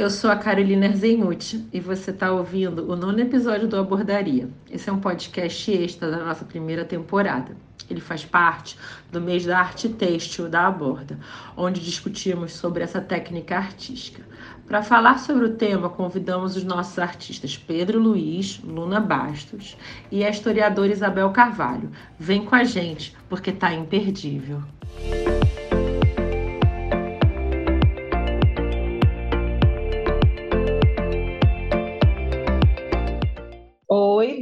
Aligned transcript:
Eu 0.00 0.08
sou 0.08 0.30
a 0.30 0.36
Carolina 0.36 0.86
Erzenuti 0.86 1.68
e 1.70 1.78
você 1.78 2.10
está 2.10 2.32
ouvindo 2.32 2.90
o 2.90 2.96
nono 2.96 3.20
episódio 3.20 3.68
do 3.68 3.76
Abordaria. 3.76 4.48
Esse 4.70 4.88
é 4.88 4.92
um 4.94 4.98
podcast 4.98 5.70
extra 5.70 6.10
da 6.10 6.24
nossa 6.24 6.42
primeira 6.42 6.86
temporada. 6.86 7.54
Ele 7.88 8.00
faz 8.00 8.24
parte 8.24 8.78
do 9.12 9.20
mês 9.20 9.44
da 9.44 9.58
arte 9.58 9.90
têxtil 9.90 10.48
da 10.48 10.66
Aborda, 10.66 11.18
onde 11.54 11.84
discutimos 11.84 12.54
sobre 12.54 12.82
essa 12.82 12.98
técnica 12.98 13.58
artística. 13.58 14.22
Para 14.66 14.82
falar 14.82 15.18
sobre 15.18 15.44
o 15.44 15.54
tema, 15.56 15.90
convidamos 15.90 16.56
os 16.56 16.64
nossos 16.64 16.98
artistas 16.98 17.58
Pedro 17.58 18.00
Luiz, 18.00 18.58
Luna 18.64 19.00
Bastos 19.00 19.76
e 20.10 20.24
a 20.24 20.30
historiadora 20.30 20.90
Isabel 20.90 21.28
Carvalho. 21.28 21.90
Vem 22.18 22.42
com 22.42 22.54
a 22.54 22.64
gente, 22.64 23.14
porque 23.28 23.52
tá 23.52 23.74
imperdível. 23.74 24.62
Oi, 24.96 25.29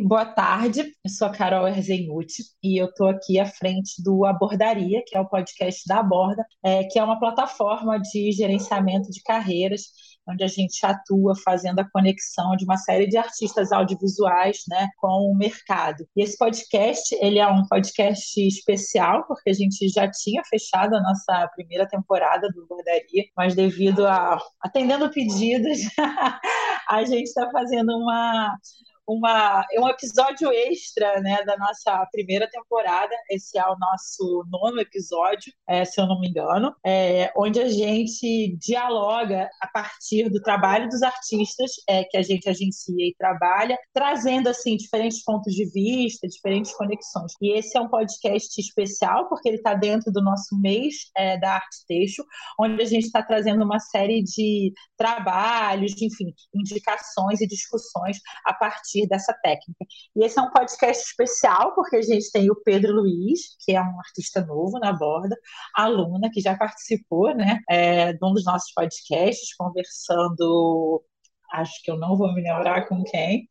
boa 0.09 0.25
tarde. 0.25 0.81
Eu 1.05 1.11
sou 1.11 1.29
a 1.29 1.31
Carol 1.31 1.69
Erzenuti 1.69 2.43
e 2.65 2.81
eu 2.81 2.87
estou 2.87 3.09
aqui 3.09 3.39
à 3.39 3.45
frente 3.45 4.03
do 4.03 4.25
Abordaria, 4.25 5.03
que 5.07 5.15
é 5.15 5.21
o 5.21 5.29
podcast 5.29 5.83
da 5.87 5.99
Aborda, 5.99 6.43
é, 6.65 6.85
que 6.85 6.99
é 6.99 7.05
uma 7.05 7.19
plataforma 7.21 8.01
de 8.01 8.33
gerenciamento 8.33 9.11
de 9.11 9.23
carreiras, 9.23 9.83
onde 10.27 10.43
a 10.43 10.47
gente 10.47 10.85
atua 10.85 11.35
fazendo 11.45 11.81
a 11.81 11.91
conexão 11.91 12.57
de 12.57 12.65
uma 12.65 12.79
série 12.79 13.07
de 13.07 13.19
artistas 13.19 13.71
audiovisuais 13.71 14.63
né, 14.67 14.89
com 14.97 15.31
o 15.31 15.37
mercado. 15.37 16.07
E 16.17 16.23
esse 16.23 16.39
podcast 16.39 17.15
ele 17.21 17.39
é 17.39 17.47
um 17.47 17.67
podcast 17.67 18.41
especial, 18.41 19.27
porque 19.27 19.51
a 19.51 19.55
gente 19.55 19.89
já 19.91 20.11
tinha 20.11 20.43
fechado 20.49 20.95
a 20.97 21.03
nossa 21.03 21.51
primeira 21.55 21.87
temporada 21.87 22.49
do 22.49 22.63
Abordaria, 22.63 23.25
mas 23.37 23.55
devido 23.55 24.07
a 24.07 24.39
atendendo 24.63 25.11
pedidos, 25.11 25.81
a 26.89 27.05
gente 27.05 27.25
está 27.25 27.51
fazendo 27.51 27.91
uma 27.91 28.57
uma, 29.09 29.65
um 29.79 29.89
episódio 29.89 30.53
extra 30.53 31.19
né, 31.23 31.43
da 31.45 31.57
nossa 31.57 32.07
primeira 32.13 32.49
temporada. 32.49 33.15
Esse 33.31 33.59
é 33.59 33.67
o 33.67 33.79
nosso 33.79 34.45
nono 34.51 34.81
episódio, 34.81 35.51
é, 35.67 35.85
se 35.85 35.99
eu 35.99 36.07
não 36.07 36.21
me 36.21 36.29
engano, 36.29 36.75
é, 36.85 37.33
onde 37.35 37.59
a 37.59 37.69
gente 37.69 38.55
dialoga 38.59 39.49
a 39.63 39.67
partir 39.69 40.29
do 40.29 40.43
trabalho 40.43 40.89
dos 40.89 41.03
artistas 41.03 41.71
é, 41.89 42.05
que 42.05 42.19
a 42.19 42.23
gente 42.23 42.49
agencia 42.49 43.07
e 43.07 43.15
trabalha, 43.19 43.79
trazendo 43.95 44.49
assim 44.49 44.77
diferentes 44.77 45.25
pontos 45.25 45.55
de 45.55 45.65
vista, 45.71 46.29
diferentes 46.29 46.75
conexões. 46.75 47.33
E 47.41 47.57
esse 47.57 47.79
é 47.79 47.81
um 47.81 47.89
podcast 47.89 48.61
especial 48.61 49.27
porque 49.29 49.49
ele 49.49 49.57
está 49.57 49.73
dentro 49.73 50.13
do 50.13 50.23
nosso 50.23 50.59
mês 50.61 50.95
é, 51.17 51.39
da 51.39 51.55
arte 51.55 51.87
texto, 51.87 52.23
onde 52.61 52.83
a 52.83 52.87
gente 52.87 53.07
está 53.07 53.23
trazendo 53.23 53.65
uma 53.65 53.79
série 53.79 54.23
de 54.23 54.73
trabalhos, 54.99 55.95
de, 55.95 56.05
enfim, 56.05 56.35
indicações 56.55 57.41
e 57.41 57.47
discussões 57.47 58.19
a 58.45 58.53
partir 58.53 58.98
partir 58.99 59.07
dessa 59.07 59.33
técnica. 59.43 59.85
E 60.17 60.25
esse 60.25 60.39
é 60.39 60.43
um 60.43 60.51
podcast 60.51 61.05
especial, 61.05 61.75
porque 61.75 61.97
a 61.97 62.03
gente 62.03 62.31
tem 62.33 62.51
o 62.51 62.57
Pedro 62.57 62.95
Luiz, 62.95 63.57
que 63.65 63.75
é 63.75 63.81
um 63.81 63.99
artista 63.99 64.45
novo 64.45 64.79
na 64.79 64.93
borda, 64.93 65.37
aluna 65.75 66.31
que 66.33 66.41
já 66.41 66.57
participou 66.57 67.35
né, 67.35 67.61
é, 67.69 68.13
de 68.13 68.25
um 68.25 68.33
dos 68.33 68.45
nossos 68.45 68.73
podcasts, 68.73 69.55
conversando 69.57 71.03
acho 71.53 71.83
que 71.83 71.91
eu 71.91 71.97
não 71.97 72.17
vou 72.17 72.33
me 72.35 72.43
lembrar 72.43 72.87
com 72.89 73.03
quem, 73.05 73.49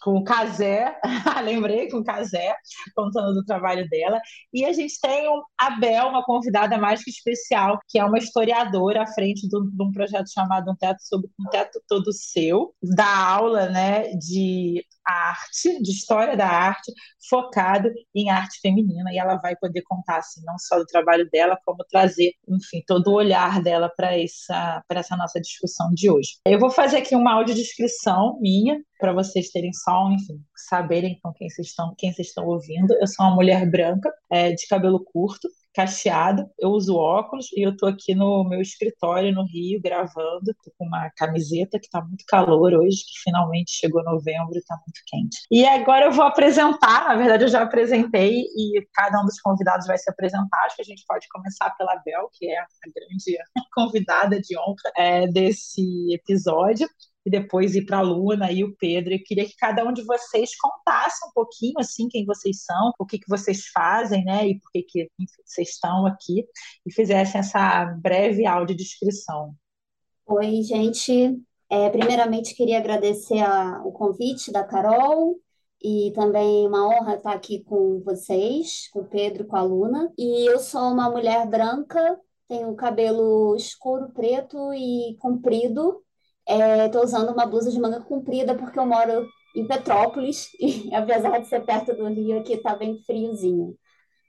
com 0.00 0.16
o 0.16 0.24
Casé, 0.24 0.98
lembrei 1.44 1.88
com 1.88 1.98
o 1.98 2.04
Casé, 2.04 2.54
contando 2.94 3.34
do 3.34 3.44
trabalho 3.44 3.88
dela. 3.88 4.20
E 4.52 4.64
a 4.64 4.72
gente 4.72 4.98
tem 5.00 5.28
a 5.58 5.70
Bel, 5.78 6.08
uma 6.08 6.24
convidada 6.24 6.78
mais 6.78 7.02
que 7.02 7.10
especial, 7.10 7.78
que 7.88 7.98
é 7.98 8.04
uma 8.04 8.18
historiadora 8.18 9.02
à 9.02 9.06
frente 9.06 9.48
de 9.48 9.56
um 9.56 9.92
projeto 9.92 10.32
chamado 10.32 10.70
Um 10.70 10.76
Teto 10.76 11.02
sobre 11.02 11.30
um 11.38 11.48
Teto 11.50 11.80
Todo 11.88 12.12
Seu, 12.12 12.74
da 12.82 13.28
aula 13.28 13.68
né, 13.68 14.10
de 14.14 14.84
arte, 15.06 15.82
de 15.82 15.90
história 15.90 16.36
da 16.36 16.46
arte, 16.46 16.92
focado 17.28 17.90
em 18.14 18.30
arte 18.30 18.60
feminina. 18.60 19.12
E 19.12 19.18
ela 19.18 19.36
vai 19.36 19.56
poder 19.56 19.82
contar 19.82 20.18
assim, 20.18 20.42
não 20.44 20.58
só 20.58 20.78
do 20.78 20.86
trabalho 20.86 21.28
dela, 21.30 21.58
como 21.64 21.84
trazer, 21.90 22.32
enfim, 22.48 22.82
todo 22.86 23.08
o 23.08 23.14
olhar 23.14 23.62
dela 23.62 23.90
para 23.94 24.18
essa, 24.18 24.82
essa 24.90 25.16
nossa 25.16 25.40
discussão 25.40 25.92
de 25.92 26.10
hoje. 26.10 26.38
Eu 26.46 26.58
vou 26.58 26.70
fazer 26.70 26.98
aqui 26.98 27.14
uma 27.14 27.34
audiodescrição 27.34 28.38
minha, 28.40 28.80
para 29.00 29.12
vocês 29.12 29.50
terem 29.50 29.72
só, 29.72 30.10
enfim, 30.10 30.40
saberem 30.68 31.18
com 31.22 31.32
quem 31.32 31.48
vocês 31.48 31.68
estão, 31.68 31.94
quem 31.96 32.12
vocês 32.12 32.28
estão 32.28 32.46
ouvindo. 32.46 32.94
Eu 33.00 33.06
sou 33.06 33.26
uma 33.26 33.34
mulher 33.34 33.68
branca, 33.68 34.12
é, 34.30 34.52
de 34.52 34.66
cabelo 34.68 35.02
curto, 35.02 35.48
cacheado, 35.74 36.48
eu 36.58 36.70
uso 36.70 36.96
óculos 36.96 37.46
e 37.52 37.64
eu 37.64 37.76
tô 37.76 37.86
aqui 37.86 38.14
no 38.14 38.44
meu 38.44 38.60
escritório 38.60 39.32
no 39.32 39.44
Rio 39.44 39.80
gravando, 39.80 40.54
tô 40.64 40.72
com 40.76 40.84
uma 40.84 41.10
camiseta 41.16 41.78
que 41.78 41.88
tá 41.88 42.02
muito 42.02 42.24
calor 42.26 42.74
hoje, 42.74 42.98
que 42.98 43.22
finalmente 43.22 43.70
chegou 43.72 44.02
novembro 44.02 44.56
e 44.56 44.64
tá 44.64 44.74
muito 44.76 45.00
quente. 45.06 45.38
E 45.50 45.64
agora 45.64 46.06
eu 46.06 46.12
vou 46.12 46.24
apresentar, 46.24 47.06
na 47.06 47.16
verdade 47.16 47.44
eu 47.44 47.48
já 47.48 47.62
apresentei 47.62 48.40
e 48.40 48.86
cada 48.92 49.20
um 49.20 49.24
dos 49.24 49.40
convidados 49.40 49.86
vai 49.86 49.96
se 49.96 50.10
apresentar, 50.10 50.64
acho 50.66 50.76
que 50.76 50.82
a 50.82 50.86
gente 50.86 51.04
pode 51.06 51.26
começar 51.28 51.70
pela 51.76 51.96
Bel, 52.04 52.28
que 52.36 52.50
é 52.50 52.58
a 52.58 52.66
grande 52.94 53.38
convidada 53.72 54.40
de 54.40 54.58
honra 54.58 54.92
é, 54.96 55.26
desse 55.28 56.12
episódio 56.12 56.88
e 57.24 57.30
depois 57.30 57.74
ir 57.74 57.84
para 57.84 57.98
a 57.98 58.02
Luna 58.02 58.50
e 58.50 58.64
o 58.64 58.74
Pedro. 58.76 59.12
Eu 59.12 59.22
queria 59.24 59.44
que 59.44 59.56
cada 59.56 59.84
um 59.84 59.92
de 59.92 60.02
vocês 60.02 60.50
contasse 60.56 61.26
um 61.26 61.32
pouquinho 61.32 61.78
assim 61.78 62.08
quem 62.08 62.24
vocês 62.24 62.64
são, 62.64 62.92
o 62.98 63.06
que, 63.06 63.18
que 63.18 63.28
vocês 63.28 63.66
fazem, 63.68 64.24
né? 64.24 64.48
E 64.48 64.58
por 64.58 64.70
que, 64.72 64.82
que 64.82 65.02
enfim, 65.18 65.42
vocês 65.44 65.70
estão 65.70 66.06
aqui 66.06 66.44
e 66.86 66.92
fizessem 66.92 67.40
essa 67.40 67.84
breve 68.00 68.46
audiodescrição. 68.46 69.54
Oi, 70.26 70.62
gente. 70.62 71.38
É, 71.68 71.88
primeiramente, 71.90 72.54
queria 72.54 72.78
agradecer 72.78 73.40
a, 73.40 73.80
o 73.84 73.92
convite 73.92 74.50
da 74.50 74.64
Carol 74.64 75.38
e 75.82 76.12
também 76.14 76.66
uma 76.66 76.86
honra 76.86 77.14
estar 77.14 77.32
aqui 77.32 77.62
com 77.64 78.00
vocês, 78.00 78.88
com 78.92 79.00
o 79.00 79.04
Pedro, 79.04 79.46
com 79.46 79.56
a 79.56 79.62
Luna. 79.62 80.12
E 80.18 80.48
eu 80.48 80.58
sou 80.58 80.92
uma 80.92 81.08
mulher 81.08 81.48
branca, 81.48 82.18
tenho 82.48 82.74
cabelo 82.74 83.54
escuro, 83.56 84.10
preto 84.10 84.74
e 84.74 85.16
comprido, 85.20 86.02
Estou 86.50 87.02
é, 87.02 87.04
usando 87.04 87.30
uma 87.30 87.46
blusa 87.46 87.70
de 87.70 87.78
manga 87.78 88.00
comprida 88.00 88.56
porque 88.56 88.76
eu 88.76 88.84
moro 88.84 89.24
em 89.54 89.66
Petrópolis 89.66 90.48
e, 90.58 90.92
apesar 90.92 91.38
de 91.38 91.46
ser 91.46 91.64
perto 91.64 91.94
do 91.94 92.08
Rio, 92.08 92.40
aqui 92.40 92.54
está 92.54 92.74
bem 92.74 92.98
friozinho. 93.04 93.76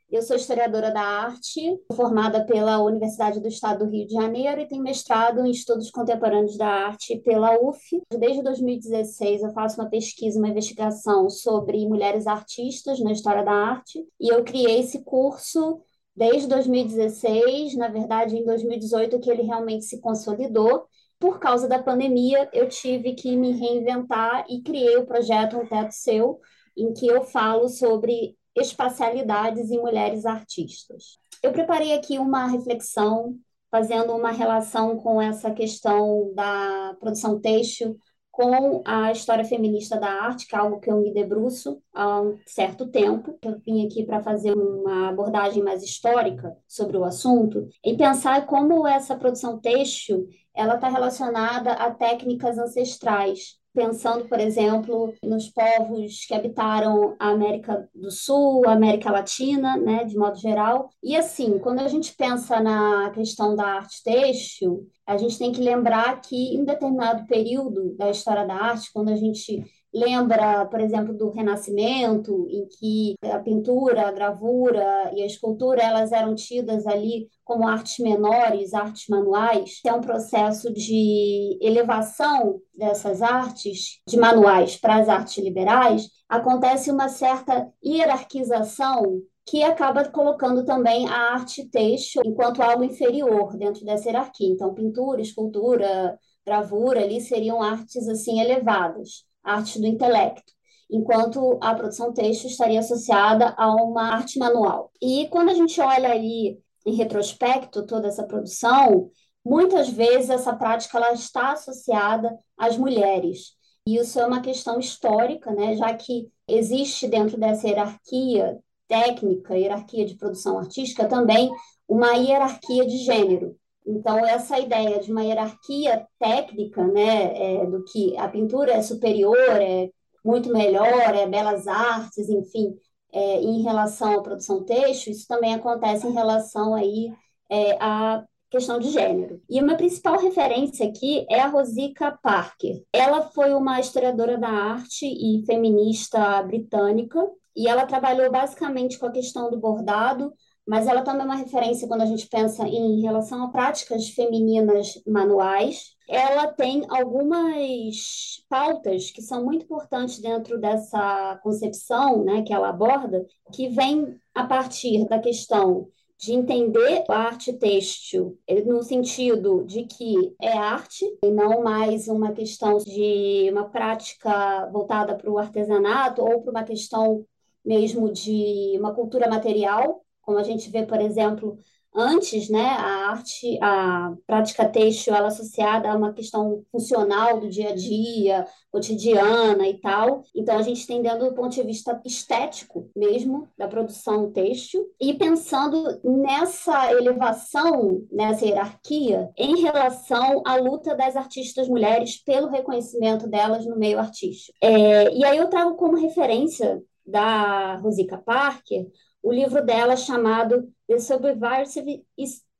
Eu 0.08 0.22
sou 0.22 0.36
historiadora 0.36 0.92
da 0.92 1.02
arte, 1.02 1.80
formada 1.94 2.46
pela 2.46 2.84
Universidade 2.84 3.40
do 3.40 3.48
Estado 3.48 3.86
do 3.86 3.92
Rio 3.92 4.06
de 4.06 4.14
Janeiro 4.14 4.59
e 4.59 4.68
tenho 4.68 4.84
mestrado 4.84 5.40
em 5.40 5.50
estudos 5.50 5.90
contemporâneos 5.90 6.58
da 6.58 6.68
arte 6.68 7.16
pela 7.22 7.58
UF. 7.58 8.02
Desde 8.20 8.44
2016 8.44 9.42
eu 9.42 9.53
faço 9.53 9.80
uma 9.80 9.90
pesquisa, 9.90 10.38
uma 10.38 10.50
investigação 10.50 11.30
sobre 11.30 11.88
mulheres 11.88 12.28
artistas 12.28 13.00
na 13.00 13.14
história 13.14 13.44
da 13.44 13.53
arte 13.53 14.06
e 14.20 14.32
eu 14.32 14.44
criei 14.44 14.82
esse 14.82 15.02
curso 15.03 15.82
desde 16.14 16.46
2016, 16.50 17.78
na 17.78 17.88
verdade 17.88 18.36
em 18.36 18.44
2018 18.44 19.18
que 19.18 19.32
ele 19.32 19.44
realmente 19.44 19.86
se 19.86 20.02
consolidou 20.02 20.88
por 21.22 21.40
causa 21.40 21.68
da 21.68 21.82
pandemia, 21.82 22.50
eu 22.52 22.68
tive 22.68 23.14
que 23.14 23.38
me 23.38 23.52
reinventar 23.52 24.44
e 24.50 24.59
criei 24.64 24.98
o 24.98 25.06
projeto 25.06 25.56
Um 25.56 25.68
Teto 25.68 25.92
Seu, 25.92 26.40
em 26.76 26.92
que 26.94 27.06
eu 27.06 27.22
falo 27.22 27.70
sobre 27.70 28.36
espacialidades 28.58 29.70
em 29.70 29.78
mulheres 29.78 30.26
artistas. 30.26 31.20
Eu 31.44 31.52
preparei 31.52 31.94
aqui 31.94 32.18
uma 32.18 32.48
reflexão, 32.48 33.38
fazendo 33.70 34.14
uma 34.14 34.32
relação 34.32 34.98
com 34.98 35.22
essa 35.22 35.52
questão 35.52 36.34
da 36.34 36.98
produção 37.00 37.40
têxtil 37.40 37.96
com 38.32 38.82
a 38.86 39.12
história 39.12 39.44
feminista 39.44 40.00
da 40.00 40.08
arte, 40.08 40.48
que 40.48 40.56
é 40.56 40.58
algo 40.58 40.80
que 40.80 40.90
eu 40.90 41.02
me 41.02 41.14
debruço 41.14 41.82
há 41.94 42.22
um 42.22 42.40
certo 42.48 42.88
tempo. 42.88 43.38
Eu 43.44 43.59
vim 43.59 43.85
aqui 43.85 44.06
para 44.06 44.23
fazer 44.23 44.53
uma 44.53 45.09
abordagem 45.09 45.62
mais 45.62 45.84
histórica 45.84 46.58
sobre 46.68 46.97
o 46.97 47.03
assunto 47.03 47.68
e 47.85 47.96
pensar 47.96 48.47
como 48.47 48.88
essa 48.88 49.16
produção 49.16 49.59
têxtil 49.59 50.28
ela 50.56 50.76
está 50.76 50.90
relacionada 50.90 51.72
a 51.74 51.92
técnicas 51.92 52.58
ancestrais, 52.58 53.59
pensando, 53.74 54.28
por 54.28 54.40
exemplo, 54.40 55.14
nos 55.24 55.50
povos 55.50 56.26
que 56.26 56.34
habitaram 56.34 57.16
a 57.20 57.30
América 57.30 57.90
do 57.96 58.12
Sul, 58.12 58.68
a 58.68 58.74
América 58.74 59.09
Latina, 59.12 59.78
né, 59.78 60.03
de 60.03 60.18
modo 60.18 60.38
geral. 60.38 60.90
E 61.02 61.16
assim, 61.16 61.58
quando 61.59 61.80
a 61.80 61.88
gente 61.88 62.14
pensa 62.14 62.59
na 62.59 63.12
questão 63.12 63.56
da 63.56 63.66
arte 63.66 64.03
têxtil, 64.03 64.88
a 65.06 65.18
gente 65.18 65.38
tem 65.38 65.52
que 65.52 65.62
lembrar 65.62 66.20
que 66.22 66.56
em 66.56 66.66
determinado 66.66 67.26
período 67.28 67.96
da 67.96 68.09
história 68.09 68.46
da 68.46 68.56
arte, 68.56 68.92
quando 68.94 69.09
a 69.09 69.16
gente 69.16 69.64
lembra, 69.93 70.66
por 70.66 70.79
exemplo, 70.79 71.14
do 71.14 71.29
Renascimento, 71.29 72.47
em 72.49 72.67
que 72.67 73.16
a 73.23 73.40
pintura, 73.40 74.08
a 74.08 74.11
gravura 74.11 75.11
e 75.14 75.22
a 75.22 75.26
escultura 75.26 75.82
elas 75.82 76.11
eram 76.11 76.34
tidas 76.34 76.88
ali 76.88 77.29
como 77.43 77.67
artes 77.67 77.99
menores, 77.99 78.73
artes 78.73 79.08
manuais. 79.09 79.82
É 79.85 79.93
um 79.93 80.02
processo 80.02 80.72
de 80.73 81.58
elevação 81.61 82.61
dessas 82.73 83.22
artes, 83.22 84.02
de 84.08 84.17
manuais 84.17 84.78
para 84.78 84.96
as 84.96 85.09
artes 85.09 85.43
liberais. 85.43 86.08
Acontece 86.29 86.90
uma 86.90 87.09
certa 87.09 87.70
hierarquização 87.84 89.22
que 89.46 89.64
acaba 89.64 90.08
colocando 90.08 90.64
também 90.64 91.08
a 91.09 91.34
arte 91.34 91.67
têxtil 91.70 92.22
enquanto 92.26 92.61
algo 92.61 92.84
inferior 92.84 93.58
dentro 93.58 93.84
dessa 93.84 94.08
hierarquia. 94.08 94.47
Então, 94.47 94.73
pintura, 94.73 95.22
escultura, 95.22 96.17
gravura 96.46 97.02
ali 97.02 97.20
seriam 97.20 97.61
artes 97.61 98.08
assim 98.08 98.40
elevadas, 98.40 99.26
artes 99.43 99.79
do 99.79 99.88
intelecto, 99.88 100.53
enquanto 100.90 101.58
a 101.61 101.73
produção 101.73 102.14
texto 102.14 102.46
estaria 102.46 102.79
associada 102.79 103.53
a 103.58 103.73
uma 103.76 104.14
arte 104.14 104.38
manual. 104.38 104.91
E 105.02 105.28
quando 105.29 105.49
a 105.49 105.53
gente 105.53 105.79
olha 105.79 106.11
ali 106.11 106.59
em 106.85 106.96
retrospecto 106.96 107.85
toda 107.85 108.08
essa 108.08 108.23
produção, 108.23 109.09
muitas 109.43 109.90
vezes 109.90 110.29
essa 110.29 110.53
prática 110.53 110.97
ela 110.97 111.14
está 111.14 111.53
associada 111.53 112.38
às 112.58 112.78
mulheres. 112.78 113.55
E 113.88 113.97
isso 113.97 114.20
é 114.20 114.26
uma 114.26 114.41
questão 114.41 114.79
histórica, 114.79 115.52
né, 115.52 115.76
já 115.76 115.94
que 115.94 116.29
existe 116.47 117.08
dentro 117.08 117.37
dessa 117.37 117.67
hierarquia 117.67 118.59
técnica, 118.87 119.58
hierarquia 119.58 120.05
de 120.05 120.16
produção 120.16 120.59
artística, 120.59 121.08
também 121.08 121.49
uma 121.87 122.14
hierarquia 122.14 122.85
de 122.85 122.97
gênero. 122.97 123.58
Então, 123.86 124.26
essa 124.26 124.60
ideia 124.60 125.00
de 125.00 125.12
uma 125.12 125.24
hierarquia 125.24 126.06
técnica, 126.20 126.86
né, 126.88 127.62
é, 127.62 127.66
do 127.66 127.84
que 127.84 128.16
a 128.18 128.28
pintura 128.28 128.74
é 128.74 128.82
superior, 128.82 129.38
é 129.38 129.90
muito 130.24 130.52
melhor, 130.52 131.16
é 131.16 131.28
belas 131.28 131.68
artes, 131.68 132.30
enfim, 132.30 132.76
é, 133.12 133.42
em 133.42 133.62
relação 133.62 134.20
à 134.20 134.22
produção 134.22 134.64
texto, 134.64 135.10
isso 135.10 135.28
também 135.28 135.54
acontece 135.54 136.08
em 136.08 136.14
relação 136.14 136.76
aí 136.76 137.12
é, 137.50 137.78
à 137.80 138.24
questão 138.50 138.80
de 138.80 138.90
gênero. 138.90 139.42
E 139.50 139.62
uma 139.62 139.76
principal 139.76 140.20
referência 140.20 140.88
aqui 140.88 141.26
é 141.30 141.40
a 141.40 141.48
Rosica 141.48 142.18
Parker. 142.22 142.84
Ela 142.94 143.30
foi 143.30 143.54
uma 143.54 143.80
historiadora 143.80 144.38
da 144.38 144.50
arte 144.50 145.06
e 145.06 145.44
feminista 145.46 146.42
britânica, 146.44 147.20
e 147.56 147.68
ela 147.68 147.86
trabalhou 147.86 148.32
basicamente 148.32 148.98
com 148.98 149.06
a 149.06 149.12
questão 149.12 149.50
do 149.50 149.60
bordado, 149.60 150.34
mas 150.72 150.88
ela 150.88 151.02
também 151.02 151.23
é 151.23 151.26
uma 151.26 151.35
referência 151.35 151.85
quando 151.85 152.00
a 152.00 152.06
gente 152.06 152.29
pensa 152.29 152.66
em 152.66 153.02
relação 153.02 153.44
a 153.44 153.50
práticas 153.50 154.08
femininas 154.08 155.03
manuais. 155.06 155.97
Ela 156.08 156.47
tem 156.47 156.85
algumas 156.88 158.41
pautas 158.47 159.12
que 159.12 159.22
são 159.22 159.44
muito 159.44 159.66
importantes 159.66 160.20
dentro 160.20 160.58
dessa 160.58 161.38
concepção 161.44 162.23
né, 162.23 162.41
que 162.44 162.53
ela 162.53 162.70
aborda, 162.70 163.26
que 163.52 163.68
vem 163.68 164.16
a 164.34 164.46
partir 164.46 165.06
da 165.09 165.20
questão 165.20 165.90
de 166.18 166.32
entender 166.32 167.03
a 167.09 167.18
arte 167.18 167.52
têxtil 167.52 168.40
no 168.66 168.82
sentido 168.82 169.66
de 169.66 169.84
que 169.84 170.34
é 170.41 170.53
arte 170.53 171.03
e 171.22 171.32
não 171.32 171.62
mais 171.62 172.08
uma 172.08 172.32
questão 172.32 172.78
de 172.78 173.50
uma 173.52 173.66
prática 173.66 174.70
voltada 174.72 175.16
para 175.16 175.29
o 175.29 175.38
artesanato 175.38 176.22
ou 176.22 176.41
para 176.41 176.52
uma 176.52 176.64
questão 176.64 177.26
mesmo 177.66 178.09
de 178.09 178.78
uma 178.79 178.94
cultura 178.94 179.29
material, 179.29 180.02
como 180.32 180.40
a 180.40 180.44
gente 180.44 180.70
vê, 180.70 180.86
por 180.86 181.02
exemplo, 181.02 181.60
antes, 181.94 182.50
né, 182.50 182.62
a 182.62 183.10
arte, 183.10 183.60
a 183.62 184.14
prática 184.26 184.66
têxtil, 184.66 185.14
ela 185.14 185.28
associada 185.28 185.92
a 185.92 185.96
uma 185.98 186.14
questão 186.14 186.64
funcional 186.72 187.42
do 187.42 187.50
dia 187.50 187.72
a 187.72 187.76
dia, 187.76 188.48
cotidiana 188.72 189.68
e 189.68 189.78
tal. 189.78 190.24
Então, 190.34 190.58
a 190.58 190.62
gente 190.62 190.88
tem 190.88 191.02
dentro 191.02 191.28
do 191.28 191.36
ponto 191.36 191.54
de 191.54 191.62
vista 191.64 192.02
estético 192.06 192.90
mesmo 192.96 193.46
da 193.58 193.68
produção 193.68 194.32
têxtil 194.32 194.86
e 194.98 195.14
pensando 195.16 196.00
nessa 196.02 196.94
elevação, 196.94 198.08
nessa 198.10 198.46
hierarquia 198.46 199.30
em 199.38 199.60
relação 199.60 200.42
à 200.46 200.56
luta 200.56 200.96
das 200.96 201.18
artistas 201.18 201.68
mulheres 201.68 202.24
pelo 202.24 202.48
reconhecimento 202.48 203.28
delas 203.28 203.66
no 203.66 203.78
meio 203.78 204.00
artístico. 204.00 204.58
É, 204.62 205.14
e 205.14 205.26
aí 205.26 205.38
eu 205.38 205.50
trago 205.50 205.76
como 205.76 205.98
referência 205.98 206.82
da 207.06 207.76
Rosica 207.76 208.18
Parker 208.18 208.88
o 209.23 209.32
livro 209.32 209.64
dela 209.64 209.96
chamado 209.96 210.68
The 210.88 211.00
Subversive 211.00 212.03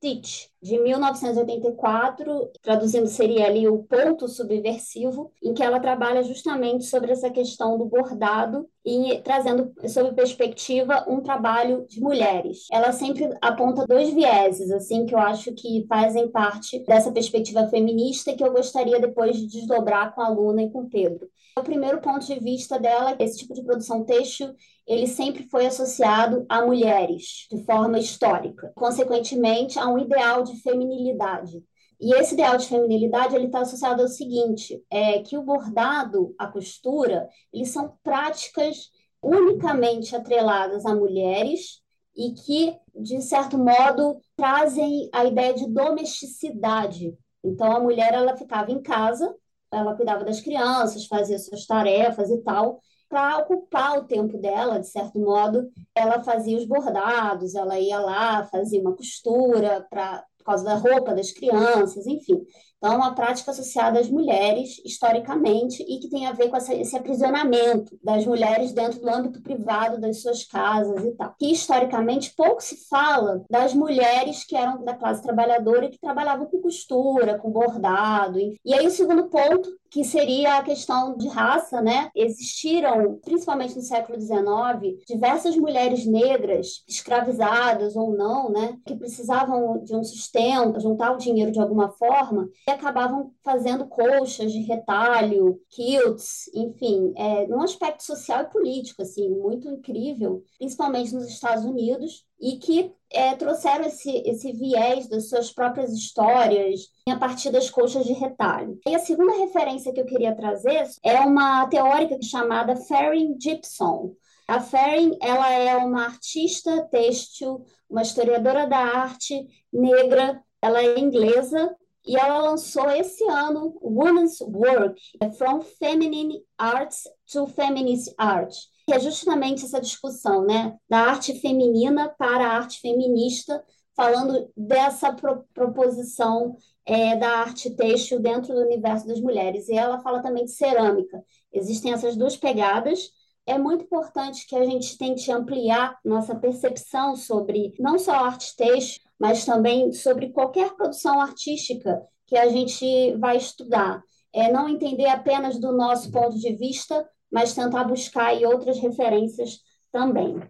Stitch, 0.02 0.46
de 0.60 0.78
1984, 0.80 2.50
traduzindo 2.60 3.06
seria 3.06 3.46
ali 3.46 3.68
o 3.68 3.84
ponto 3.84 4.26
subversivo, 4.26 5.32
em 5.42 5.54
que 5.54 5.62
ela 5.62 5.78
trabalha 5.78 6.22
justamente 6.24 6.84
sobre 6.84 7.12
essa 7.12 7.30
questão 7.30 7.78
do 7.78 7.84
bordado 7.84 8.68
e 8.84 9.20
trazendo 9.22 9.72
sob 9.88 10.12
perspectiva 10.14 11.04
um 11.08 11.20
trabalho 11.20 11.86
de 11.88 12.00
mulheres. 12.00 12.66
Ela 12.72 12.92
sempre 12.92 13.30
aponta 13.40 13.86
dois 13.86 14.12
vieses, 14.12 14.72
assim, 14.72 15.06
que 15.06 15.14
eu 15.14 15.18
acho 15.20 15.52
que 15.54 15.86
fazem 15.88 16.28
parte 16.28 16.84
dessa 16.84 17.12
perspectiva 17.12 17.68
feminista 17.68 18.34
que 18.34 18.42
eu 18.42 18.52
gostaria 18.52 18.98
depois 18.98 19.36
de 19.36 19.46
desdobrar 19.46 20.14
com 20.14 20.20
a 20.20 20.28
Luna 20.28 20.62
e 20.62 20.70
com 20.70 20.80
o 20.80 20.90
Pedro. 20.90 21.28
O 21.58 21.62
primeiro 21.62 22.00
ponto 22.00 22.24
de 22.24 22.40
vista 22.40 22.78
dela, 22.78 23.14
esse 23.18 23.38
tipo 23.38 23.52
de 23.52 23.62
produção 23.62 24.04
têxtil, 24.04 24.54
ele 24.86 25.06
sempre 25.06 25.42
foi 25.44 25.66
associado 25.66 26.46
a 26.48 26.64
mulheres, 26.64 27.46
de 27.50 27.62
forma 27.64 27.98
histórica. 27.98 28.72
Consequentemente, 28.74 29.78
a 29.78 29.86
um 29.86 29.98
ideal 29.98 30.42
de 30.42 30.56
feminilidade. 30.62 31.62
E 32.00 32.14
esse 32.14 32.34
ideal 32.34 32.56
de 32.56 32.66
feminilidade 32.66 33.36
ele 33.36 33.46
está 33.46 33.60
associado 33.60 34.00
ao 34.00 34.08
seguinte: 34.08 34.82
é 34.90 35.20
que 35.20 35.36
o 35.36 35.42
bordado, 35.42 36.34
a 36.38 36.48
costura, 36.48 37.28
eles 37.52 37.68
são 37.68 37.96
práticas 38.02 38.90
unicamente 39.22 40.16
atreladas 40.16 40.86
a 40.86 40.94
mulheres 40.94 41.82
e 42.16 42.32
que, 42.32 42.76
de 42.94 43.20
certo 43.20 43.58
modo, 43.58 44.18
trazem 44.36 45.08
a 45.12 45.24
ideia 45.24 45.54
de 45.54 45.68
domesticidade. 45.68 47.14
Então, 47.44 47.70
a 47.70 47.80
mulher 47.80 48.12
ela 48.14 48.36
ficava 48.36 48.72
em 48.72 48.82
casa, 48.82 49.34
ela 49.72 49.94
cuidava 49.96 50.24
das 50.24 50.40
crianças, 50.40 51.06
fazia 51.06 51.38
suas 51.38 51.66
tarefas 51.66 52.30
e 52.30 52.38
tal, 52.42 52.80
para 53.08 53.38
ocupar 53.38 53.98
o 53.98 54.04
tempo 54.04 54.38
dela, 54.38 54.78
de 54.80 54.88
certo 54.88 55.18
modo, 55.18 55.70
ela 55.94 56.22
fazia 56.22 56.56
os 56.56 56.64
bordados, 56.64 57.54
ela 57.54 57.78
ia 57.78 57.98
lá, 57.98 58.44
fazia 58.44 58.80
uma 58.80 58.96
costura 58.96 59.86
para 59.90 60.24
por 60.38 60.46
causa 60.46 60.64
da 60.64 60.74
roupa 60.74 61.14
das 61.14 61.30
crianças, 61.30 62.04
enfim. 62.04 62.44
Então, 62.82 62.96
uma 62.96 63.14
prática 63.14 63.52
associada 63.52 64.00
às 64.00 64.10
mulheres, 64.10 64.82
historicamente, 64.84 65.84
e 65.84 66.00
que 66.00 66.10
tem 66.10 66.26
a 66.26 66.32
ver 66.32 66.48
com 66.48 66.56
essa, 66.56 66.74
esse 66.74 66.96
aprisionamento 66.96 67.96
das 68.02 68.26
mulheres 68.26 68.72
dentro 68.72 69.00
do 69.00 69.08
âmbito 69.08 69.40
privado 69.40 70.00
das 70.00 70.20
suas 70.20 70.42
casas 70.42 71.04
e 71.04 71.12
tal. 71.12 71.32
Que, 71.38 71.52
historicamente, 71.52 72.34
pouco 72.36 72.60
se 72.60 72.88
fala 72.88 73.44
das 73.48 73.72
mulheres 73.72 74.42
que 74.42 74.56
eram 74.56 74.82
da 74.82 74.94
classe 74.94 75.22
trabalhadora 75.22 75.84
e 75.84 75.90
que 75.90 76.00
trabalhavam 76.00 76.46
com 76.46 76.60
costura, 76.60 77.38
com 77.38 77.52
bordado. 77.52 78.40
E 78.40 78.74
aí, 78.74 78.84
o 78.84 78.90
segundo 78.90 79.28
ponto 79.28 79.70
que 79.92 80.04
seria 80.04 80.56
a 80.56 80.62
questão 80.62 81.14
de 81.18 81.28
raça, 81.28 81.82
né? 81.82 82.10
Existiram, 82.16 83.20
principalmente 83.22 83.76
no 83.76 83.82
século 83.82 84.18
XIX, 84.18 85.04
diversas 85.06 85.54
mulheres 85.54 86.06
negras, 86.06 86.82
escravizadas 86.88 87.94
ou 87.94 88.16
não, 88.16 88.50
né? 88.50 88.78
Que 88.86 88.96
precisavam 88.96 89.84
de 89.84 89.94
um 89.94 90.02
sustento, 90.02 90.80
juntar 90.80 91.12
o 91.12 91.18
dinheiro 91.18 91.52
de 91.52 91.60
alguma 91.60 91.90
forma, 91.90 92.48
e 92.66 92.71
acabavam 92.72 93.32
fazendo 93.42 93.86
colchas 93.86 94.52
de 94.52 94.60
retalho, 94.62 95.60
quilts, 95.70 96.50
enfim, 96.54 97.12
é, 97.16 97.46
num 97.46 97.62
aspecto 97.62 98.02
social 98.02 98.42
e 98.42 98.50
político, 98.50 99.02
assim, 99.02 99.28
muito 99.28 99.68
incrível, 99.68 100.42
principalmente 100.58 101.14
nos 101.14 101.28
Estados 101.28 101.64
Unidos, 101.64 102.24
e 102.40 102.56
que 102.58 102.92
é, 103.10 103.34
trouxeram 103.36 103.84
esse, 103.84 104.10
esse 104.26 104.52
viés 104.52 105.08
das 105.08 105.28
suas 105.28 105.52
próprias 105.52 105.92
histórias 105.92 106.88
a 107.08 107.16
partir 107.16 107.50
das 107.50 107.70
colchas 107.70 108.04
de 108.04 108.12
retalho. 108.12 108.78
E 108.86 108.94
a 108.94 108.98
segunda 108.98 109.38
referência 109.38 109.92
que 109.92 110.00
eu 110.00 110.06
queria 110.06 110.34
trazer 110.34 110.88
é 111.02 111.20
uma 111.20 111.66
teórica 111.68 112.18
chamada 112.22 112.76
Farring 112.76 113.36
Gibson. 113.40 114.14
A 114.48 114.60
Farring 114.60 115.16
ela 115.20 115.50
é 115.50 115.76
uma 115.76 116.04
artista 116.04 116.82
têxtil, 116.90 117.64
uma 117.88 118.02
historiadora 118.02 118.66
da 118.66 118.78
arte 118.78 119.46
negra, 119.72 120.42
ela 120.60 120.82
é 120.82 120.98
inglesa 120.98 121.74
e 122.06 122.16
ela 122.16 122.38
lançou 122.38 122.90
esse 122.90 123.24
ano 123.24 123.78
Women's 123.80 124.40
Work 124.40 125.00
From 125.38 125.60
Feminine 125.60 126.42
Arts 126.58 127.04
to 127.30 127.46
Feminist 127.46 128.12
Art 128.18 128.52
que 128.86 128.92
é 128.92 129.00
justamente 129.00 129.64
essa 129.64 129.80
discussão, 129.80 130.44
né, 130.44 130.76
da 130.88 130.98
arte 130.98 131.38
feminina 131.40 132.08
para 132.18 132.46
a 132.46 132.56
arte 132.56 132.80
feminista, 132.80 133.62
falando 133.94 134.50
dessa 134.56 135.12
pro 135.12 135.44
proposição 135.52 136.56
é, 136.84 137.14
da 137.16 137.28
arte 137.38 137.70
têxtil 137.70 138.20
dentro 138.20 138.54
do 138.54 138.60
universo 138.60 139.06
das 139.06 139.20
mulheres. 139.20 139.68
E 139.68 139.74
ela 139.74 140.00
fala 140.00 140.22
também 140.22 140.44
de 140.44 140.52
cerâmica. 140.52 141.22
Existem 141.52 141.92
essas 141.92 142.16
duas 142.16 142.36
pegadas. 142.36 143.10
É 143.44 143.58
muito 143.58 143.84
importante 143.84 144.46
que 144.46 144.54
a 144.54 144.64
gente 144.64 144.96
tente 144.96 145.30
ampliar 145.30 145.98
nossa 146.04 146.34
percepção 146.34 147.16
sobre 147.16 147.74
não 147.78 147.98
só 147.98 148.12
arte 148.12 148.54
têxtil, 148.56 149.02
mas 149.18 149.44
também 149.44 149.92
sobre 149.92 150.30
qualquer 150.30 150.74
produção 150.74 151.20
artística 151.20 152.00
que 152.26 152.36
a 152.36 152.48
gente 152.48 153.16
vai 153.16 153.36
estudar. 153.36 154.02
É 154.32 154.50
não 154.50 154.68
entender 154.68 155.06
apenas 155.06 155.58
do 155.58 155.72
nosso 155.72 156.10
ponto 156.10 156.38
de 156.38 156.54
vista, 156.54 157.06
mas 157.30 157.54
tentar 157.54 157.84
buscar 157.84 158.34
outras 158.44 158.78
referências 158.78 159.60
também. 159.90 160.40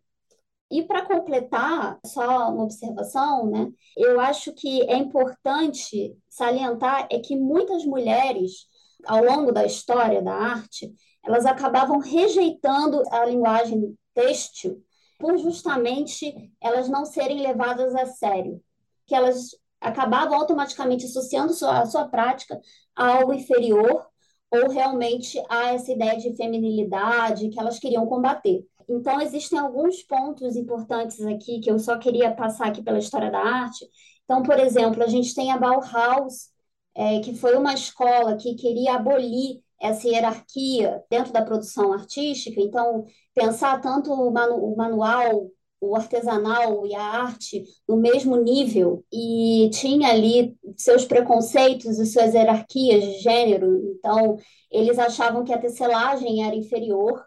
E 0.70 0.82
para 0.82 1.04
completar, 1.04 1.98
só 2.06 2.50
uma 2.50 2.64
observação, 2.64 3.50
né? 3.50 3.70
Eu 3.96 4.18
acho 4.20 4.54
que 4.54 4.82
é 4.82 4.96
importante 4.96 6.16
salientar 6.28 7.06
é 7.10 7.18
que 7.18 7.36
muitas 7.36 7.84
mulheres, 7.84 8.66
ao 9.06 9.22
longo 9.22 9.52
da 9.52 9.66
história 9.66 10.22
da 10.22 10.32
arte, 10.32 10.90
elas 11.24 11.46
acabavam 11.46 11.98
rejeitando 11.98 13.02
a 13.10 13.24
linguagem 13.24 13.96
têxtil 14.14 14.82
por 15.18 15.38
justamente 15.38 16.34
elas 16.60 16.88
não 16.88 17.04
serem 17.04 17.40
levadas 17.40 17.94
a 17.94 18.06
sério, 18.06 18.60
que 19.06 19.14
elas 19.14 19.50
acabavam 19.80 20.34
automaticamente 20.34 21.06
associando 21.06 21.52
a 21.66 21.86
sua 21.86 22.08
prática 22.08 22.60
a 22.94 23.18
algo 23.18 23.32
inferior 23.32 24.06
ou 24.50 24.68
realmente 24.68 25.42
a 25.48 25.72
essa 25.72 25.92
ideia 25.92 26.18
de 26.18 26.36
feminilidade 26.36 27.48
que 27.48 27.58
elas 27.58 27.78
queriam 27.78 28.04
combater. 28.06 28.66
Então, 28.88 29.20
existem 29.20 29.58
alguns 29.58 30.02
pontos 30.02 30.56
importantes 30.56 31.20
aqui 31.24 31.60
que 31.60 31.70
eu 31.70 31.78
só 31.78 31.96
queria 31.98 32.34
passar 32.34 32.66
aqui 32.66 32.82
pela 32.82 32.98
história 32.98 33.30
da 33.30 33.38
arte. 33.38 33.86
Então, 34.24 34.42
por 34.42 34.58
exemplo, 34.58 35.02
a 35.02 35.06
gente 35.06 35.34
tem 35.34 35.50
a 35.50 35.56
Bauhaus, 35.56 36.50
é, 36.94 37.20
que 37.20 37.34
foi 37.34 37.56
uma 37.56 37.72
escola 37.72 38.36
que 38.36 38.54
queria 38.54 38.96
abolir 38.96 39.61
essa 39.82 40.08
hierarquia 40.08 41.02
dentro 41.10 41.32
da 41.32 41.42
produção 41.42 41.92
artística. 41.92 42.60
Então, 42.60 43.04
pensar 43.34 43.80
tanto 43.80 44.12
o, 44.12 44.30
manu 44.30 44.56
o 44.56 44.76
manual 44.76 45.50
o 45.82 45.96
artesanal 45.96 46.86
e 46.86 46.94
a 46.94 47.02
arte 47.02 47.64
no 47.88 47.96
mesmo 47.96 48.36
nível 48.36 49.04
e 49.12 49.68
tinha 49.72 50.10
ali 50.10 50.56
seus 50.76 51.04
preconceitos 51.04 51.98
e 51.98 52.06
suas 52.06 52.34
hierarquias 52.34 53.02
de 53.02 53.18
gênero. 53.18 53.92
Então, 53.96 54.38
eles 54.70 54.96
achavam 54.96 55.42
que 55.42 55.52
a 55.52 55.58
tecelagem 55.58 56.44
era 56.46 56.54
inferior 56.54 57.20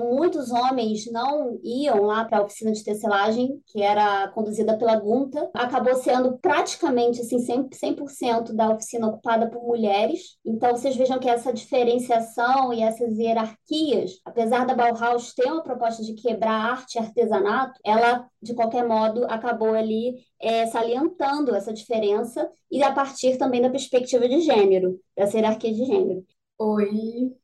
Muitos 0.00 0.50
homens 0.50 1.10
não 1.10 1.58
iam 1.62 2.02
lá 2.02 2.24
para 2.24 2.38
a 2.38 2.42
oficina 2.42 2.72
de 2.72 2.82
tecelagem, 2.82 3.60
que 3.66 3.82
era 3.82 4.28
conduzida 4.28 4.76
pela 4.76 4.96
Gunta. 4.96 5.50
Acabou 5.54 5.94
sendo 5.96 6.38
praticamente 6.38 7.20
assim, 7.20 7.38
100%, 7.38 8.08
100 8.08 8.56
da 8.56 8.70
oficina 8.70 9.08
ocupada 9.08 9.48
por 9.48 9.62
mulheres. 9.62 10.38
Então, 10.44 10.72
vocês 10.72 10.96
vejam 10.96 11.18
que 11.18 11.28
essa 11.28 11.52
diferenciação 11.52 12.72
e 12.72 12.82
essas 12.82 13.18
hierarquias, 13.18 14.20
apesar 14.24 14.64
da 14.66 14.74
Bauhaus 14.74 15.34
ter 15.34 15.46
uma 15.46 15.62
proposta 15.62 16.02
de 16.02 16.14
quebrar 16.14 16.72
arte 16.72 16.96
e 16.96 16.98
artesanato, 16.98 17.78
ela, 17.84 18.26
de 18.42 18.54
qualquer 18.54 18.86
modo, 18.86 19.24
acabou 19.24 19.74
ali 19.74 20.14
é, 20.40 20.66
salientando 20.66 21.54
essa 21.54 21.72
diferença 21.72 22.48
e 22.70 22.82
a 22.82 22.92
partir 22.92 23.36
também 23.36 23.60
da 23.60 23.70
perspectiva 23.70 24.28
de 24.28 24.40
gênero, 24.40 24.98
dessa 25.16 25.36
hierarquia 25.36 25.72
de 25.72 25.84
gênero. 25.84 26.24
Oi, 26.58 27.34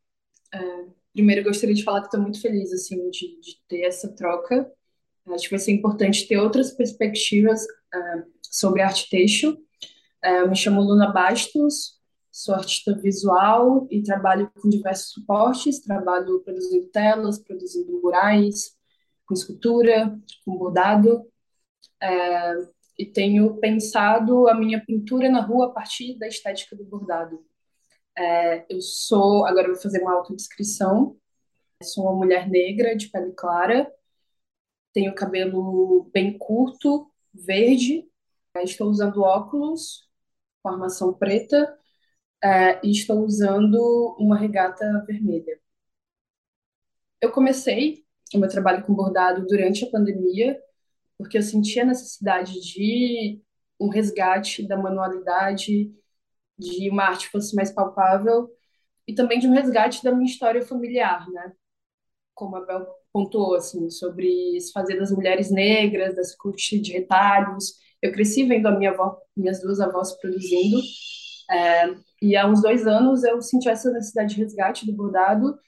é, 0.53 0.96
Primeiro, 1.17 1.45
gostaria 1.45 1.75
de 1.75 1.83
falar 1.83 2.01
que 2.01 2.09
estou 2.09 2.21
muito 2.21 2.43
feliz 2.43 2.71
assim 2.75 3.09
de, 3.09 3.41
de, 3.41 3.59
ter 3.67 3.85
essa 3.85 4.07
troca. 4.15 4.71
Acho 5.29 5.45
que 5.45 5.51
vai 5.51 5.59
ser 5.59 5.73
importante 5.73 6.29
ter 6.29 6.37
outras 6.37 6.73
perspectivas 6.73 7.63
uh, 7.65 8.31
sobre 8.43 8.83
arte 8.83 9.09
têxtil. 9.09 9.53
Uh, 10.23 10.43
eu 10.43 10.51
me 10.51 10.55
chamo 10.55 10.83
Luna 10.83 11.11
Bastos, 11.11 11.99
sou 12.31 12.55
artista 12.55 12.95
visual 13.01 13.89
e 13.91 14.03
trabalho 14.03 14.51
com 14.61 14.69
diversos 14.69 15.13
suportes. 15.13 15.81
Trabalho 15.81 16.43
produzindo 16.45 16.87
telas, 16.89 17.39
produzindo 17.39 17.99
murais, 18.03 18.77
com 19.25 19.33
escultura, 19.33 20.15
com 20.45 20.59
bordado. 20.59 21.23
Uh, 22.05 22.69
e 22.99 23.07
tenho 23.07 23.57
pensado 23.57 24.51
a 24.51 24.55
minha 24.55 24.85
pintura 24.85 25.31
na 25.31 25.41
rua 25.41 25.69
a 25.69 25.71
partir 25.71 26.19
da 26.19 26.29
estética 26.29 26.77
do 26.77 26.85
bordado. 26.85 27.43
É, 28.19 28.65
eu 28.71 28.81
sou, 28.81 29.47
agora 29.47 29.69
eu 29.69 29.75
vou 29.75 29.83
fazer 29.83 30.01
uma 30.01 30.15
autodescrição. 30.15 31.17
Sou 31.83 32.05
uma 32.05 32.15
mulher 32.15 32.49
negra, 32.49 32.97
de 32.97 33.09
pele 33.11 33.33
clara, 33.33 33.93
tenho 34.95 35.15
cabelo 35.15 36.11
bem 36.13 36.39
curto, 36.39 37.13
verde, 37.35 38.09
é, 38.55 38.65
estou 38.65 38.89
usando 38.89 39.23
óculos 39.23 40.09
com 40.63 40.71
armação 40.71 41.13
preta 41.13 41.79
é, 42.43 42.81
e 42.87 42.91
estou 42.91 43.21
usando 43.25 44.17
uma 44.19 44.39
regata 44.39 45.05
vermelha. 45.07 45.61
Eu 47.21 47.31
comecei 47.31 48.07
o 48.35 48.39
meu 48.39 48.49
trabalho 48.49 48.85
com 48.85 48.95
bordado 48.95 49.47
durante 49.47 49.85
a 49.85 49.91
pandemia, 49.91 50.59
porque 51.19 51.37
eu 51.39 51.43
sentia 51.43 51.83
a 51.83 51.87
necessidade 51.87 52.61
de 52.61 53.43
um 53.79 53.89
resgate 53.89 54.67
da 54.67 54.77
manualidade 54.77 55.95
de 56.59 56.91
uma 56.91 57.05
arte 57.05 57.29
fosse 57.29 57.55
mais 57.55 57.71
palpável 57.71 58.49
e 59.07 59.15
também 59.15 59.39
de 59.39 59.47
um 59.47 59.53
resgate 59.53 60.03
da 60.03 60.13
minha 60.13 60.31
história 60.31 60.63
familiar, 60.63 61.29
né? 61.31 61.53
Como 62.35 62.57
a 62.57 62.65
Bel 62.65 62.87
pontuou, 63.13 63.55
assim, 63.55 63.89
sobre 63.89 64.61
se 64.61 64.73
fazer 64.73 64.99
das 64.99 65.11
mulheres 65.11 65.51
negras, 65.51 66.15
das 66.15 66.35
cortes 66.35 66.83
de 66.83 66.93
retalhos. 66.93 67.75
Eu 68.03 68.13
cresci 68.13 68.45
vendo 68.45 68.67
a 68.67 68.73
minha 68.77 68.91
avó, 68.91 69.17
minhas 69.37 69.61
duas 69.63 69.81
avós 69.81 70.13
produzindo, 70.21 70.79
é, 71.51 71.95
e 72.21 72.37
há 72.37 72.47
uns 72.47 72.61
dois 72.61 72.87
anos 72.87 73.25
eu 73.25 73.41
senti 73.41 73.69
essa 73.69 73.91
necessidade 73.91 74.35
de 74.35 74.43
resgate 74.43 74.87
do 74.87 74.93
bordado, 74.93 75.59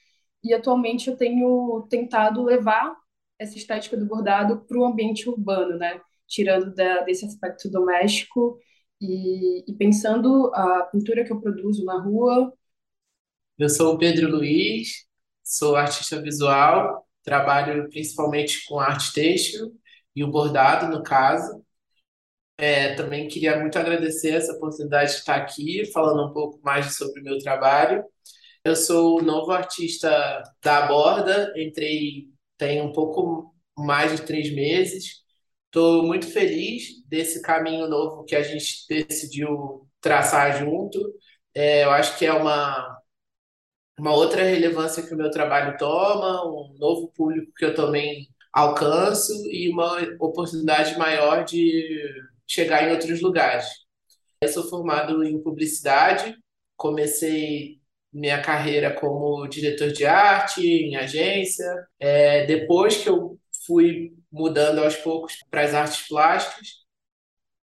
e 0.43 0.53
atualmente 0.53 1.09
eu 1.09 1.17
tenho 1.17 1.87
tentado 1.89 2.43
levar 2.43 2.95
essa 3.39 3.57
estética 3.57 3.97
do 3.97 4.05
bordado 4.05 4.65
para 4.67 4.77
o 4.77 4.85
ambiente 4.85 5.29
urbano, 5.29 5.77
né? 5.77 5.99
Tirando 6.27 6.73
da, 6.75 7.01
desse 7.01 7.25
aspecto 7.25 7.69
doméstico 7.69 8.59
e, 9.01 9.63
e, 9.67 9.73
pensando 9.75 10.51
a 10.53 10.85
pintura 10.91 11.23
que 11.23 11.31
eu 11.31 11.41
produzo 11.41 11.85
na 11.85 12.01
rua. 12.01 12.53
Eu 13.57 13.69
sou 13.69 13.93
o 13.95 13.97
Pedro 13.97 14.29
Luiz, 14.29 15.05
sou 15.43 15.75
artista 15.75 16.21
visual, 16.21 17.07
trabalho 17.23 17.89
principalmente 17.89 18.65
com 18.67 18.79
arte 18.79 19.13
têxtil 19.13 19.73
e 20.15 20.23
o 20.23 20.31
bordado, 20.31 20.87
no 20.87 21.03
caso. 21.03 21.63
É, 22.57 22.93
também 22.95 23.27
queria 23.27 23.57
muito 23.59 23.79
agradecer 23.79 24.31
essa 24.31 24.53
oportunidade 24.53 25.11
de 25.11 25.17
estar 25.19 25.35
aqui, 25.35 25.85
falando 25.93 26.29
um 26.29 26.33
pouco 26.33 26.59
mais 26.61 26.97
sobre 26.97 27.21
o 27.21 27.23
meu 27.23 27.39
trabalho. 27.39 28.03
Eu 28.63 28.75
sou 28.75 29.19
o 29.19 29.23
novo 29.23 29.51
artista 29.51 30.43
da 30.61 30.87
Borda, 30.87 31.53
entrei 31.55 32.27
tem 32.57 32.81
um 32.81 32.91
pouco 32.91 33.55
mais 33.77 34.11
de 34.11 34.25
três 34.25 34.53
meses. 34.53 35.23
Estou 35.69 36.03
muito 36.03 36.27
feliz 36.31 37.03
desse 37.07 37.41
caminho 37.43 37.87
novo 37.87 38.23
que 38.25 38.35
a 38.35 38.41
gente 38.41 38.85
decidiu 38.89 39.87
traçar 40.01 40.57
junto. 40.57 40.99
É, 41.53 41.83
eu 41.83 41.91
acho 41.91 42.17
que 42.17 42.25
é 42.25 42.33
uma, 42.33 42.99
uma 43.99 44.15
outra 44.15 44.43
relevância 44.43 45.03
que 45.03 45.13
o 45.13 45.17
meu 45.17 45.29
trabalho 45.29 45.77
toma, 45.77 46.43
um 46.45 46.75
novo 46.79 47.11
público 47.15 47.53
que 47.55 47.65
eu 47.65 47.75
também 47.75 48.27
alcanço 48.51 49.31
e 49.51 49.69
uma 49.69 49.99
oportunidade 50.19 50.97
maior 50.97 51.43
de 51.45 52.03
chegar 52.47 52.87
em 52.87 52.91
outros 52.91 53.21
lugares. 53.21 53.67
Eu 54.41 54.49
sou 54.49 54.67
formado 54.69 55.23
em 55.23 55.41
publicidade, 55.41 56.35
comecei 56.75 57.79
minha 58.11 58.41
carreira 58.41 58.91
como 58.93 59.47
diretor 59.47 59.91
de 59.91 60.05
arte 60.05 60.61
em 60.65 60.95
agência. 60.95 61.65
É, 61.99 62.45
depois 62.47 62.97
que 62.97 63.09
eu 63.09 63.39
fui 63.67 64.13
mudando 64.31 64.79
aos 64.79 64.95
poucos 64.97 65.37
para 65.49 65.61
as 65.61 65.73
artes 65.73 66.07
plásticas. 66.07 66.79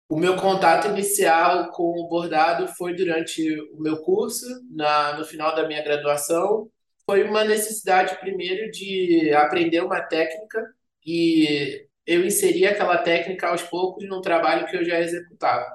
O 0.08 0.16
meu 0.18 0.36
contato 0.36 0.88
inicial 0.88 1.70
com 1.72 1.82
o 1.82 2.08
bordado 2.08 2.68
foi 2.76 2.94
durante 2.94 3.42
o 3.72 3.80
meu 3.80 4.02
curso, 4.02 4.46
na, 4.70 5.18
no 5.18 5.24
final 5.24 5.54
da 5.54 5.66
minha 5.66 5.82
graduação. 5.82 6.70
Foi 7.04 7.24
uma 7.24 7.44
necessidade, 7.44 8.18
primeiro, 8.20 8.70
de 8.70 9.32
aprender 9.34 9.80
uma 9.80 10.00
técnica 10.00 10.64
e 11.04 11.86
eu 12.06 12.24
inseri 12.24 12.66
aquela 12.66 12.98
técnica 12.98 13.48
aos 13.48 13.62
poucos 13.62 14.08
num 14.08 14.20
trabalho 14.20 14.66
que 14.66 14.76
eu 14.76 14.84
já 14.84 15.00
executava. 15.00 15.66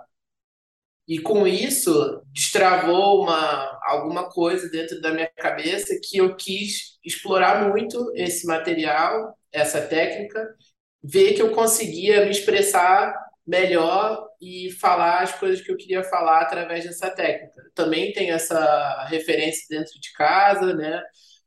E 1.08 1.20
com 1.20 1.46
isso, 1.46 2.22
destravou 2.28 3.24
uma, 3.24 3.80
alguma 3.84 4.30
coisa 4.30 4.70
dentro 4.70 5.02
da 5.02 5.12
minha 5.12 5.28
cabeça 5.28 6.00
que 6.02 6.18
eu 6.18 6.36
quis 6.38 6.98
explorar 7.04 7.70
muito 7.70 8.12
esse 8.16 8.48
material, 8.48 9.38
essa 9.52 9.82
técnica, 9.82 10.56
ver 11.04 11.34
que 11.34 11.42
eu 11.42 11.52
conseguia 11.52 12.26
me 12.26 12.32
expressar 12.32 13.14
melhor 13.46 14.28
e 14.42 14.72
falar 14.80 15.22
as 15.24 15.34
coisas 15.34 15.62
que 15.62 15.72
eu 15.72 15.78
queria 15.78 16.04
falar 16.04 16.42
através 16.42 16.84
dessa 16.86 17.10
técnica. 17.10 17.62
Também 17.76 18.14
tem 18.14 18.32
essa 18.32 19.06
referência 19.10 19.66
dentro 19.70 20.00
de 20.00 20.14
casa, 20.14 20.74
né? 20.74 21.02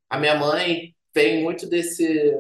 A 0.09 0.19
minha 0.19 0.35
mãe 0.35 0.95
tem 1.13 1.43
muito 1.43 1.69
desse 1.69 2.33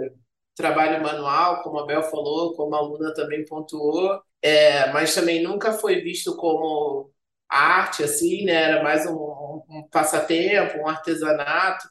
trabalho 0.56 1.02
manual, 1.02 1.62
como 1.62 1.78
a 1.78 1.86
Bel 1.86 2.02
falou, 2.02 2.54
como 2.54 2.74
a 2.74 2.80
Luna 2.80 3.12
também 3.14 3.44
pontuou, 3.44 4.20
é, 4.42 4.92
mas 4.92 5.14
também 5.14 5.42
nunca 5.42 5.72
foi 5.72 6.00
visto 6.00 6.36
como 6.36 7.10
arte, 7.48 8.02
assim, 8.02 8.44
né? 8.44 8.54
Era 8.54 8.82
mais 8.82 9.06
um, 9.06 9.14
um 9.14 9.88
passatempo, 9.90 10.78
um 10.78 10.88
artesanato 10.88 11.88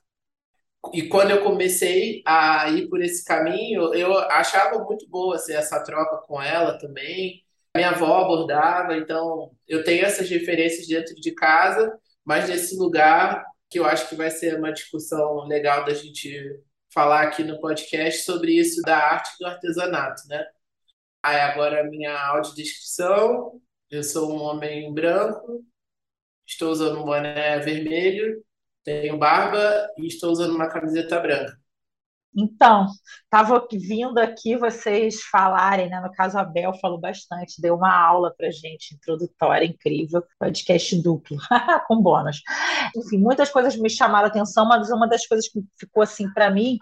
e 0.92 1.08
quando 1.08 1.32
eu 1.32 1.44
comecei 1.44 2.22
a 2.26 2.70
ir 2.70 2.90
por 2.90 3.02
esse 3.02 3.24
caminho, 3.24 3.94
eu 3.94 4.18
achava 4.18 4.84
muito 4.84 5.08
boa 5.08 5.36
assim, 5.36 5.54
essa 5.54 5.82
troca 5.84 6.18
com 6.28 6.42
ela 6.42 6.78
também. 6.78 7.44
Minha 7.76 7.92
avó 7.92 8.20
abordava, 8.20 8.96
então 8.98 9.52
eu 9.68 9.84
tenho 9.84 10.06
essas 10.06 10.30
referências 10.30 10.88
dentro 10.88 11.16
de 11.16 11.32
casa, 11.32 11.98
mas 12.26 12.50
nesse 12.50 12.78
lugar 12.78 13.46
que 13.70 13.80
eu 13.80 13.86
acho 13.86 14.08
que 14.10 14.16
vai 14.16 14.30
ser 14.30 14.58
uma 14.58 14.72
discussão 14.72 15.48
legal 15.48 15.86
da 15.86 15.94
gente 15.94 16.62
falar 16.94 17.24
aqui 17.24 17.44
no 17.44 17.60
podcast 17.60 18.24
sobre 18.24 18.54
isso 18.54 18.82
da 18.84 18.98
arte 18.98 19.32
do 19.40 19.48
artesanato, 19.48 20.22
né? 20.28 20.46
Aí 21.24 21.40
agora 21.40 21.82
a 21.82 21.84
minha 21.84 22.16
audiodescrição, 22.28 23.60
eu 23.90 24.04
sou 24.04 24.32
um 24.32 24.42
homem 24.42 24.94
branco, 24.94 25.66
estou 26.46 26.70
usando 26.70 27.00
um 27.00 27.06
boné 27.06 27.58
vermelho, 27.60 28.44
tenho 28.84 29.18
barba 29.18 29.88
e 29.98 30.08
estou 30.08 30.32
usando 30.32 30.56
uma 30.56 30.68
camiseta 30.68 31.20
branca. 31.20 31.58
Então, 32.36 32.88
estava 33.26 33.68
vindo 33.72 34.18
aqui 34.18 34.58
vocês 34.58 35.22
falarem, 35.22 35.88
né? 35.88 36.02
No 36.02 36.12
caso, 36.12 36.38
a 36.40 36.44
Bel 36.44 36.74
falou 36.80 37.00
bastante, 37.00 37.62
deu 37.62 37.76
uma 37.76 37.96
aula 37.96 38.34
para 38.36 38.50
gente, 38.50 38.96
introdutória, 38.96 39.66
incrível, 39.66 40.24
podcast 40.40 41.00
duplo, 41.00 41.38
com 41.88 42.02
bônus. 42.02 42.42
Enfim, 42.98 43.20
muitas 43.20 43.52
coisas 43.52 43.76
me 43.76 43.90
chamaram 43.90 44.26
a 44.26 44.30
atenção, 44.30 44.68
mas 44.68 44.90
uma 44.90 45.08
das 45.08 45.28
coisas 45.28 45.48
que 45.48 45.60
ficou 45.80 46.02
assim 46.02 46.32
para 46.34 46.50
mim 46.50 46.80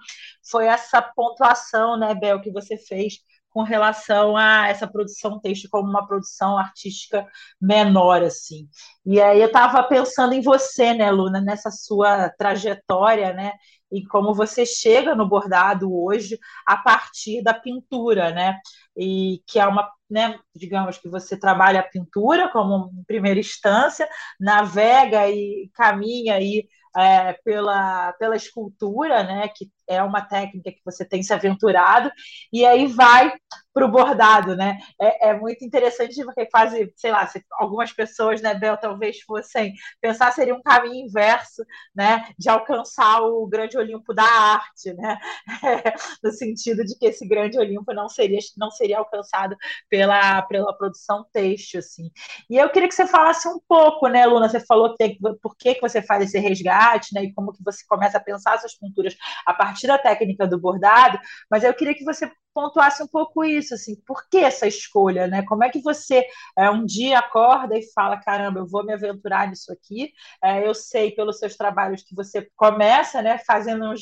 foi 0.50 0.68
essa 0.68 1.02
pontuação, 1.02 1.98
né, 2.00 2.16
Bel, 2.16 2.40
que 2.40 2.52
você 2.52 2.78
fez 2.78 3.16
com 3.52 3.64
relação 3.64 4.36
a 4.36 4.68
essa 4.70 4.88
produção 4.88 5.40
texto 5.40 5.68
como 5.70 5.90
uma 5.90 6.08
produção 6.08 6.58
artística 6.58 7.28
menor, 7.60 8.24
assim. 8.24 8.68
E 9.06 9.22
aí 9.22 9.42
eu 9.42 9.48
estava 9.48 9.84
pensando 9.84 10.34
em 10.34 10.42
você, 10.42 10.94
né, 10.94 11.12
Luna, 11.12 11.42
nessa 11.42 11.70
sua 11.70 12.30
trajetória, 12.30 13.34
né, 13.34 13.52
e 13.92 14.06
como 14.06 14.34
você 14.34 14.66
chega 14.66 15.14
no 15.14 15.28
bordado 15.28 15.94
hoje 15.94 16.40
a 16.66 16.78
partir 16.78 17.44
da 17.44 17.54
pintura, 17.54 18.32
né? 18.32 18.58
E 18.96 19.42
que 19.46 19.60
é 19.60 19.68
uma, 19.68 19.90
né, 20.10 20.40
digamos 20.56 20.98
que 20.98 21.10
você 21.10 21.38
trabalha 21.38 21.82
a 21.82 21.84
pintura 21.84 22.50
como 22.50 22.92
primeira 23.06 23.40
instância, 23.40 24.08
navega 24.40 25.30
e 25.30 25.70
caminha 25.74 26.36
aí 26.36 26.68
é, 26.96 27.34
pela, 27.44 28.14
pela 28.14 28.36
escultura, 28.36 29.24
né, 29.24 29.48
que 29.50 29.70
é 29.92 30.04
uma 30.04 30.22
técnica 30.22 30.72
que 30.72 30.82
você 30.86 31.06
tem 31.06 31.24
se 31.24 31.34
aventurado, 31.34 32.12
e 32.52 32.66
aí 32.66 32.88
vai 32.88 33.34
para 33.74 33.86
o 33.86 33.92
bordado, 33.92 34.56
né? 34.56 34.80
É, 35.00 35.30
é, 35.30 35.40
muito 35.40 35.64
interessante 35.64 36.24
porque 36.24 36.48
faz, 36.52 36.74
sei 36.96 37.12
lá, 37.12 37.26
se 37.28 37.44
algumas 37.54 37.92
pessoas, 37.94 38.42
né, 38.42 38.54
Bel, 38.54 38.78
talvez 38.78 39.22
fossem 39.22 39.74
pensar 40.02 40.32
seria 40.32 40.54
um 40.54 40.62
caminho 40.62 41.08
inverso, 41.08 41.64
né, 41.96 42.28
de 42.38 42.50
alcançar 42.50 43.22
o 43.22 43.48
grande 43.48 43.78
Olimpo 43.78 44.14
da 44.14 44.24
arte, 44.24 44.94
né? 44.94 45.18
É, 45.64 45.94
no 46.24 46.32
sentido 46.32 46.84
de 46.84 46.98
que 46.98 47.06
esse 47.08 47.28
grande 47.28 47.58
Olimpo 47.58 47.94
não 47.94 48.10
seria 48.10 48.40
não 48.58 48.72
seria 48.72 48.98
alcançado 49.00 49.56
pela 49.90 50.42
pela 50.44 50.74
produção 50.76 51.26
têxtil, 51.32 51.80
assim. 51.80 52.12
E 52.50 52.58
eu 52.58 52.70
queria 52.70 52.88
que 52.88 52.96
você 52.96 53.08
falasse 53.08 53.48
um 53.48 53.60
pouco, 53.68 54.08
né, 54.08 54.26
Luna? 54.26 54.50
Você 54.50 54.60
falou 54.60 54.96
que 54.96 55.18
por 55.42 55.56
que 55.58 55.76
que 55.76 55.82
você 55.82 56.02
faz 56.02 56.24
esse 56.24 56.40
resgate, 56.40 57.14
né? 57.14 57.24
E 57.24 57.34
como 57.34 57.54
que 57.54 57.64
você 57.64 57.86
começa 57.88 58.18
a 58.18 58.22
pensar 58.22 58.60
suas 58.60 58.78
pinturas 58.78 59.16
a 59.46 59.54
partir 59.54 59.81
da 59.88 59.98
técnica 59.98 60.48
do 60.48 60.60
bordado, 60.60 61.20
mas 61.50 61.64
eu 61.64 61.74
queria 61.74 61.94
que 61.96 62.04
você 62.04 62.30
pontuasse 62.54 63.02
um 63.02 63.08
pouco 63.08 63.44
isso, 63.44 63.74
assim, 63.74 63.96
por 64.06 64.28
que 64.30 64.38
essa 64.38 64.68
escolha, 64.68 65.28
né? 65.28 65.44
Como 65.44 65.64
é 65.64 65.70
que 65.70 65.82
você 65.82 66.26
é, 66.58 66.70
um 66.70 66.86
dia 66.86 67.20
acorda 67.20 67.78
e 67.78 67.84
fala, 67.94 68.18
caramba, 68.18 68.60
eu 68.60 68.68
vou 68.68 68.86
me 68.86 68.94
aventurar 68.94 69.48
nisso 69.48 69.72
aqui? 69.72 70.12
É, 70.44 70.66
eu 70.68 70.74
sei 70.74 71.12
pelos 71.12 71.40
seus 71.40 71.56
trabalhos 71.56 72.04
que 72.04 72.16
você 72.16 72.50
começa, 72.56 73.22
né, 73.22 73.38
fazendo 73.40 73.90
uns, 73.90 74.02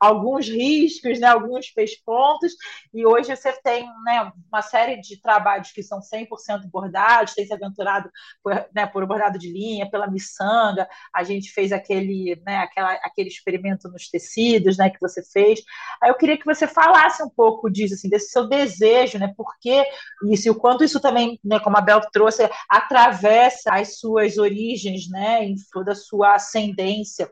alguns 0.00 0.48
riscos, 0.48 1.20
né, 1.20 1.28
alguns 1.28 1.70
pespontos, 1.70 2.52
e 2.92 3.06
hoje 3.06 3.34
você 3.34 3.52
tem, 3.62 3.86
né, 4.04 4.32
uma 4.50 4.62
série 4.62 5.00
de 5.00 5.20
trabalhos 5.20 5.70
que 5.70 5.82
são 5.82 6.00
100% 6.00 6.68
bordados, 6.70 7.34
tem 7.34 7.46
se 7.46 7.52
aventurado 7.52 8.10
por, 8.42 8.66
né, 8.74 8.86
por 8.86 9.06
bordado 9.06 9.38
de 9.38 9.52
linha, 9.52 9.90
pela 9.90 10.10
miçanga, 10.10 10.88
a 11.14 11.22
gente 11.22 11.52
fez 11.52 11.72
aquele, 11.72 12.40
né, 12.44 12.58
aquela, 12.58 12.92
aquele 13.04 13.28
experimento 13.28 13.88
nos 13.88 14.08
tecidos, 14.08 14.76
né, 14.76 14.90
que 14.90 15.00
você 15.00 15.22
fez. 15.22 15.62
Aí 16.02 16.10
eu 16.10 16.16
queria 16.16 16.36
que 16.36 16.44
você 16.44 16.66
falasse 16.66 17.22
um 17.22 17.30
pouco 17.30 17.70
de 17.70 17.83
diz, 17.84 17.98
assim, 17.98 18.08
desse 18.08 18.30
seu 18.30 18.48
desejo, 18.48 19.18
né? 19.18 19.32
Por 19.36 19.58
que 19.60 19.84
isso? 20.30 20.48
E 20.48 20.50
o 20.50 20.54
quanto 20.54 20.84
isso 20.84 21.00
também, 21.00 21.38
né, 21.44 21.58
como 21.60 21.76
a 21.76 21.80
Bel 21.80 22.00
trouxe, 22.12 22.48
atravessa 22.68 23.74
as 23.74 23.98
suas 23.98 24.38
origens, 24.38 25.08
né? 25.08 25.44
Em 25.44 25.54
toda 25.72 25.92
a 25.92 25.96
sua 25.96 26.34
ascendência 26.34 27.30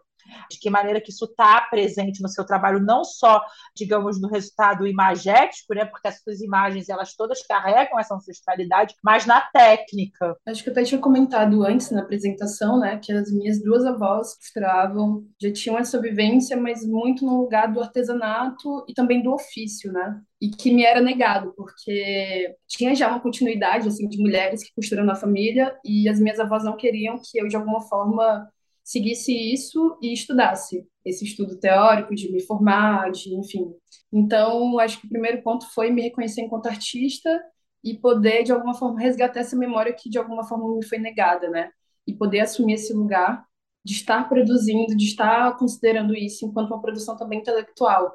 de 0.51 0.59
que 0.59 0.71
maneira 0.71 1.01
que 1.01 1.11
isso 1.11 1.25
está 1.25 1.61
presente 1.63 2.23
no 2.23 2.29
seu 2.29 2.45
trabalho, 2.45 2.81
não 2.81 3.05
só, 3.05 3.43
digamos, 3.75 4.21
no 4.21 4.29
resultado 4.29 4.87
imagético, 4.87 5.75
né, 5.75 5.85
porque 5.85 6.09
as 6.09 6.21
suas 6.21 6.41
imagens, 6.41 6.89
elas 6.89 7.15
todas 7.15 7.45
carregam 7.47 7.99
essa 7.99 8.15
ancestralidade, 8.15 8.95
mas 9.03 9.27
na 9.27 9.41
técnica. 9.41 10.37
Acho 10.47 10.63
que 10.63 10.69
eu 10.69 10.73
até 10.73 10.85
tinha 10.85 11.01
comentado 11.01 11.65
antes 11.65 11.91
na 11.91 12.03
apresentação, 12.03 12.79
né, 12.79 12.99
que 12.99 13.13
as 13.13 13.31
minhas 13.33 13.63
duas 13.63 13.85
avós 13.85 14.37
costuravam, 14.37 15.25
já 15.41 15.53
tinham 15.53 15.79
essa 15.79 16.01
vivência, 16.01 16.57
mas 16.57 16.87
muito 16.87 17.25
no 17.25 17.41
lugar 17.41 17.73
do 17.73 17.81
artesanato 17.81 18.85
e 18.89 18.95
também 18.95 19.23
do 19.23 19.33
ofício, 19.33 19.93
né? 19.93 20.21
e 20.43 20.51
que 20.51 20.73
me 20.73 20.83
era 20.83 21.01
negado, 21.01 21.55
porque 21.57 22.57
tinha 22.67 22.97
já 22.97 23.07
uma 23.07 23.21
continuidade 23.21 23.87
assim 23.87 24.09
de 24.09 24.19
mulheres 24.21 24.65
que 24.65 24.75
costuram 24.75 25.05
na 25.05 25.15
família 25.15 25.73
e 25.85 26.09
as 26.09 26.19
minhas 26.19 26.41
avós 26.41 26.65
não 26.65 26.77
queriam 26.77 27.17
que 27.17 27.39
eu 27.39 27.47
de 27.47 27.55
alguma 27.55 27.81
forma 27.83 28.51
seguisse 28.93 29.33
isso 29.33 29.97
e 30.03 30.13
estudasse 30.13 30.87
esse 31.03 31.25
estudo 31.25 31.59
teórico 31.59 32.15
de 32.15 32.31
me 32.31 32.43
formar, 32.43 33.11
de 33.11 33.35
enfim. 33.35 33.73
Então, 34.13 34.79
acho 34.79 35.01
que 35.01 35.07
o 35.07 35.09
primeiro 35.09 35.43
ponto 35.43 35.67
foi 35.73 35.91
me 35.91 36.03
reconhecer 36.03 36.43
enquanto 36.43 36.67
artista 36.67 37.43
e 37.83 37.99
poder 37.99 38.43
de 38.45 38.53
alguma 38.53 38.75
forma 38.75 39.01
resgatar 39.01 39.41
essa 39.41 39.57
memória 39.57 39.95
que 39.95 40.11
de 40.11 40.19
alguma 40.19 40.45
forma 40.45 40.77
me 40.77 40.85
foi 40.85 40.99
negada, 40.99 41.49
né? 41.49 41.71
E 42.07 42.13
poder 42.13 42.41
assumir 42.41 42.75
esse 42.75 42.93
lugar 42.93 43.43
de 43.83 43.95
estar 43.95 44.29
produzindo, 44.29 44.95
de 44.95 45.07
estar 45.07 45.57
considerando 45.57 46.15
isso 46.15 46.45
enquanto 46.45 46.69
uma 46.69 46.83
produção 46.83 47.17
também 47.17 47.41
intelectual, 47.41 48.15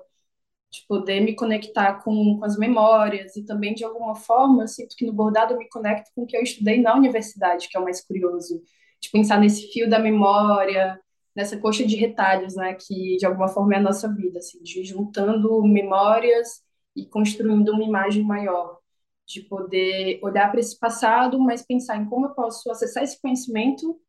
de 0.71 0.85
poder 0.87 1.21
me 1.21 1.35
conectar 1.35 2.03
com, 2.03 2.37
com 2.37 2.45
as 2.45 2.55
memórias 2.55 3.35
e 3.35 3.43
também 3.43 3.73
de 3.73 3.83
alguma 3.83 4.13
forma 4.15 4.63
eu 4.63 4.67
sinto 4.67 4.95
que 4.95 5.05
no 5.07 5.13
bordado 5.13 5.55
eu 5.55 5.57
me 5.57 5.67
conecto 5.69 6.11
com 6.13 6.23
o 6.23 6.27
que 6.27 6.37
eu 6.37 6.43
estudei 6.43 6.79
na 6.79 6.95
universidade, 6.95 7.67
que 7.67 7.75
é 7.77 7.79
o 7.79 7.83
mais 7.83 8.05
curioso 8.05 8.61
de 9.01 9.09
pensar 9.09 9.39
nesse 9.39 9.67
fio 9.71 9.89
da 9.89 9.99
memória, 9.99 10.99
nessa 11.35 11.57
coxa 11.57 11.85
de 11.85 11.95
retalhos, 11.95 12.55
né, 12.55 12.73
que 12.73 13.17
de 13.17 13.25
alguma 13.25 13.47
forma 13.47 13.75
é 13.75 13.77
a 13.77 13.81
nossa 13.81 14.11
vida, 14.11 14.39
assim, 14.39 14.61
de 14.63 14.83
juntando 14.83 15.63
memórias 15.63 16.63
e 16.95 17.05
construindo 17.05 17.69
uma 17.73 17.83
imagem 17.83 18.23
maior, 18.23 18.79
de 19.27 19.41
poder 19.41 20.19
olhar 20.23 20.49
para 20.49 20.59
esse 20.59 20.77
passado, 20.79 21.39
mas 21.39 21.65
pensar 21.65 21.97
em 21.97 22.05
como 22.05 22.27
eu 22.27 22.31
posso 22.31 22.71
acessar 22.71 23.03
esse 23.03 23.21
conhecimento 23.21 23.99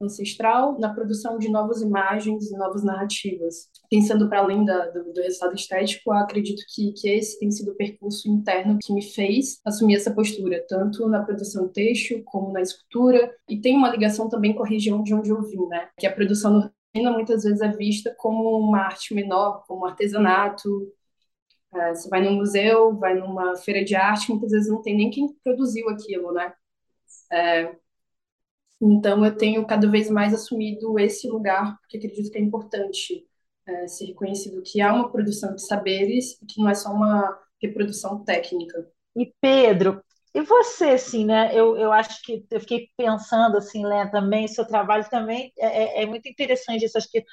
ancestral 0.00 0.78
na 0.78 0.92
produção 0.92 1.38
de 1.38 1.48
novas 1.48 1.82
imagens 1.82 2.50
e 2.50 2.56
novas 2.56 2.84
narrativas. 2.84 3.68
Pensando 3.90 4.28
para 4.28 4.40
além 4.40 4.64
da, 4.64 4.86
do, 4.86 5.12
do, 5.12 5.20
resultado 5.20 5.54
estético, 5.54 6.12
acredito 6.12 6.62
que, 6.74 6.92
que 6.92 7.08
esse 7.08 7.38
tem 7.38 7.50
sido 7.50 7.72
o 7.72 7.74
percurso 7.74 8.28
interno 8.28 8.78
que 8.82 8.92
me 8.92 9.02
fez 9.02 9.60
assumir 9.64 9.96
essa 9.96 10.12
postura, 10.12 10.64
tanto 10.68 11.08
na 11.08 11.22
produção 11.22 11.68
têxtil 11.68 12.22
como 12.24 12.52
na 12.52 12.60
escultura, 12.60 13.34
e 13.48 13.60
tem 13.60 13.76
uma 13.76 13.90
ligação 13.90 14.28
também 14.28 14.54
com 14.54 14.62
a 14.62 14.68
região 14.68 15.02
de 15.02 15.14
onde 15.14 15.30
eu 15.30 15.42
vim, 15.42 15.66
né? 15.66 15.88
Que 15.98 16.06
a 16.06 16.12
produção 16.12 16.52
nordestina 16.52 17.12
muitas 17.12 17.42
vezes 17.44 17.60
é 17.60 17.68
vista 17.68 18.14
como 18.16 18.58
uma 18.58 18.80
arte 18.80 19.14
menor, 19.14 19.64
como 19.66 19.86
artesanato, 19.86 20.68
é, 21.74 21.94
você 21.94 22.08
vai 22.08 22.22
num 22.22 22.36
museu, 22.36 22.96
vai 22.96 23.14
numa 23.14 23.56
feira 23.56 23.84
de 23.84 23.94
arte, 23.94 24.30
muitas 24.30 24.50
vezes 24.50 24.70
não 24.70 24.80
tem 24.80 24.96
nem 24.96 25.10
quem 25.10 25.28
produziu 25.44 25.88
aquilo, 25.88 26.32
né? 26.32 26.52
É, 27.30 27.76
então, 28.80 29.24
eu 29.24 29.36
tenho 29.36 29.66
cada 29.66 29.90
vez 29.90 30.08
mais 30.08 30.32
assumido 30.32 30.98
esse 30.98 31.28
lugar, 31.28 31.78
porque 31.80 31.96
acredito 31.96 32.30
que 32.30 32.38
é 32.38 32.40
importante 32.40 33.26
é, 33.66 33.88
ser 33.88 34.06
reconhecido 34.06 34.62
que 34.62 34.80
há 34.80 34.92
uma 34.92 35.10
produção 35.10 35.54
de 35.54 35.66
saberes 35.66 36.38
que 36.48 36.60
não 36.60 36.68
é 36.68 36.74
só 36.74 36.90
uma 36.90 37.38
reprodução 37.60 38.24
técnica. 38.24 38.88
E 39.16 39.32
Pedro, 39.40 40.02
e 40.38 40.42
você, 40.42 40.90
assim, 40.90 41.24
né? 41.24 41.50
Eu, 41.52 41.76
eu 41.76 41.92
acho 41.92 42.22
que 42.22 42.44
eu 42.50 42.60
fiquei 42.60 42.88
pensando, 42.96 43.56
assim, 43.56 43.84
Léa, 43.84 44.10
também, 44.10 44.46
seu 44.46 44.64
trabalho 44.66 45.08
também 45.10 45.52
é, 45.58 46.00
é, 46.00 46.02
é 46.02 46.06
muito 46.06 46.28
interessante 46.28 46.84
isso. 46.84 46.96
Acho 46.96 47.10
que 47.10 47.24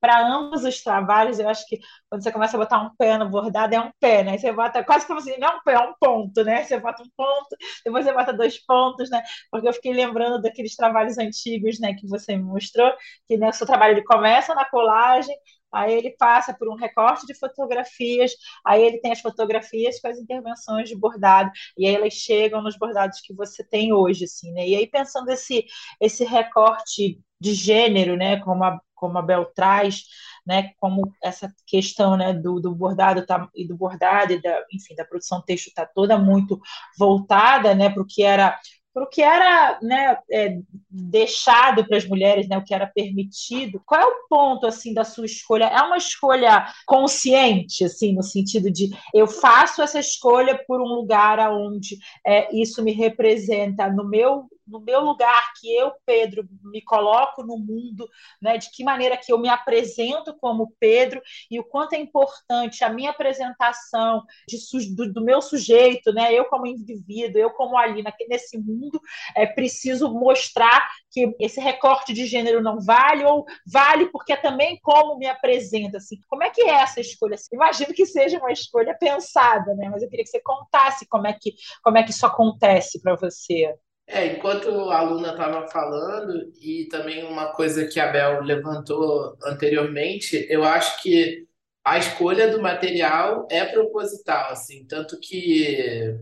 para 0.00 0.26
ambos 0.28 0.64
os 0.64 0.82
trabalhos, 0.82 1.38
eu 1.38 1.48
acho 1.48 1.66
que 1.66 1.78
quando 2.10 2.22
você 2.22 2.30
começa 2.32 2.56
a 2.56 2.60
botar 2.60 2.78
um 2.82 2.94
pé 2.96 3.16
no 3.16 3.28
bordado, 3.30 3.74
é 3.74 3.80
um 3.80 3.90
pé, 3.98 4.22
né? 4.22 4.36
Você 4.38 4.52
bota 4.52 4.84
quase 4.84 5.06
como 5.06 5.18
assim, 5.20 5.36
não 5.38 5.48
é 5.48 5.56
um 5.56 5.62
pé, 5.64 5.72
é 5.74 5.78
um 5.80 5.94
ponto, 5.98 6.44
né? 6.44 6.64
Você 6.64 6.78
bota 6.78 7.02
um 7.02 7.08
ponto, 7.16 7.56
depois 7.84 8.04
você 8.04 8.12
bota 8.12 8.32
dois 8.34 8.58
pontos, 8.64 9.08
né? 9.10 9.22
Porque 9.50 9.68
eu 9.68 9.72
fiquei 9.72 9.92
lembrando 9.94 10.42
daqueles 10.42 10.76
trabalhos 10.76 11.16
antigos, 11.18 11.80
né, 11.80 11.94
que 11.94 12.06
você 12.06 12.36
me 12.36 12.42
mostrou, 12.44 12.92
que 13.28 13.36
né, 13.38 13.48
o 13.48 13.52
seu 13.52 13.66
trabalho 13.66 13.92
ele 13.94 14.04
começa 14.04 14.54
na 14.54 14.64
colagem, 14.66 15.34
aí 15.72 15.92
ele 15.94 16.10
passa 16.10 16.54
por 16.54 16.68
um 16.68 16.74
recorte 16.74 17.26
de 17.26 17.34
fotografias, 17.34 18.32
aí 18.64 18.82
ele 18.82 18.98
tem 18.98 19.12
as 19.12 19.20
fotografias 19.20 20.00
com 20.00 20.08
as 20.08 20.18
intervenções 20.18 20.88
de 20.88 20.96
bordado, 20.96 21.50
e 21.76 21.86
aí 21.86 21.94
elas 21.94 22.12
chegam 22.14 22.62
nos 22.62 22.76
bordados 22.76 23.20
que 23.20 23.34
você 23.34 23.64
tem 23.64 23.92
hoje, 23.92 24.24
assim, 24.24 24.52
né? 24.52 24.66
E 24.68 24.76
aí 24.76 24.86
pensando 24.86 25.30
esse, 25.30 25.64
esse 26.00 26.24
recorte 26.24 27.20
de 27.40 27.54
gênero, 27.54 28.16
né, 28.16 28.38
como 28.40 28.62
a, 28.64 28.80
como 28.94 29.18
a 29.18 29.22
Bel 29.22 29.46
traz, 29.46 30.04
né, 30.46 30.72
como 30.78 31.12
essa 31.22 31.52
questão, 31.66 32.16
né, 32.16 32.32
do, 32.32 32.60
do 32.60 32.74
bordado 32.74 33.26
tá, 33.26 33.48
e 33.54 33.66
do 33.66 33.76
bordado 33.76 34.32
e 34.32 34.40
da, 34.40 34.62
enfim, 34.72 34.94
da 34.94 35.04
produção 35.04 35.42
texto 35.42 35.66
está 35.68 35.84
toda 35.84 36.16
muito 36.18 36.60
voltada, 36.98 37.74
né, 37.74 37.90
para 37.90 38.02
o 38.02 38.06
que 38.06 38.22
era 38.22 38.56
para 38.92 39.04
o 39.04 39.08
que 39.08 39.22
era 39.22 39.78
né, 39.82 40.18
é, 40.30 40.58
deixado 40.90 41.86
para 41.86 41.96
as 41.96 42.06
mulheres, 42.06 42.48
né, 42.48 42.58
o 42.58 42.64
que 42.64 42.74
era 42.74 42.86
permitido. 42.86 43.80
Qual 43.86 44.00
é 44.00 44.04
o 44.04 44.28
ponto 44.28 44.66
assim 44.66 44.92
da 44.92 45.04
sua 45.04 45.24
escolha? 45.24 45.64
É 45.64 45.80
uma 45.82 45.96
escolha 45.96 46.66
consciente, 46.86 47.84
assim, 47.84 48.14
no 48.14 48.22
sentido 48.22 48.70
de 48.70 48.90
eu 49.14 49.26
faço 49.26 49.82
essa 49.82 49.98
escolha 49.98 50.62
por 50.66 50.80
um 50.80 50.94
lugar 50.94 51.40
aonde 51.40 51.96
é, 52.26 52.54
isso 52.54 52.82
me 52.82 52.92
representa 52.92 53.88
no 53.88 54.08
meu 54.08 54.46
no 54.66 54.80
meu 54.80 55.00
lugar 55.00 55.52
que 55.58 55.72
eu, 55.74 55.92
Pedro, 56.06 56.46
me 56.62 56.82
coloco 56.82 57.42
no 57.42 57.58
mundo, 57.58 58.08
né, 58.40 58.58
de 58.58 58.70
que 58.70 58.84
maneira 58.84 59.16
que 59.16 59.32
eu 59.32 59.38
me 59.38 59.48
apresento 59.48 60.36
como 60.38 60.74
Pedro 60.78 61.20
e 61.50 61.58
o 61.58 61.64
quanto 61.64 61.94
é 61.94 61.98
importante 61.98 62.84
a 62.84 62.88
minha 62.88 63.10
apresentação 63.10 64.22
de, 64.48 64.58
do, 64.94 65.12
do, 65.12 65.24
meu 65.24 65.40
sujeito, 65.42 66.12
né, 66.12 66.32
eu 66.32 66.44
como 66.46 66.66
indivíduo, 66.66 67.40
eu 67.40 67.50
como 67.50 67.76
ali 67.76 68.02
nesse 68.28 68.58
mundo, 68.58 69.00
é 69.36 69.46
preciso 69.46 70.12
mostrar 70.12 70.88
que 71.10 71.34
esse 71.38 71.60
recorte 71.60 72.12
de 72.12 72.26
gênero 72.26 72.62
não 72.62 72.80
vale 72.80 73.24
ou 73.24 73.44
vale 73.66 74.06
porque 74.10 74.32
é 74.32 74.36
também 74.36 74.78
como 74.82 75.18
me 75.18 75.26
apresenta, 75.26 75.98
assim. 75.98 76.16
Como 76.28 76.42
é 76.42 76.50
que 76.50 76.62
é 76.62 76.74
essa 76.74 77.00
escolha? 77.00 77.36
Imagino 77.52 77.92
que 77.92 78.06
seja 78.06 78.38
uma 78.38 78.52
escolha 78.52 78.96
pensada, 78.98 79.74
né? 79.74 79.88
Mas 79.90 80.02
eu 80.02 80.08
queria 80.08 80.24
que 80.24 80.30
você 80.30 80.40
contasse 80.40 81.06
como 81.06 81.26
é 81.26 81.32
que 81.32 81.54
como 81.82 81.98
é 81.98 82.02
que 82.02 82.10
isso 82.10 82.26
acontece 82.26 83.00
para 83.00 83.14
você. 83.16 83.74
É, 84.06 84.26
enquanto 84.26 84.68
a 84.90 84.98
aluna 84.98 85.30
estava 85.30 85.66
falando, 85.68 86.52
e 86.60 86.86
também 86.90 87.24
uma 87.24 87.52
coisa 87.52 87.86
que 87.86 88.00
a 88.00 88.10
Bel 88.10 88.42
levantou 88.42 89.36
anteriormente, 89.44 90.46
eu 90.50 90.64
acho 90.64 91.00
que 91.02 91.46
a 91.84 91.98
escolha 91.98 92.50
do 92.50 92.60
material 92.60 93.46
é 93.50 93.64
proposital, 93.64 94.52
assim, 94.52 94.84
tanto 94.86 95.18
que 95.20 96.14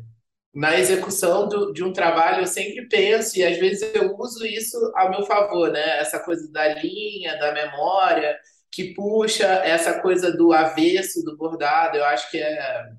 na 0.54 0.78
execução 0.78 1.48
do, 1.48 1.72
de 1.72 1.84
um 1.84 1.92
trabalho 1.92 2.42
eu 2.42 2.46
sempre 2.46 2.86
penso, 2.88 3.38
e 3.38 3.44
às 3.44 3.58
vezes 3.58 3.82
eu 3.94 4.16
uso 4.16 4.44
isso 4.46 4.76
a 4.96 5.08
meu 5.08 5.22
favor, 5.24 5.70
né? 5.70 5.98
Essa 5.98 6.18
coisa 6.20 6.50
da 6.52 6.74
linha, 6.74 7.38
da 7.38 7.52
memória, 7.52 8.38
que 8.70 8.94
puxa 8.94 9.46
essa 9.46 10.00
coisa 10.00 10.32
do 10.32 10.52
avesso 10.52 11.24
do 11.24 11.36
bordado, 11.36 11.96
eu 11.96 12.04
acho 12.04 12.30
que 12.30 12.38
é, 12.38 12.90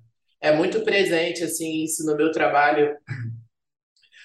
é 0.41 0.51
muito 0.53 0.81
presente, 0.81 1.43
assim, 1.43 1.83
isso 1.83 2.05
no 2.05 2.15
meu 2.15 2.31
trabalho 2.31 2.95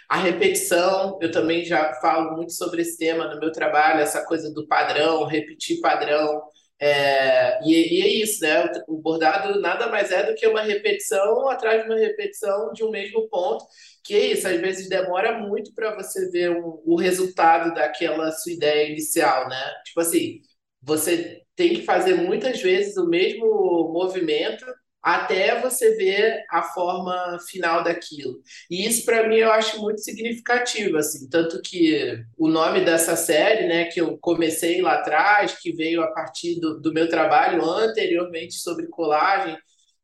a 0.09 0.19
repetição, 0.19 1.19
eu 1.21 1.31
também 1.31 1.65
já 1.65 1.95
falo 1.95 2.37
muito 2.37 2.53
sobre 2.53 2.83
esse 2.83 2.97
tema 2.97 3.27
no 3.33 3.41
meu 3.41 3.51
trabalho, 3.51 4.01
essa 4.01 4.25
coisa 4.25 4.53
do 4.53 4.67
padrão, 4.67 5.25
repetir 5.25 5.81
padrão. 5.81 6.43
É, 6.79 7.59
e, 7.65 8.01
e, 8.01 8.03
é 8.03 8.09
isso, 8.23 8.43
né? 8.43 8.71
O, 8.87 8.99
bordado 8.99 9.61
nada 9.61 9.89
mais 9.89 10.13
é 10.13 10.25
do 10.25 10.35
que 10.35 10.47
uma 10.47 10.63
repetição 10.63 11.49
atrás 11.49 11.83
de 11.83 11.89
uma 11.89 11.99
repetição 11.99 12.73
de 12.73 12.85
um 12.85 12.91
mesmo 12.91 13.29
ponto, 13.29 13.65
que 14.05 14.15
é 14.15 14.27
isso, 14.33 14.47
às 14.47 14.61
vezes 14.61 14.89
demora 14.89 15.39
muito 15.39 15.73
para 15.75 15.95
você 15.97 16.31
ver 16.31 16.51
um, 16.51 16.83
o 16.85 16.97
resultado 16.97 17.75
daquela 17.75 18.31
sua 18.33 18.53
ideia 18.53 18.91
inicial, 18.91 19.49
né? 19.49 19.57
Tipo 19.87 20.01
assim, 20.01 20.41
você 20.83 21.43
tem 21.57 21.75
que 21.75 21.83
fazer 21.83 22.15
muitas 22.15 22.61
vezes 22.63 22.97
o 22.97 23.09
mesmo 23.09 23.47
movimento 23.93 24.65
até 25.07 25.61
você 25.61 25.95
ver 25.95 26.45
a 26.51 26.65
forma 26.65 27.39
final 27.49 27.85
daquilo. 27.85 28.43
E 28.69 28.85
isso 28.89 29.05
para 29.05 29.29
mim 29.29 29.37
eu 29.37 29.53
acho 29.53 29.81
muito 29.81 30.01
significativo, 30.01 30.97
assim, 30.97 31.29
tanto 31.31 31.63
que 31.63 32.25
o 32.37 32.49
nome 32.49 32.85
dessa 32.85 33.15
série, 33.15 33.69
né, 33.69 33.85
que 33.85 34.01
eu 34.01 34.19
comecei 34.19 34.83
lá 34.83 34.95
atrás, 34.95 35.57
que 35.61 35.73
veio 35.73 36.03
a 36.03 36.09
partir 36.09 36.59
do, 36.59 36.81
do 36.81 36.93
meu 36.93 37.09
trabalho 37.09 37.65
anteriormente 37.65 38.55
sobre 38.55 38.89
colagem, 38.89 39.57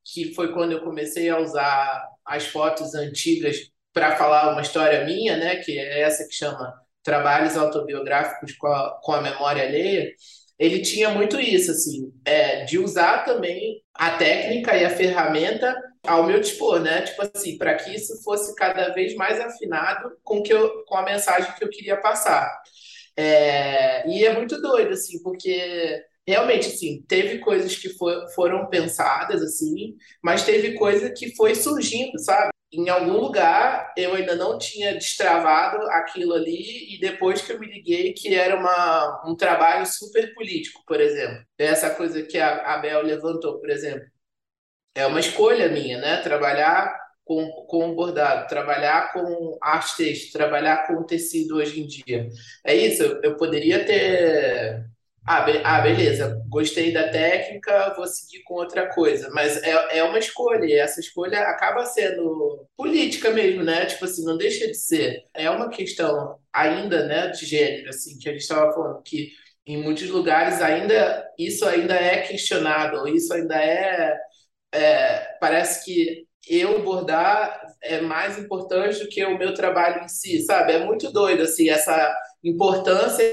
que 0.05 0.33
foi 0.35 0.53
quando 0.53 0.71
eu 0.71 0.85
comecei 0.85 1.29
a 1.29 1.41
usar 1.41 2.09
as 2.25 2.47
fotos 2.47 2.95
antigas 2.95 3.57
para 3.93 4.15
falar 4.15 4.53
uma 4.53 4.63
história 4.63 5.05
minha, 5.05 5.37
né, 5.37 5.57
que 5.57 5.77
é 5.77 6.03
essa 6.03 6.25
que 6.29 6.33
chama 6.33 6.73
Trabalhos 7.03 7.57
Autobiográficos 7.57 8.53
com 8.53 8.69
a, 8.69 9.01
com 9.03 9.13
a 9.15 9.21
Memória 9.21 9.65
Alheia 9.65 10.13
ele 10.63 10.81
tinha 10.81 11.11
muito 11.11 11.41
isso, 11.41 11.73
assim, 11.73 12.13
é, 12.25 12.65
de 12.65 12.79
usar 12.79 13.25
também 13.25 13.83
a 13.93 14.13
técnica 14.13 14.77
e 14.77 14.85
a 14.85 14.91
ferramenta 14.91 15.75
ao 16.07 16.25
meu 16.25 16.39
dispor, 16.39 16.79
né? 16.79 17.03
Tipo 17.03 17.23
assim, 17.23 17.59
para 17.59 17.75
que 17.75 17.93
isso 17.93 18.23
fosse 18.23 18.55
cada 18.55 18.91
vez 18.91 19.17
mais 19.17 19.41
afinado 19.41 20.17
com, 20.23 20.41
que 20.41 20.53
eu, 20.53 20.85
com 20.85 20.97
a 20.97 21.03
mensagem 21.03 21.53
que 21.57 21.65
eu 21.65 21.69
queria 21.69 21.97
passar. 21.97 22.49
É, 23.17 24.09
e 24.09 24.25
é 24.25 24.33
muito 24.35 24.63
doido, 24.63 24.93
assim, 24.93 25.21
porque 25.21 26.01
realmente, 26.25 26.69
assim, 26.69 27.05
teve 27.09 27.41
coisas 27.41 27.77
que 27.77 27.89
for, 27.89 28.29
foram 28.33 28.69
pensadas, 28.69 29.43
assim, 29.43 29.97
mas 30.23 30.45
teve 30.45 30.75
coisa 30.75 31.11
que 31.11 31.35
foi 31.35 31.57
surgindo, 31.57 32.17
sabe? 32.21 32.53
Em 32.73 32.89
algum 32.89 33.19
lugar 33.19 33.93
eu 33.97 34.15
ainda 34.15 34.35
não 34.35 34.59
tinha 34.59 34.95
destravado 34.95 35.77
aquilo 35.91 36.35
ali 36.35 36.95
e 36.95 36.99
depois 36.99 37.43
que 37.43 37.53
eu 37.53 37.59
me 37.59 37.67
liguei 37.67 38.13
que 38.15 38.35
era 38.35 38.57
uma, 38.57 39.23
um 39.27 39.37
trabalho 39.37 39.87
super 39.87 40.33
político, 40.35 40.83
por 40.87 41.01
exemplo. 41.01 41.45
Essa 41.59 41.91
coisa 41.91 42.23
que 42.23 42.39
a 42.39 42.75
Abel 42.75 43.03
levantou, 43.03 43.61
por 43.61 43.71
exemplo. 43.71 44.07
É 44.95 45.07
uma 45.07 45.21
escolha 45.21 45.69
minha, 45.69 45.99
né? 45.99 46.23
Trabalhar 46.23 46.95
com, 47.25 47.51
com 47.67 47.95
bordado, 47.95 48.49
trabalhar 48.49 49.13
com 49.13 49.59
arte 49.63 49.97
texto, 49.97 50.33
trabalhar 50.33 50.87
com 50.87 51.03
tecido 51.05 51.57
hoje 51.57 51.81
em 51.81 51.87
dia. 51.87 52.29
É 52.65 52.75
isso, 52.75 53.03
eu 53.23 53.37
poderia 53.37 53.85
ter 53.85 54.85
ah, 55.25 55.41
be 55.43 55.61
ah, 55.65 55.81
beleza, 55.81 56.43
gostei 56.49 56.93
da 56.93 57.09
técnica, 57.09 57.95
vou 57.97 58.07
seguir 58.07 58.43
com 58.45 58.55
outra 58.55 58.89
coisa. 58.93 59.31
Mas 59.31 59.63
é, 59.63 59.99
é 59.99 60.05
uma 60.05 60.19
escolha, 60.19 60.65
e 60.65 60.73
essa 60.75 61.01
escolha 61.01 61.41
acaba 61.43 61.87
sendo 61.87 62.67
política 62.77 63.31
mesmo, 63.31 63.63
né? 63.63 63.87
Tipo 63.87 64.05
assim, 64.05 64.25
não 64.25 64.37
deixa 64.37 64.67
de 64.67 64.75
ser. 64.75 65.25
É 65.35 65.49
uma 65.51 65.69
questão 65.69 66.39
ainda, 66.53 67.07
né, 67.07 67.29
de 67.29 67.47
gênero, 67.47 67.89
assim, 67.91 68.19
que 68.19 68.29
a 68.29 68.33
gente 68.33 68.43
estava 68.43 68.73
falando, 68.73 69.03
que 69.03 69.31
em 69.67 69.81
muitos 69.83 70.09
lugares 70.11 70.61
ainda 70.61 71.25
isso 71.39 71.65
ainda 71.67 71.95
é 71.95 72.23
questionado, 72.23 73.07
isso 73.09 73.33
ainda 73.33 73.55
é, 73.63 74.17
é 74.75 75.37
parece 75.41 75.85
que 75.85 76.27
eu 76.49 76.83
bordar 76.83 77.63
é 77.83 78.01
mais 78.01 78.39
importante 78.39 78.99
do 78.99 79.09
que 79.09 79.25
o 79.25 79.39
meu 79.39 79.55
trabalho 79.55 80.05
em 80.05 80.09
si, 80.09 80.41
sabe? 80.43 80.73
É 80.73 80.85
muito 80.85 81.13
doido, 81.13 81.43
assim, 81.43 81.69
essa 81.71 82.13
importância 82.43 83.25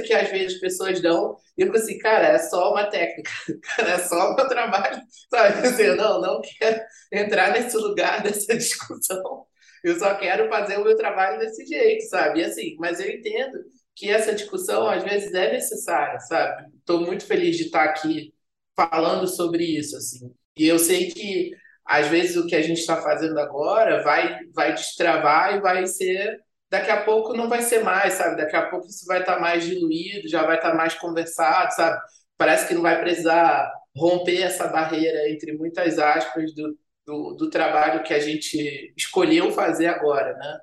que 0.00 0.12
às 0.14 0.30
vezes 0.30 0.54
as 0.54 0.60
pessoas 0.60 1.00
dão, 1.00 1.36
e 1.56 1.62
eu 1.62 1.72
assim, 1.72 1.98
cara, 1.98 2.28
é 2.28 2.38
só 2.38 2.72
uma 2.72 2.86
técnica, 2.88 3.30
cara, 3.76 3.90
é 3.90 3.98
só 3.98 4.32
o 4.32 4.36
meu 4.36 4.48
trabalho, 4.48 5.02
sabe? 5.30 5.66
Assim, 5.66 5.86
não, 5.96 6.20
não 6.20 6.40
quero 6.40 6.80
entrar 7.12 7.52
nesse 7.52 7.76
lugar 7.76 8.22
dessa 8.24 8.56
discussão, 8.56 9.46
eu 9.84 9.98
só 9.98 10.14
quero 10.14 10.48
fazer 10.48 10.78
o 10.78 10.84
meu 10.84 10.96
trabalho 10.96 11.38
desse 11.38 11.66
jeito, 11.66 12.04
sabe? 12.08 12.40
E 12.40 12.44
assim, 12.44 12.76
mas 12.78 13.00
eu 13.00 13.10
entendo 13.10 13.58
que 13.94 14.08
essa 14.08 14.34
discussão 14.34 14.88
às 14.88 15.02
vezes 15.02 15.34
é 15.34 15.52
necessária, 15.52 16.18
sabe? 16.20 16.70
Estou 16.78 17.00
muito 17.00 17.26
feliz 17.26 17.56
de 17.56 17.64
estar 17.64 17.84
aqui 17.84 18.32
falando 18.76 19.26
sobre 19.28 19.64
isso, 19.64 19.96
assim. 19.96 20.32
E 20.56 20.66
eu 20.66 20.78
sei 20.78 21.10
que 21.10 21.50
às 21.84 22.06
vezes 22.08 22.36
o 22.36 22.46
que 22.46 22.54
a 22.54 22.62
gente 22.62 22.78
está 22.78 23.02
fazendo 23.02 23.38
agora 23.38 24.02
vai 24.02 24.38
vai 24.54 24.72
destravar 24.74 25.56
e 25.56 25.60
vai 25.60 25.86
ser 25.86 26.40
daqui 26.72 26.90
a 26.90 27.04
pouco 27.04 27.34
não 27.34 27.50
vai 27.50 27.60
ser 27.60 27.84
mais, 27.84 28.14
sabe? 28.14 28.38
Daqui 28.38 28.56
a 28.56 28.70
pouco 28.70 28.86
isso 28.86 29.04
vai 29.06 29.20
estar 29.20 29.34
tá 29.34 29.40
mais 29.40 29.62
diluído, 29.62 30.26
já 30.26 30.42
vai 30.46 30.56
estar 30.56 30.70
tá 30.70 30.74
mais 30.74 30.94
conversado, 30.94 31.70
sabe? 31.74 32.00
Parece 32.34 32.66
que 32.66 32.72
não 32.72 32.80
vai 32.80 32.98
precisar 32.98 33.70
romper 33.94 34.40
essa 34.40 34.66
barreira 34.68 35.28
entre 35.30 35.52
muitas 35.52 35.98
aspas 35.98 36.54
do, 36.54 36.74
do, 37.06 37.34
do 37.34 37.50
trabalho 37.50 38.02
que 38.02 38.14
a 38.14 38.18
gente 38.18 38.90
escolheu 38.96 39.52
fazer 39.52 39.88
agora, 39.88 40.32
né? 40.38 40.60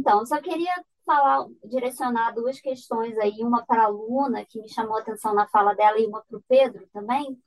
Então, 0.00 0.24
só 0.24 0.40
queria 0.40 0.74
falar, 1.04 1.44
direcionar 1.62 2.32
duas 2.32 2.58
questões 2.58 3.14
aí, 3.18 3.40
uma 3.40 3.66
para 3.66 3.82
a 3.82 3.84
aluna, 3.84 4.46
que 4.46 4.58
me 4.62 4.68
chamou 4.70 4.96
a 4.96 5.00
atenção 5.00 5.34
na 5.34 5.46
fala 5.48 5.74
dela, 5.74 6.00
e 6.00 6.06
uma 6.06 6.24
para 6.26 6.38
o 6.38 6.44
Pedro 6.48 6.88
também. 6.90 7.38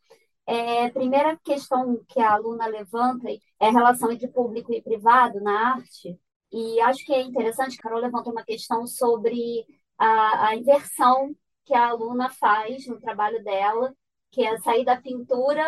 É, 0.45 0.87
primeira 0.91 1.35
questão 1.43 1.99
que 2.07 2.19
a 2.19 2.33
aluna 2.33 2.67
levanta 2.67 3.27
é 3.27 3.67
a 3.67 3.71
relação 3.71 4.11
entre 4.11 4.27
público 4.27 4.71
e 4.71 4.83
privado 4.83 5.41
na 5.41 5.73
arte. 5.73 6.19
E 6.51 6.81
acho 6.81 7.05
que 7.05 7.13
é 7.13 7.21
interessante, 7.21 7.77
Carol 7.77 7.99
levantou 8.01 8.33
uma 8.33 8.43
questão 8.43 8.85
sobre 8.85 9.65
a, 9.97 10.49
a 10.49 10.55
inversão 10.55 11.35
que 11.65 11.73
a 11.73 11.87
aluna 11.89 12.29
faz 12.29 12.85
no 12.87 12.99
trabalho 12.99 13.43
dela, 13.43 13.95
que 14.31 14.43
é 14.43 14.57
sair 14.59 14.83
da 14.83 14.99
pintura 14.99 15.63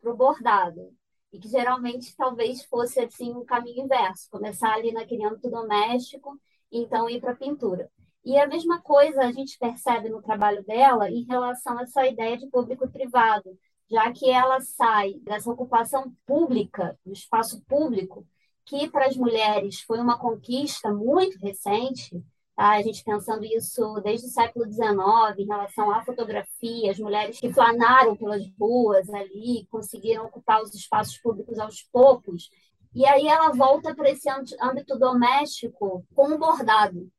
para 0.00 0.12
o 0.12 0.16
bordado. 0.16 0.92
E 1.32 1.38
que 1.38 1.48
geralmente 1.48 2.16
talvez 2.16 2.64
fosse 2.64 2.98
assim 3.00 3.32
um 3.32 3.44
caminho 3.44 3.84
inverso, 3.84 4.28
começar 4.30 4.72
ali 4.74 4.92
naquele 4.92 5.24
âmbito 5.24 5.48
doméstico 5.48 6.40
e 6.72 6.80
então 6.80 7.08
ir 7.08 7.20
para 7.20 7.32
a 7.32 7.36
pintura. 7.36 7.88
E 8.24 8.36
a 8.36 8.46
mesma 8.46 8.80
coisa 8.82 9.22
a 9.22 9.32
gente 9.32 9.58
percebe 9.58 10.08
no 10.08 10.20
trabalho 10.20 10.64
dela 10.64 11.08
em 11.08 11.22
relação 11.24 11.78
a 11.78 11.82
essa 11.82 12.06
ideia 12.06 12.36
de 12.36 12.48
público 12.48 12.84
e 12.84 12.90
privado, 12.90 13.56
já 13.88 14.12
que 14.12 14.28
ela 14.28 14.60
sai 14.60 15.14
dessa 15.22 15.50
ocupação 15.50 16.12
pública, 16.26 16.98
do 17.04 17.12
espaço 17.12 17.62
público, 17.66 18.26
que 18.70 18.88
para 18.88 19.06
as 19.06 19.16
mulheres 19.16 19.80
foi 19.80 19.98
uma 19.98 20.16
conquista 20.16 20.92
muito 20.92 21.36
recente, 21.40 22.24
tá? 22.54 22.68
a 22.68 22.82
gente 22.82 23.02
pensando 23.02 23.44
isso 23.44 24.00
desde 24.00 24.28
o 24.28 24.30
século 24.30 24.64
XIX, 24.64 25.36
em 25.38 25.46
relação 25.46 25.90
à 25.90 26.04
fotografia, 26.04 26.92
as 26.92 27.00
mulheres 27.00 27.40
que 27.40 27.52
flanaram 27.52 28.16
pelas 28.16 28.48
ruas 28.56 29.12
ali, 29.12 29.66
conseguiram 29.72 30.26
ocupar 30.26 30.62
os 30.62 30.72
espaços 30.72 31.18
públicos 31.18 31.58
aos 31.58 31.82
poucos, 31.82 32.48
e 32.94 33.04
aí 33.04 33.26
ela 33.26 33.50
volta 33.50 33.92
para 33.92 34.08
esse 34.08 34.28
âmbito 34.60 34.96
doméstico 34.96 36.06
com 36.14 36.32
o 36.32 36.38
bordado, 36.38 37.10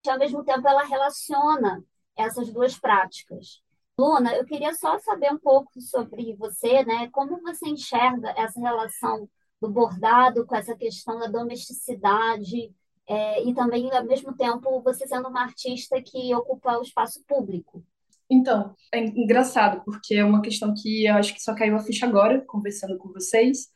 que 0.00 0.08
ao 0.08 0.18
mesmo 0.18 0.44
tempo 0.44 0.68
ela 0.68 0.84
relaciona 0.84 1.82
essas 2.16 2.52
duas 2.52 2.78
práticas. 2.78 3.60
Luna, 3.98 4.32
eu 4.36 4.44
queria 4.44 4.72
só 4.74 4.96
saber 5.00 5.32
um 5.32 5.38
pouco 5.38 5.80
sobre 5.80 6.36
você, 6.36 6.84
né? 6.84 7.08
Como 7.10 7.40
você 7.42 7.68
enxerga 7.68 8.32
essa 8.36 8.60
relação 8.60 9.28
do 9.64 9.72
bordado 9.72 10.46
com 10.46 10.54
essa 10.54 10.76
questão 10.76 11.18
da 11.18 11.26
domesticidade 11.26 12.70
é, 13.08 13.42
e 13.44 13.54
também, 13.54 13.90
ao 13.90 14.04
mesmo 14.04 14.34
tempo, 14.36 14.80
você 14.82 15.06
sendo 15.06 15.28
uma 15.28 15.42
artista 15.42 16.00
que 16.02 16.34
ocupa 16.34 16.78
o 16.78 16.82
espaço 16.82 17.22
público. 17.26 17.84
Então, 18.30 18.74
é 18.92 18.98
engraçado, 18.98 19.82
porque 19.84 20.14
é 20.14 20.24
uma 20.24 20.40
questão 20.40 20.74
que 20.74 21.04
eu 21.04 21.14
acho 21.14 21.34
que 21.34 21.42
só 21.42 21.54
caiu 21.54 21.76
a 21.76 21.80
ficha 21.80 22.06
agora, 22.06 22.42
conversando 22.46 22.96
com 22.96 23.12
vocês, 23.12 23.68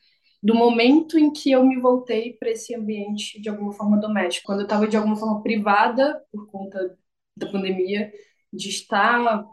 do 0.43 0.55
momento 0.55 1.19
em 1.19 1.31
que 1.33 1.51
eu 1.51 1.65
me 1.65 1.79
voltei 1.81 2.35
para 2.35 2.51
esse 2.51 2.75
ambiente 2.75 3.41
de 3.41 3.49
alguma 3.49 3.73
forma 3.73 3.99
doméstico. 3.99 4.47
Quando 4.47 4.61
eu 4.61 4.65
estava 4.65 4.89
de 4.89 4.97
alguma 4.97 5.17
forma 5.17 5.43
privada, 5.43 6.23
por 6.33 6.47
conta 6.47 6.97
da 7.37 7.51
pandemia, 7.51 8.11
de 8.53 8.69
estar 8.69 9.45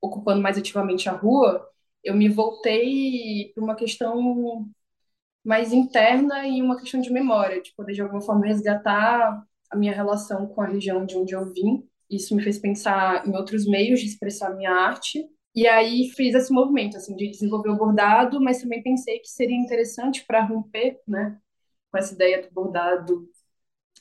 ocupando 0.00 0.42
mais 0.42 0.58
ativamente 0.58 1.08
a 1.08 1.12
rua, 1.12 1.64
eu 2.02 2.14
me 2.14 2.28
voltei 2.28 3.52
para 3.54 3.62
uma 3.62 3.76
questão 3.76 4.68
mais 5.44 5.72
interna 5.72 6.46
e 6.46 6.62
uma 6.62 6.78
questão 6.78 7.00
de 7.00 7.10
memória, 7.12 7.62
de 7.62 7.72
poder 7.74 7.94
de 7.94 8.02
alguma 8.02 8.20
forma 8.20 8.46
resgatar 8.46 9.42
a 9.70 9.76
minha 9.76 9.92
relação 9.92 10.46
com 10.46 10.60
a 10.60 10.66
região 10.66 11.04
de 11.06 11.16
onde 11.16 11.34
eu 11.34 11.52
vim. 11.52 11.86
Isso 12.10 12.34
me 12.34 12.42
fez 12.42 12.58
pensar 12.58 13.26
em 13.26 13.36
outros 13.36 13.66
meios 13.66 14.00
de 14.00 14.06
expressar 14.06 14.54
minha 14.54 14.72
arte. 14.72 15.24
E 15.54 15.66
aí 15.66 16.10
fiz 16.10 16.34
esse 16.34 16.52
movimento 16.52 16.96
assim 16.96 17.16
de 17.16 17.30
desenvolver 17.30 17.70
o 17.70 17.76
bordado, 17.76 18.40
mas 18.40 18.60
também 18.60 18.82
pensei 18.82 19.18
que 19.18 19.28
seria 19.28 19.56
interessante 19.56 20.24
para 20.26 20.44
romper, 20.44 21.00
né, 21.06 21.38
com 21.90 21.98
essa 21.98 22.14
ideia 22.14 22.42
do 22.42 22.52
bordado 22.52 23.28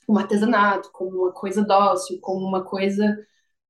como 0.05 0.19
artesanato, 0.19 0.91
como 0.91 1.23
uma 1.23 1.31
coisa 1.31 1.63
dócil, 1.63 2.19
como 2.21 2.45
uma 2.45 2.63
coisa 2.63 3.17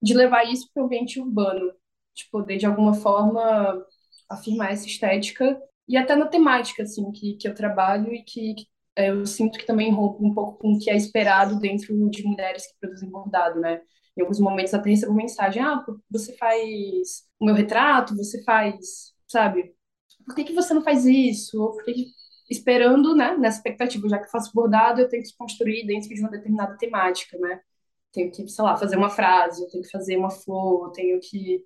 de 0.01 0.13
levar 0.13 0.45
isso 0.45 0.69
para 0.73 0.83
o 0.83 0.85
ambiente 0.85 1.19
urbano, 1.19 1.73
de 2.15 2.29
poder 2.31 2.57
de 2.57 2.65
alguma 2.65 2.93
forma 2.93 3.85
afirmar 4.29 4.71
essa 4.71 4.85
estética 4.87 5.61
e 5.89 5.97
até 5.97 6.15
na 6.15 6.27
temática 6.27 6.83
assim 6.83 7.11
que, 7.11 7.35
que 7.35 7.47
eu 7.47 7.55
trabalho 7.55 8.13
e 8.13 8.23
que, 8.23 8.53
que 8.53 8.67
é, 8.95 9.09
eu 9.09 9.25
sinto 9.25 9.57
que 9.57 9.65
também 9.65 9.91
rompe 9.91 10.23
um 10.23 10.33
pouco 10.33 10.59
com 10.59 10.73
o 10.73 10.79
que 10.79 10.89
é 10.89 10.95
esperado 10.95 11.59
dentro 11.59 12.09
de 12.09 12.23
mulheres 12.23 12.67
que 12.67 12.79
produzem 12.79 13.09
bordado, 13.09 13.59
né? 13.59 13.81
Em 14.15 14.21
alguns 14.21 14.39
momentos 14.39 14.73
até 14.73 14.89
recebo 14.89 15.13
mensagem, 15.13 15.63
ah, 15.63 15.83
você 16.09 16.35
faz 16.37 17.23
o 17.39 17.45
meu 17.45 17.55
retrato, 17.55 18.15
você 18.15 18.43
faz, 18.43 19.13
sabe? 19.27 19.73
Por 20.25 20.35
que, 20.35 20.43
que 20.43 20.53
você 20.53 20.73
não 20.73 20.83
faz 20.83 21.05
isso? 21.05 21.61
Ou 21.61 21.73
por 21.73 21.83
que, 21.83 21.93
que... 21.93 22.05
Esperando, 22.49 23.15
né, 23.15 23.37
nessa 23.37 23.57
expectativa, 23.57 24.09
já 24.09 24.17
que 24.19 24.25
eu 24.25 24.31
faço 24.31 24.51
bordado, 24.53 25.01
eu 25.01 25.07
tenho 25.09 25.23
que 25.23 25.35
construir 25.37 25.85
dentro 25.85 26.09
de 26.09 26.19
uma 26.19 26.29
determinada 26.31 26.75
temática, 26.77 27.37
né? 27.37 27.61
Tenho 28.11 28.31
que, 28.31 28.47
sei 28.47 28.63
lá, 28.63 28.75
fazer 28.75 28.97
uma 28.97 29.09
frase, 29.09 29.63
eu 29.63 29.69
tenho 29.69 29.83
que 29.83 29.91
fazer 29.91 30.17
uma 30.17 30.29
flor, 30.31 30.87
eu 30.87 30.91
tenho 30.91 31.19
que... 31.19 31.63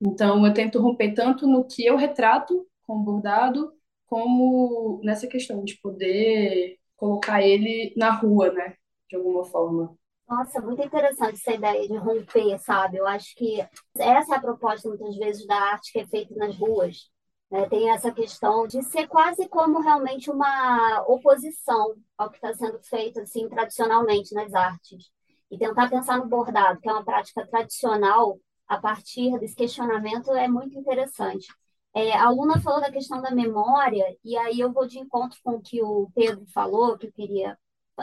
Então, 0.00 0.46
eu 0.46 0.54
tento 0.54 0.80
romper 0.80 1.14
tanto 1.14 1.46
no 1.46 1.66
que 1.66 1.84
eu 1.84 1.96
retrato 1.96 2.66
com 2.92 3.02
bordado, 3.02 3.72
como 4.06 5.00
nessa 5.02 5.26
questão 5.26 5.64
de 5.64 5.78
poder 5.80 6.78
colocar 6.94 7.42
ele 7.42 7.94
na 7.96 8.10
rua, 8.10 8.52
né? 8.52 8.76
De 9.08 9.16
alguma 9.16 9.44
forma. 9.44 9.96
Nossa, 10.28 10.60
muito 10.60 10.82
interessante 10.82 11.34
essa 11.34 11.52
ideia 11.52 11.88
de 11.88 11.96
romper, 11.96 12.58
sabe? 12.58 12.98
Eu 12.98 13.06
acho 13.06 13.34
que 13.34 13.60
essa 13.98 14.34
é 14.34 14.36
a 14.36 14.40
proposta, 14.40 14.88
muitas 14.88 15.16
vezes, 15.16 15.46
da 15.46 15.56
arte 15.56 15.92
que 15.92 16.00
é 16.00 16.06
feita 16.06 16.34
nas 16.34 16.56
ruas. 16.56 17.10
Né? 17.50 17.68
Tem 17.68 17.90
essa 17.90 18.12
questão 18.12 18.66
de 18.66 18.82
ser 18.82 19.08
quase 19.08 19.48
como 19.48 19.80
realmente 19.80 20.30
uma 20.30 21.04
oposição 21.06 21.94
ao 22.16 22.30
que 22.30 22.36
está 22.36 22.54
sendo 22.54 22.78
feito, 22.82 23.20
assim, 23.20 23.48
tradicionalmente 23.48 24.34
nas 24.34 24.54
artes. 24.54 25.10
E 25.50 25.58
tentar 25.58 25.90
pensar 25.90 26.18
no 26.18 26.28
bordado, 26.28 26.80
que 26.80 26.88
é 26.88 26.92
uma 26.92 27.04
prática 27.04 27.46
tradicional, 27.46 28.38
a 28.66 28.78
partir 28.78 29.38
desse 29.38 29.54
questionamento, 29.56 30.32
é 30.32 30.48
muito 30.48 30.78
interessante. 30.78 31.46
É, 31.94 32.12
a 32.12 32.26
aluna 32.26 32.60
falou 32.60 32.80
da 32.80 32.90
questão 32.90 33.20
da 33.20 33.30
memória, 33.30 34.04
e 34.24 34.36
aí 34.36 34.60
eu 34.60 34.72
vou 34.72 34.86
de 34.86 34.98
encontro 34.98 35.38
com 35.44 35.52
o 35.56 35.60
que 35.60 35.82
o 35.82 36.10
Pedro 36.14 36.44
falou, 36.52 36.96
que 36.96 37.06
eu 37.06 37.12
queria 37.12 37.58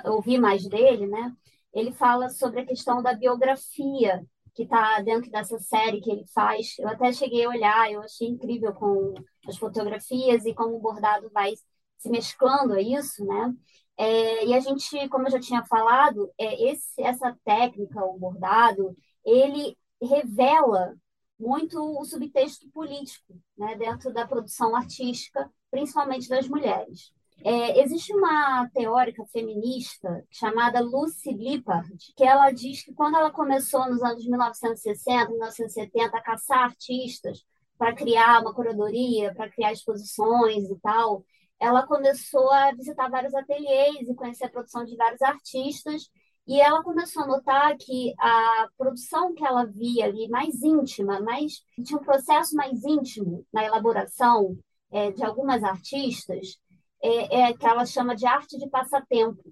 ouvir 0.06 0.40
mais 0.40 0.68
dele, 0.68 1.08
né? 1.08 1.36
Ele 1.74 1.92
fala 1.92 2.30
sobre 2.30 2.62
a 2.62 2.66
questão 2.66 3.02
da 3.02 3.14
biografia 3.14 4.24
que 4.54 4.64
está 4.64 5.02
dentro 5.02 5.32
dessa 5.32 5.58
série 5.60 6.02
que 6.02 6.12
ele 6.12 6.26
faz. 6.34 6.78
Eu 6.80 6.90
até 6.90 7.12
cheguei 7.14 7.46
a 7.46 7.50
olhar, 7.50 7.92
eu 7.92 8.02
achei 8.02 8.28
incrível 8.28 8.74
com 8.74 9.14
as 9.48 9.58
fotografias 9.58 10.46
e 10.46 10.54
como 10.54 10.76
o 10.76 10.80
bordado 10.80 11.30
vai 11.32 11.54
se 11.98 12.10
mesclando 12.10 12.74
a 12.74 12.82
isso, 12.82 13.26
né? 13.26 13.54
É, 13.98 14.46
e 14.46 14.54
a 14.54 14.60
gente, 14.60 15.10
como 15.10 15.28
eu 15.28 15.32
já 15.32 15.40
tinha 15.40 15.64
falado, 15.66 16.32
é, 16.38 16.72
esse, 16.72 17.02
essa 17.02 17.36
técnica, 17.44 18.04
o 18.06 18.18
bordado, 18.18 18.96
ele 19.26 19.78
revela 20.02 20.96
muito 21.40 21.80
o 21.80 22.04
subtexto 22.04 22.70
político 22.72 23.40
né, 23.58 23.76
dentro 23.76 24.14
da 24.14 24.28
produção 24.28 24.76
artística, 24.76 25.50
principalmente 25.72 26.28
das 26.28 26.48
mulheres. 26.48 27.12
É, 27.42 27.82
existe 27.82 28.14
uma 28.14 28.70
teórica 28.74 29.26
feminista 29.28 30.26
chamada 30.30 30.82
Lucy 30.82 31.32
Lippard, 31.32 31.98
que 32.18 32.24
ela 32.24 32.52
diz 32.52 32.84
que 32.84 32.94
quando 32.94 33.16
ela 33.16 33.32
começou 33.32 33.90
nos 33.90 34.04
anos 34.04 34.26
1960, 34.26 35.30
1970 35.30 36.18
a 36.18 36.22
caçar 36.22 36.64
artistas 36.66 37.46
para 37.78 37.96
criar 37.96 38.42
uma 38.42 38.54
curadoria, 38.54 39.34
para 39.34 39.50
criar 39.50 39.72
exposições 39.72 40.70
e 40.70 40.78
tal, 40.82 41.24
ela 41.58 41.88
começou 41.88 42.52
a 42.52 42.74
visitar 42.74 43.10
vários 43.10 43.34
ateliês 43.34 44.10
e 44.10 44.16
conhecer 44.16 44.46
a 44.46 44.50
produção 44.50 44.84
de 44.84 44.98
vários 44.98 45.22
artistas 45.22 46.10
e 46.50 46.60
ela 46.60 46.82
começou 46.82 47.22
a 47.22 47.28
notar 47.28 47.78
que 47.78 48.12
a 48.18 48.70
produção 48.76 49.36
que 49.36 49.46
ela 49.46 49.68
via 49.68 50.06
ali, 50.06 50.28
mais 50.28 50.64
íntima, 50.64 51.20
mais, 51.20 51.64
tinha 51.86 52.00
um 52.00 52.04
processo 52.04 52.56
mais 52.56 52.84
íntimo 52.84 53.46
na 53.54 53.64
elaboração 53.64 54.58
é, 54.90 55.12
de 55.12 55.24
algumas 55.24 55.64
artistas, 55.64 56.60
é, 57.04 57.42
é, 57.42 57.54
que 57.54 57.68
ela 57.68 57.86
chama 57.86 58.16
de 58.16 58.26
arte 58.26 58.58
de 58.58 58.68
passatempo. 58.68 59.44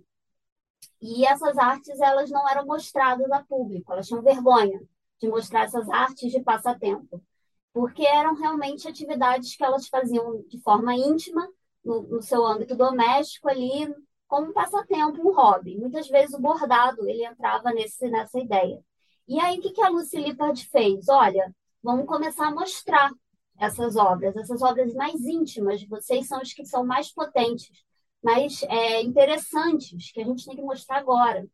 E 0.99 1.23
essas 1.23 1.55
artes 1.59 1.99
elas 1.99 2.31
não 2.31 2.49
eram 2.49 2.65
mostradas 2.65 3.31
a 3.31 3.43
público, 3.43 3.93
elas 3.93 4.07
tinham 4.07 4.23
vergonha 4.23 4.81
de 5.21 5.29
mostrar 5.29 5.65
essas 5.65 5.87
artes 5.91 6.31
de 6.31 6.41
passatempo, 6.41 7.23
porque 7.71 8.07
eram 8.07 8.33
realmente 8.33 8.87
atividades 8.87 9.55
que 9.55 9.63
elas 9.63 9.87
faziam 9.87 10.41
de 10.47 10.59
forma 10.63 10.95
íntima, 10.95 11.47
no, 11.85 12.01
no 12.07 12.23
seu 12.23 12.43
âmbito 12.43 12.75
doméstico 12.75 13.47
ali, 13.47 13.87
como 14.27 14.49
um 14.49 14.53
passatempo, 14.53 15.21
um 15.21 15.33
hobby. 15.33 15.77
Muitas 15.77 16.07
vezes 16.07 16.33
o 16.33 16.41
bordado 16.41 17.07
ele 17.07 17.25
entrava 17.25 17.71
nesse, 17.71 18.09
nessa 18.09 18.39
ideia. 18.39 18.79
E 19.27 19.39
aí, 19.39 19.59
o 19.59 19.61
que, 19.61 19.71
que 19.71 19.81
a 19.81 19.89
Lucy 19.89 20.17
Lippard 20.17 20.65
fez? 20.69 21.09
Olha, 21.09 21.53
vamos 21.83 22.05
começar 22.05 22.47
a 22.47 22.53
mostrar 22.53 23.11
essas 23.59 23.95
obras, 23.95 24.35
essas 24.35 24.61
obras 24.61 24.93
mais 24.93 25.19
íntimas, 25.25 25.83
vocês 25.87 26.27
são 26.27 26.41
os 26.41 26.53
que 26.53 26.65
são 26.65 26.85
mais 26.85 27.11
potentes, 27.11 27.83
mais 28.23 28.61
é, 28.63 29.01
interessantes, 29.01 30.11
que 30.11 30.21
a 30.21 30.25
gente 30.25 30.45
tem 30.45 30.55
que 30.55 30.61
mostrar 30.61 30.97
agora. 30.97 31.45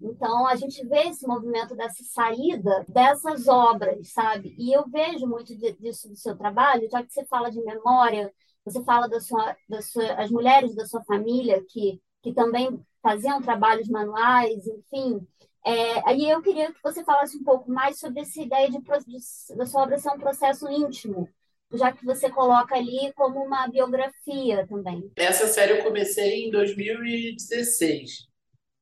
Então, 0.00 0.46
a 0.46 0.56
gente 0.56 0.84
vê 0.86 1.08
esse 1.08 1.26
movimento 1.26 1.76
dessa 1.76 2.02
saída 2.04 2.84
dessas 2.88 3.46
obras, 3.46 4.12
sabe? 4.12 4.54
E 4.58 4.72
eu 4.72 4.88
vejo 4.88 5.26
muito 5.26 5.54
disso 5.56 6.08
do 6.08 6.16
seu 6.16 6.36
trabalho, 6.36 6.88
já 6.90 7.02
que 7.02 7.12
você 7.12 7.24
fala 7.26 7.50
de 7.50 7.62
memória, 7.62 8.32
você 8.64 8.82
fala 8.82 9.06
da 9.08 9.20
sua, 9.20 9.56
da 9.68 9.82
sua, 9.82 10.12
as 10.14 10.30
mulheres 10.30 10.74
da 10.74 10.86
sua 10.86 11.04
família 11.04 11.62
que 11.68 12.00
que 12.22 12.32
também 12.32 12.80
faziam 13.02 13.40
trabalhos 13.40 13.88
manuais, 13.88 14.66
enfim. 14.66 15.26
É, 15.64 16.08
aí 16.08 16.28
eu 16.30 16.40
queria 16.42 16.72
que 16.72 16.82
você 16.82 17.04
falasse 17.04 17.36
um 17.36 17.44
pouco 17.44 17.70
mais 17.70 17.98
sobre 17.98 18.20
essa 18.20 18.40
ideia 18.40 18.70
de, 18.70 18.78
de 18.78 19.56
da 19.56 19.66
sua 19.66 19.82
obra 19.82 19.98
ser 19.98 20.10
um 20.10 20.18
processo 20.18 20.68
íntimo, 20.70 21.28
já 21.72 21.92
que 21.92 22.04
você 22.04 22.30
coloca 22.30 22.74
ali 22.74 23.12
como 23.14 23.42
uma 23.44 23.68
biografia 23.68 24.66
também. 24.66 25.10
Essa 25.16 25.46
série 25.46 25.78
eu 25.78 25.82
comecei 25.84 26.46
em 26.46 26.50
2016. 26.50 28.28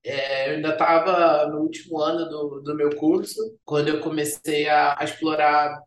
É, 0.04 0.50
eu 0.50 0.56
ainda 0.56 0.70
estava 0.70 1.46
no 1.48 1.62
último 1.62 1.98
ano 2.00 2.28
do, 2.28 2.60
do 2.62 2.74
meu 2.76 2.94
curso, 2.96 3.40
quando 3.64 3.88
eu 3.88 4.00
comecei 4.00 4.68
a, 4.68 4.96
a 4.98 5.04
explorar 5.04 5.82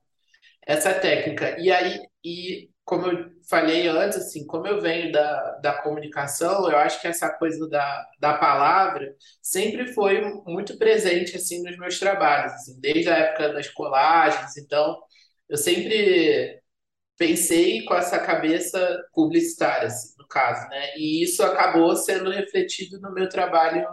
essa 0.65 0.93
técnica. 0.93 1.57
E 1.59 1.71
aí, 1.71 1.99
e 2.23 2.70
como 2.91 3.07
eu 3.07 3.31
falei 3.49 3.87
antes, 3.87 4.17
assim, 4.17 4.45
como 4.45 4.67
eu 4.67 4.81
venho 4.81 5.13
da, 5.13 5.51
da 5.63 5.81
comunicação, 5.81 6.69
eu 6.69 6.77
acho 6.77 6.99
que 6.99 7.07
essa 7.07 7.29
coisa 7.29 7.65
da, 7.69 8.05
da 8.19 8.33
palavra 8.37 9.15
sempre 9.41 9.93
foi 9.93 10.21
muito 10.45 10.77
presente, 10.77 11.37
assim, 11.37 11.63
nos 11.63 11.77
meus 11.77 11.97
trabalhos, 11.97 12.51
assim, 12.51 12.77
desde 12.81 13.09
a 13.09 13.15
época 13.17 13.53
das 13.53 13.69
colagens, 13.69 14.57
então 14.57 14.99
eu 15.47 15.55
sempre 15.57 16.59
pensei 17.17 17.85
com 17.85 17.93
essa 17.95 18.19
cabeça 18.19 19.01
publicitária, 19.13 19.87
assim, 19.87 20.13
no 20.19 20.27
caso, 20.27 20.67
né? 20.69 20.97
E 20.97 21.23
isso 21.23 21.41
acabou 21.43 21.95
sendo 21.95 22.29
refletido 22.29 22.99
no 22.99 23.13
meu 23.13 23.29
trabalho 23.29 23.87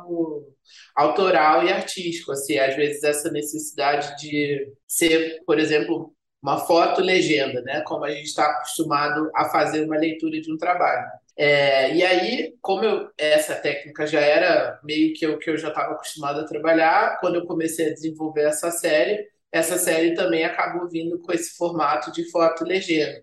autoral 0.96 1.64
e 1.64 1.72
artístico, 1.72 2.32
assim, 2.32 2.58
às 2.58 2.74
vezes 2.74 3.04
essa 3.04 3.30
necessidade 3.30 4.16
de 4.20 4.72
ser, 4.88 5.40
por 5.46 5.58
exemplo, 5.60 6.12
uma 6.42 6.58
foto 6.58 7.00
legenda, 7.00 7.60
né? 7.62 7.82
Como 7.82 8.04
a 8.04 8.10
gente 8.10 8.26
está 8.26 8.46
acostumado 8.46 9.30
a 9.34 9.46
fazer 9.46 9.84
uma 9.84 9.96
leitura 9.96 10.40
de 10.40 10.52
um 10.52 10.56
trabalho. 10.56 11.08
É, 11.36 11.94
e 11.94 12.02
aí, 12.04 12.54
como 12.60 12.84
eu, 12.84 13.10
essa 13.16 13.54
técnica 13.54 14.06
já 14.06 14.20
era 14.20 14.80
meio 14.84 15.14
que 15.14 15.26
o 15.26 15.38
que 15.38 15.50
eu 15.50 15.56
já 15.56 15.68
estava 15.68 15.94
acostumado 15.94 16.40
a 16.40 16.44
trabalhar, 16.46 17.18
quando 17.20 17.36
eu 17.36 17.46
comecei 17.46 17.90
a 17.90 17.94
desenvolver 17.94 18.42
essa 18.42 18.70
série, 18.70 19.26
essa 19.52 19.78
série 19.78 20.14
também 20.14 20.44
acabou 20.44 20.88
vindo 20.88 21.18
com 21.20 21.32
esse 21.32 21.56
formato 21.56 22.12
de 22.12 22.30
foto 22.30 22.64
legenda. 22.64 23.22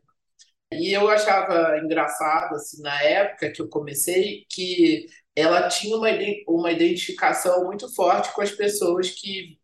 E 0.72 0.92
eu 0.94 1.10
achava 1.10 1.78
engraçado, 1.80 2.56
assim, 2.56 2.82
na 2.82 3.02
época 3.04 3.52
que 3.52 3.62
eu 3.62 3.70
comecei, 3.70 4.46
que 4.50 5.08
ela 5.36 5.68
tinha 5.70 5.96
uma, 5.98 6.10
uma 6.48 6.72
identificação 6.72 7.66
muito 7.66 7.94
forte 7.94 8.34
com 8.34 8.42
as 8.42 8.52
pessoas 8.52 9.12
que 9.12 9.60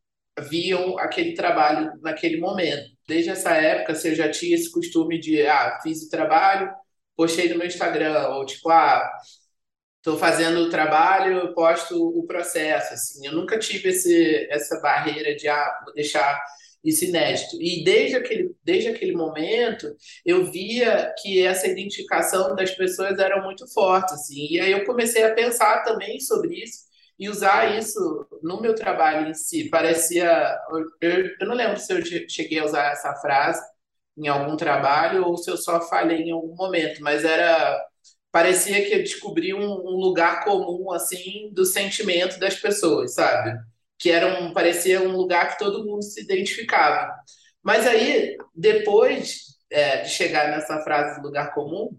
viam 0.50 0.98
aquele 1.00 1.34
trabalho 1.34 1.92
naquele 2.02 2.40
momento. 2.40 2.91
Desde 3.08 3.32
essa 3.32 3.52
época, 3.52 3.96
você 3.96 4.16
já 4.16 4.30
tinha 4.30 4.56
esse 4.56 4.72
costume 4.72 5.20
de, 5.20 5.46
ah, 5.46 5.80
fiz 5.84 6.04
o 6.04 6.10
trabalho, 6.10 6.72
postei 7.16 7.50
no 7.50 7.58
meu 7.58 7.68
Instagram, 7.68 8.30
ou 8.30 8.46
tipo, 8.46 8.70
ah, 8.70 9.10
estou 9.98 10.18
fazendo 10.18 10.62
o 10.62 10.70
trabalho, 10.70 11.54
posto 11.54 11.96
o 11.96 12.26
processo, 12.26 12.94
assim. 12.94 13.26
Eu 13.26 13.34
nunca 13.34 13.60
tive 13.60 13.90
esse, 13.90 14.48
essa 14.52 14.80
barreira 14.82 15.36
de, 15.36 15.48
ah, 15.48 15.82
vou 15.86 15.94
deixar 15.94 16.42
isso 16.84 17.06
inédito. 17.06 17.62
E 17.62 17.84
desde 17.84 18.16
aquele, 18.16 18.56
desde 18.64 18.90
aquele 18.90 19.14
momento, 19.14 19.88
eu 20.26 20.52
via 20.52 21.14
que 21.22 21.46
essa 21.46 21.68
identificação 21.68 22.56
das 22.56 22.72
pessoas 22.72 23.20
era 23.20 23.42
muito 23.44 23.68
forte, 23.72 24.14
assim. 24.14 24.48
E 24.52 24.60
aí 24.60 24.72
eu 24.72 24.86
comecei 24.86 25.24
a 25.24 25.34
pensar 25.34 25.84
também 25.84 26.20
sobre 26.20 26.56
isso 26.64 26.91
e 27.22 27.30
usar 27.30 27.78
isso 27.78 28.28
no 28.42 28.60
meu 28.60 28.74
trabalho 28.74 29.30
em 29.30 29.34
si. 29.36 29.70
Parecia. 29.70 30.58
Eu, 31.00 31.30
eu 31.40 31.48
não 31.48 31.54
lembro 31.54 31.78
se 31.80 31.94
eu 31.94 32.04
cheguei 32.28 32.58
a 32.58 32.66
usar 32.66 32.92
essa 32.94 33.14
frase 33.18 33.62
em 34.18 34.28
algum 34.28 34.58
trabalho 34.58 35.26
ou 35.26 35.38
se 35.38 35.52
eu 35.52 35.56
só 35.56 35.80
falei 35.82 36.24
em 36.24 36.32
algum 36.32 36.56
momento, 36.56 37.00
mas 37.02 37.24
era. 37.24 37.80
Parecia 38.32 38.84
que 38.86 38.96
eu 38.96 39.00
descobri 39.00 39.54
um, 39.54 39.62
um 39.62 39.98
lugar 40.00 40.44
comum, 40.46 40.92
assim, 40.92 41.52
do 41.54 41.66
sentimento 41.66 42.40
das 42.40 42.56
pessoas, 42.56 43.14
sabe? 43.14 43.60
Que 44.00 44.10
era 44.10 44.42
um, 44.42 44.54
parecia 44.54 45.02
um 45.02 45.12
lugar 45.16 45.52
que 45.52 45.60
todo 45.64 45.86
mundo 45.86 46.02
se 46.04 46.22
identificava. 46.22 47.14
Mas 47.62 47.86
aí, 47.86 48.36
depois 48.56 49.58
é, 49.70 50.02
de 50.02 50.10
chegar 50.10 50.50
nessa 50.50 50.80
frase 50.80 51.22
lugar 51.22 51.54
comum, 51.54 51.90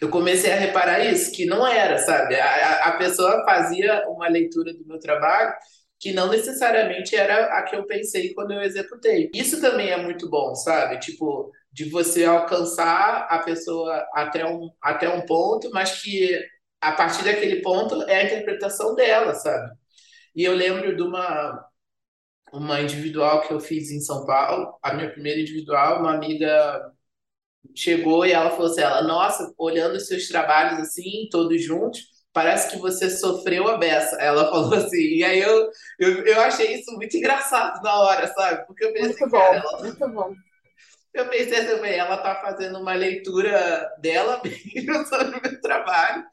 eu 0.00 0.08
comecei 0.08 0.52
a 0.52 0.56
reparar 0.56 1.04
isso, 1.04 1.32
que 1.32 1.46
não 1.46 1.66
era, 1.66 1.98
sabe? 1.98 2.34
A, 2.34 2.88
a 2.88 2.92
pessoa 2.98 3.44
fazia 3.44 4.04
uma 4.08 4.28
leitura 4.28 4.72
do 4.74 4.86
meu 4.86 4.98
trabalho 4.98 5.52
que 5.98 6.12
não 6.12 6.28
necessariamente 6.28 7.16
era 7.16 7.58
a 7.58 7.62
que 7.62 7.74
eu 7.76 7.86
pensei 7.86 8.34
quando 8.34 8.52
eu 8.52 8.60
executei. 8.60 9.30
Isso 9.34 9.60
também 9.60 9.90
é 9.90 9.96
muito 9.96 10.28
bom, 10.28 10.54
sabe? 10.54 10.98
Tipo, 10.98 11.50
de 11.72 11.88
você 11.88 12.24
alcançar 12.24 13.26
a 13.30 13.38
pessoa 13.38 14.04
até 14.12 14.44
um, 14.46 14.70
até 14.82 15.08
um 15.08 15.24
ponto, 15.24 15.70
mas 15.72 16.02
que 16.02 16.38
a 16.80 16.92
partir 16.92 17.24
daquele 17.24 17.62
ponto 17.62 18.02
é 18.02 18.16
a 18.20 18.24
interpretação 18.24 18.94
dela, 18.94 19.34
sabe? 19.34 19.70
E 20.36 20.44
eu 20.44 20.52
lembro 20.54 20.94
de 20.96 21.02
uma 21.02 21.64
uma 22.52 22.80
individual 22.80 23.42
que 23.42 23.52
eu 23.52 23.58
fiz 23.60 23.90
em 23.90 24.00
São 24.00 24.24
Paulo, 24.26 24.78
a 24.82 24.94
minha 24.94 25.10
primeira 25.10 25.40
individual, 25.40 26.00
uma 26.00 26.14
amiga 26.14 26.92
chegou 27.74 28.24
e 28.26 28.32
ela 28.32 28.50
falou 28.50 28.66
assim, 28.66 28.80
ela, 28.80 29.02
nossa, 29.02 29.52
olhando 29.58 29.96
os 29.96 30.06
seus 30.06 30.28
trabalhos 30.28 30.80
assim, 30.80 31.28
todos 31.30 31.62
juntos, 31.62 32.00
parece 32.32 32.70
que 32.70 32.78
você 32.78 33.08
sofreu 33.08 33.68
a 33.68 33.78
beça. 33.78 34.16
Ela 34.16 34.48
falou 34.50 34.74
assim, 34.74 35.16
e 35.16 35.24
aí 35.24 35.40
eu, 35.40 35.70
eu, 35.98 36.26
eu 36.26 36.40
achei 36.40 36.74
isso 36.74 36.92
muito 36.92 37.16
engraçado 37.16 37.82
na 37.82 37.94
hora, 38.00 38.26
sabe? 38.28 38.66
Porque 38.66 38.84
eu 38.84 38.92
pensei, 38.92 39.08
muito 39.08 39.30
bom, 39.30 39.38
cara, 39.38 39.56
ela... 39.56 39.82
muito 39.82 40.08
bom. 40.08 40.34
Eu 41.14 41.28
pensei 41.28 41.64
também, 41.64 41.94
ela 41.94 42.16
tá 42.16 42.34
fazendo 42.42 42.80
uma 42.80 42.92
leitura 42.92 43.88
dela 44.00 44.42
mesmo 44.74 45.06
sobre 45.06 45.38
o 45.38 45.42
meu 45.42 45.60
trabalho. 45.60 46.24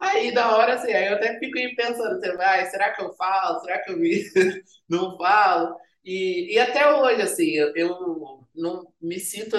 Aí, 0.00 0.32
da 0.32 0.56
hora, 0.56 0.74
assim, 0.74 0.92
aí 0.94 1.08
eu 1.08 1.16
até 1.16 1.38
fico 1.38 1.76
pensando, 1.76 2.16
assim, 2.16 2.30
ah, 2.40 2.64
será 2.70 2.90
que 2.90 3.02
eu 3.02 3.12
falo? 3.16 3.60
Será 3.60 3.78
que 3.80 3.92
eu 3.92 3.98
não 4.88 5.18
falo? 5.18 5.76
E, 6.02 6.54
e 6.54 6.58
até 6.58 6.90
hoje, 6.90 7.20
assim, 7.20 7.50
eu, 7.50 7.76
eu 7.76 8.46
não 8.54 8.86
me 9.00 9.20
sinto 9.20 9.58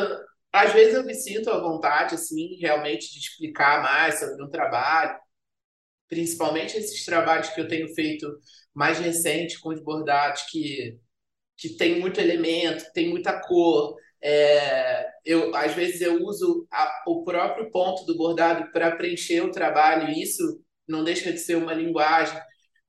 às 0.54 0.74
vezes 0.74 0.96
eu 0.96 1.04
me 1.06 1.14
sinto 1.16 1.50
à 1.50 1.60
vontade, 1.60 2.16
assim, 2.16 2.58
realmente 2.60 3.12
de 3.12 3.20
explicar 3.20 3.82
mais 3.84 4.20
sobre 4.20 4.44
o 4.44 4.50
trabalho, 4.50 5.18
principalmente 6.08 6.78
esses 6.78 7.06
trabalhos 7.06 7.50
que 7.50 7.62
eu 7.62 7.68
tenho 7.68 7.88
feito 7.96 8.28
mais 8.74 9.00
recente 9.00 9.60
com 9.60 9.70
os 9.70 9.82
bordados, 9.84 10.44
que, 10.50 10.98
que 11.58 11.70
tem 11.78 12.00
muito 12.00 12.20
elemento, 12.20 12.86
tem 12.94 13.10
muita 13.10 13.40
cor. 13.42 13.96
É, 14.22 15.08
eu, 15.26 15.56
às 15.56 15.74
vezes 15.74 16.02
eu 16.02 16.24
uso 16.24 16.68
a, 16.72 17.04
o 17.08 17.24
próprio 17.24 17.72
ponto 17.72 18.06
do 18.06 18.18
bordado 18.18 18.72
para 18.72 18.96
preencher 18.96 19.42
o 19.42 19.52
trabalho, 19.52 20.10
e 20.10 20.22
isso 20.24 20.44
não 20.88 21.04
deixa 21.04 21.32
de 21.32 21.40
ser 21.40 21.56
uma 21.56 21.74
linguagem. 21.74 22.40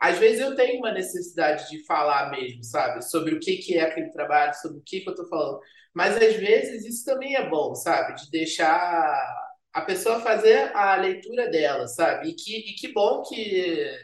Às 0.03 0.19
vezes 0.19 0.41
eu 0.41 0.57
tenho 0.57 0.79
uma 0.81 0.93
necessidade 0.93 1.71
de 1.71 1.85
falar 1.87 2.31
mesmo, 2.31 2.65
sabe? 2.65 3.03
Sobre 3.05 3.35
o 3.35 3.41
que, 3.41 3.59
que 3.59 3.79
é 3.79 3.83
aquele 3.83 4.11
trabalho, 4.11 4.53
sobre 4.55 4.79
o 4.79 4.83
que, 4.85 5.01
que 5.01 5.09
eu 5.09 5.13
estou 5.13 5.29
falando. 5.29 5.61
Mas 5.95 6.17
às 6.17 6.35
vezes 6.37 6.85
isso 6.85 7.05
também 7.05 7.37
é 7.37 7.49
bom, 7.49 7.75
sabe? 7.75 8.15
De 8.17 8.31
deixar 8.31 9.15
a 9.73 9.81
pessoa 9.83 10.21
fazer 10.21 10.75
a 10.77 10.97
leitura 10.97 11.49
dela, 11.51 11.87
sabe? 11.89 12.31
E 12.31 12.35
que, 12.35 12.57
e 12.73 12.75
que 12.75 12.93
bom 12.93 13.23
que 13.23 14.03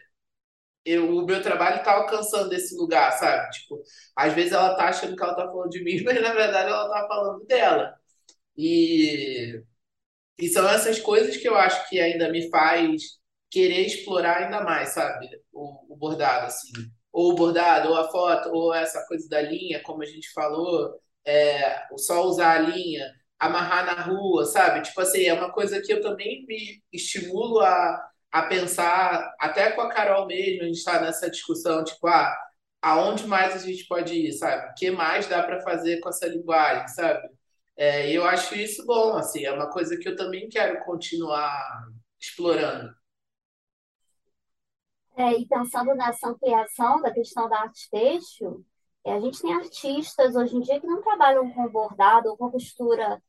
eu, 0.84 1.16
o 1.18 1.26
meu 1.26 1.42
trabalho 1.42 1.78
está 1.78 1.92
alcançando 1.94 2.52
esse 2.54 2.74
lugar, 2.76 3.12
sabe? 3.12 3.50
Tipo, 3.50 3.82
às 4.16 4.32
vezes 4.34 4.52
ela 4.52 4.74
tá 4.76 4.88
achando 4.88 5.16
que 5.16 5.22
ela 5.22 5.34
tá 5.34 5.46
falando 5.46 5.70
de 5.70 5.82
mim, 5.84 6.02
mas 6.04 6.20
na 6.22 6.32
verdade 6.34 6.70
ela 6.70 6.88
tá 6.90 7.06
falando 7.08 7.44
dela. 7.46 7.94
E, 8.56 9.62
e 10.38 10.48
são 10.48 10.68
essas 10.68 11.00
coisas 11.00 11.36
que 11.36 11.48
eu 11.48 11.56
acho 11.56 11.88
que 11.88 12.00
ainda 12.00 12.30
me 12.30 12.48
faz 12.50 13.02
querer 13.50 13.86
explorar 13.86 14.44
ainda 14.44 14.62
mais, 14.62 14.90
sabe? 14.90 15.28
O, 15.52 15.94
o 15.94 15.96
bordado, 15.96 16.46
assim. 16.46 16.72
Ou 17.12 17.32
o 17.32 17.34
bordado, 17.34 17.88
ou 17.90 17.96
a 17.96 18.10
foto, 18.10 18.50
ou 18.50 18.74
essa 18.74 19.04
coisa 19.06 19.28
da 19.28 19.40
linha, 19.40 19.82
como 19.82 20.02
a 20.02 20.06
gente 20.06 20.30
falou 20.32 20.94
é, 21.26 21.86
só 21.98 22.24
usar 22.26 22.56
a 22.56 22.58
linha, 22.60 23.04
amarrar 23.38 23.84
na 23.86 24.02
rua, 24.02 24.44
sabe? 24.46 24.82
Tipo 24.82 25.00
assim, 25.00 25.24
é 25.24 25.34
uma 25.34 25.52
coisa 25.52 25.80
que 25.80 25.92
eu 25.92 26.00
também 26.00 26.44
me 26.46 26.82
estimulo 26.92 27.60
a, 27.60 28.10
a 28.32 28.42
pensar, 28.44 29.34
até 29.38 29.72
com 29.72 29.80
a 29.82 29.90
Carol 29.90 30.26
mesmo, 30.26 30.62
a 30.62 30.66
gente 30.66 30.78
está 30.78 31.00
nessa 31.00 31.30
discussão, 31.30 31.84
tipo, 31.84 32.06
ah, 32.08 32.34
aonde 32.82 33.26
mais 33.26 33.54
a 33.54 33.58
gente 33.66 33.86
pode 33.86 34.14
ir, 34.14 34.32
sabe? 34.32 34.70
O 34.70 34.74
que 34.74 34.90
mais 34.90 35.26
dá 35.28 35.42
para 35.42 35.60
fazer 35.62 36.00
com 36.00 36.08
essa 36.08 36.26
linguagem, 36.26 36.88
sabe? 36.88 37.28
É, 37.76 38.10
eu 38.12 38.24
acho 38.26 38.54
isso 38.56 38.84
bom, 38.86 39.16
assim, 39.16 39.44
é 39.44 39.52
uma 39.52 39.70
coisa 39.70 39.96
que 39.98 40.08
eu 40.08 40.16
também 40.16 40.48
quero 40.48 40.84
continuar 40.84 41.54
explorando. 42.20 42.92
É, 45.18 45.32
e 45.32 45.46
pensando 45.48 45.96
nessa 45.96 46.28
ampliação 46.28 47.02
da 47.02 47.10
questão 47.12 47.48
da 47.48 47.62
arte 47.62 47.90
têxtil, 47.90 48.64
é, 49.04 49.14
a 49.14 49.20
gente 49.20 49.42
tem 49.42 49.52
artistas 49.52 50.36
hoje 50.36 50.56
em 50.56 50.60
dia 50.60 50.80
que 50.80 50.86
não 50.86 51.02
trabalham 51.02 51.50
com 51.52 51.68
bordado 51.68 52.28
ou 52.30 52.36
com 52.36 52.50
costura 52.52 53.20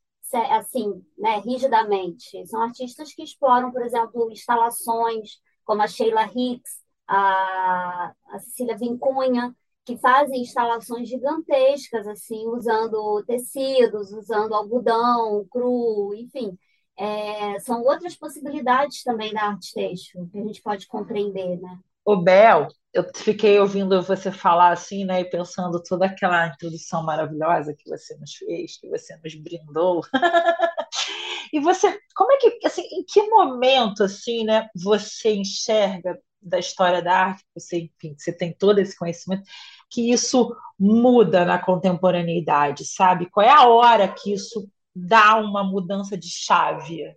assim, 0.52 1.04
né, 1.17 1.39
rigidamente. 1.39 2.45
São 2.45 2.62
artistas 2.62 3.12
que 3.15 3.23
exploram, 3.23 3.71
por 3.71 3.82
exemplo, 3.82 4.32
instalações 4.32 5.39
como 5.65 5.82
a 5.82 5.88
Sheila 5.88 6.25
Hicks, 6.25 6.80
a, 7.08 8.13
a 8.28 8.39
Cecília 8.39 8.78
Vincunha, 8.78 9.56
que 9.84 9.97
fazem 9.97 10.41
instalações 10.41 11.10
gigantescas, 11.10 12.08
assim, 12.08 12.45
usando 12.47 13.23
tecidos, 13.25 14.12
usando 14.13 14.54
algodão 14.54 15.43
cru, 15.49 16.13
enfim. 16.13 16.56
É, 16.99 17.57
são 17.62 17.81
outras 17.81 18.13
possibilidades 18.13 19.03
também 19.03 19.33
da 19.33 19.43
arte 19.43 19.73
têxtil 19.73 20.27
que 20.29 20.38
a 20.38 20.43
gente 20.43 20.62
pode 20.62 20.85
compreender, 20.85 21.57
né? 21.57 21.79
O 22.03 22.17
Bel, 22.17 22.67
eu 22.93 23.05
fiquei 23.15 23.57
ouvindo 23.57 24.01
você 24.01 24.31
falar 24.31 24.73
assim, 24.73 25.05
né, 25.05 25.21
e 25.21 25.25
pensando 25.25 25.81
toda 25.81 26.07
aquela 26.07 26.47
introdução 26.47 27.03
maravilhosa 27.03 27.73
que 27.73 27.88
você 27.88 28.17
nos 28.17 28.33
fez, 28.35 28.77
que 28.77 28.89
você 28.89 29.15
nos 29.23 29.33
brindou. 29.35 30.01
e 31.53 31.59
você, 31.62 31.97
como 32.15 32.33
é 32.33 32.38
que, 32.38 32.59
assim, 32.65 32.81
em 32.81 33.03
que 33.05 33.21
momento, 33.29 34.03
assim, 34.03 34.43
né, 34.43 34.67
você 34.75 35.33
enxerga 35.35 36.19
da 36.41 36.59
história 36.59 37.01
da 37.01 37.13
arte, 37.13 37.45
você, 37.53 37.77
enfim, 37.77 38.15
você 38.17 38.33
tem 38.33 38.53
todo 38.53 38.79
esse 38.79 38.97
conhecimento, 38.97 39.43
que 39.89 40.12
isso 40.12 40.53
muda 40.77 41.45
na 41.45 41.59
contemporaneidade, 41.59 42.85
sabe? 42.85 43.29
Qual 43.29 43.45
é 43.45 43.51
a 43.51 43.67
hora 43.67 44.07
que 44.07 44.33
isso 44.33 44.69
dá 45.07 45.38
uma 45.38 45.63
mudança 45.63 46.17
de 46.17 46.29
chave? 46.29 47.15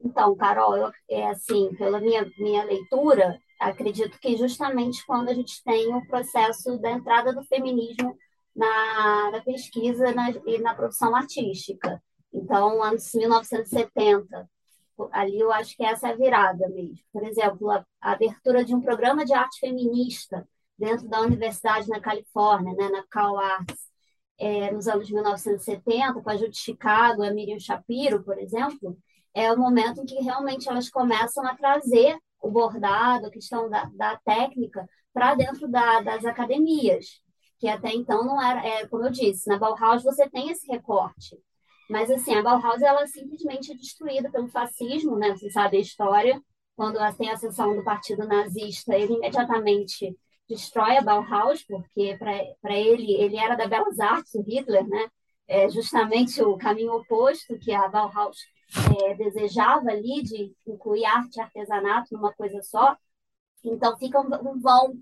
Então, 0.00 0.36
Carol, 0.36 0.90
é 1.10 1.28
assim, 1.28 1.74
pela 1.76 2.00
minha, 2.00 2.24
minha 2.38 2.64
leitura, 2.64 3.38
acredito 3.60 4.18
que 4.20 4.36
justamente 4.36 5.04
quando 5.04 5.28
a 5.28 5.34
gente 5.34 5.62
tem 5.64 5.92
o 5.94 6.06
processo 6.06 6.78
da 6.78 6.90
entrada 6.92 7.32
do 7.32 7.44
feminismo 7.44 8.16
na, 8.54 9.30
na 9.32 9.40
pesquisa 9.42 10.12
na, 10.12 10.30
e 10.30 10.58
na 10.58 10.74
produção 10.74 11.14
artística. 11.14 12.02
Então, 12.32 12.82
anos 12.82 13.12
1970, 13.14 14.48
ali 15.12 15.38
eu 15.38 15.52
acho 15.52 15.76
que 15.76 15.84
essa 15.84 16.08
é 16.08 16.12
a 16.12 16.16
virada 16.16 16.68
mesmo. 16.68 16.98
Por 17.12 17.24
exemplo, 17.24 17.70
a, 17.70 17.84
a 18.00 18.12
abertura 18.12 18.64
de 18.64 18.74
um 18.74 18.80
programa 18.80 19.24
de 19.24 19.32
arte 19.32 19.60
feminista 19.60 20.46
dentro 20.78 21.08
da 21.08 21.20
universidade 21.20 21.88
na 21.88 22.00
Califórnia, 22.00 22.72
né, 22.74 22.88
na 22.88 23.04
Cal 23.10 23.36
Arts, 23.38 23.87
é, 24.38 24.70
nos 24.70 24.86
anos 24.86 25.10
1970, 25.10 26.20
com 26.20 26.30
a 26.30 26.36
Judy 26.36 26.56
Chicago 26.56 27.22
a 27.22 27.30
Miriam 27.30 27.58
Shapiro, 27.58 28.22
por 28.22 28.38
exemplo, 28.38 28.96
é 29.34 29.52
o 29.52 29.58
momento 29.58 30.00
em 30.00 30.06
que 30.06 30.14
realmente 30.16 30.68
elas 30.68 30.88
começam 30.88 31.46
a 31.46 31.54
trazer 31.54 32.18
o 32.40 32.50
bordado, 32.50 33.26
a 33.26 33.30
questão 33.30 33.68
da, 33.68 33.84
da 33.94 34.16
técnica, 34.18 34.88
para 35.12 35.34
dentro 35.34 35.68
da, 35.68 36.00
das 36.00 36.24
academias, 36.24 37.20
que 37.58 37.68
até 37.68 37.92
então 37.92 38.24
não 38.24 38.40
era, 38.40 38.64
é, 38.64 38.86
como 38.86 39.04
eu 39.04 39.10
disse, 39.10 39.48
na 39.48 39.58
Bauhaus 39.58 40.04
você 40.04 40.28
tem 40.28 40.50
esse 40.50 40.66
recorte. 40.70 41.36
Mas, 41.90 42.10
assim, 42.10 42.34
a 42.34 42.42
Bauhaus, 42.42 42.82
ela 42.82 43.02
é 43.02 43.06
simplesmente 43.06 43.74
destruída 43.74 44.30
pelo 44.30 44.48
fascismo, 44.48 45.16
né? 45.16 45.30
Você 45.34 45.50
sabe 45.50 45.78
a 45.78 45.80
história. 45.80 46.40
Quando 46.76 46.98
tem 47.16 47.30
a 47.30 47.32
ascensão 47.32 47.74
do 47.74 47.82
partido 47.82 48.26
nazista, 48.26 48.94
ele 48.94 49.14
imediatamente 49.14 50.16
destrói 50.48 50.96
a 50.96 51.02
Bauhaus, 51.02 51.62
porque 51.64 52.16
para 52.18 52.76
ele, 52.76 53.14
ele 53.14 53.36
era 53.36 53.54
da 53.54 53.66
Belas 53.66 53.98
Artes, 54.00 54.34
o 54.34 54.42
Hitler, 54.42 54.86
né? 54.88 55.08
É 55.46 55.68
justamente 55.68 56.42
o 56.42 56.56
caminho 56.58 56.92
oposto 56.92 57.58
que 57.58 57.72
a 57.72 57.88
Bauhaus 57.88 58.38
é, 59.02 59.14
desejava 59.14 59.90
ali, 59.90 60.22
de 60.22 60.54
incluir 60.66 61.04
arte 61.04 61.36
e 61.36 61.40
artesanato 61.40 62.14
numa 62.14 62.32
coisa 62.34 62.60
só. 62.62 62.96
Então, 63.64 63.96
fica 63.98 64.20
um, 64.20 64.50
um 64.50 64.60
vão 64.60 64.94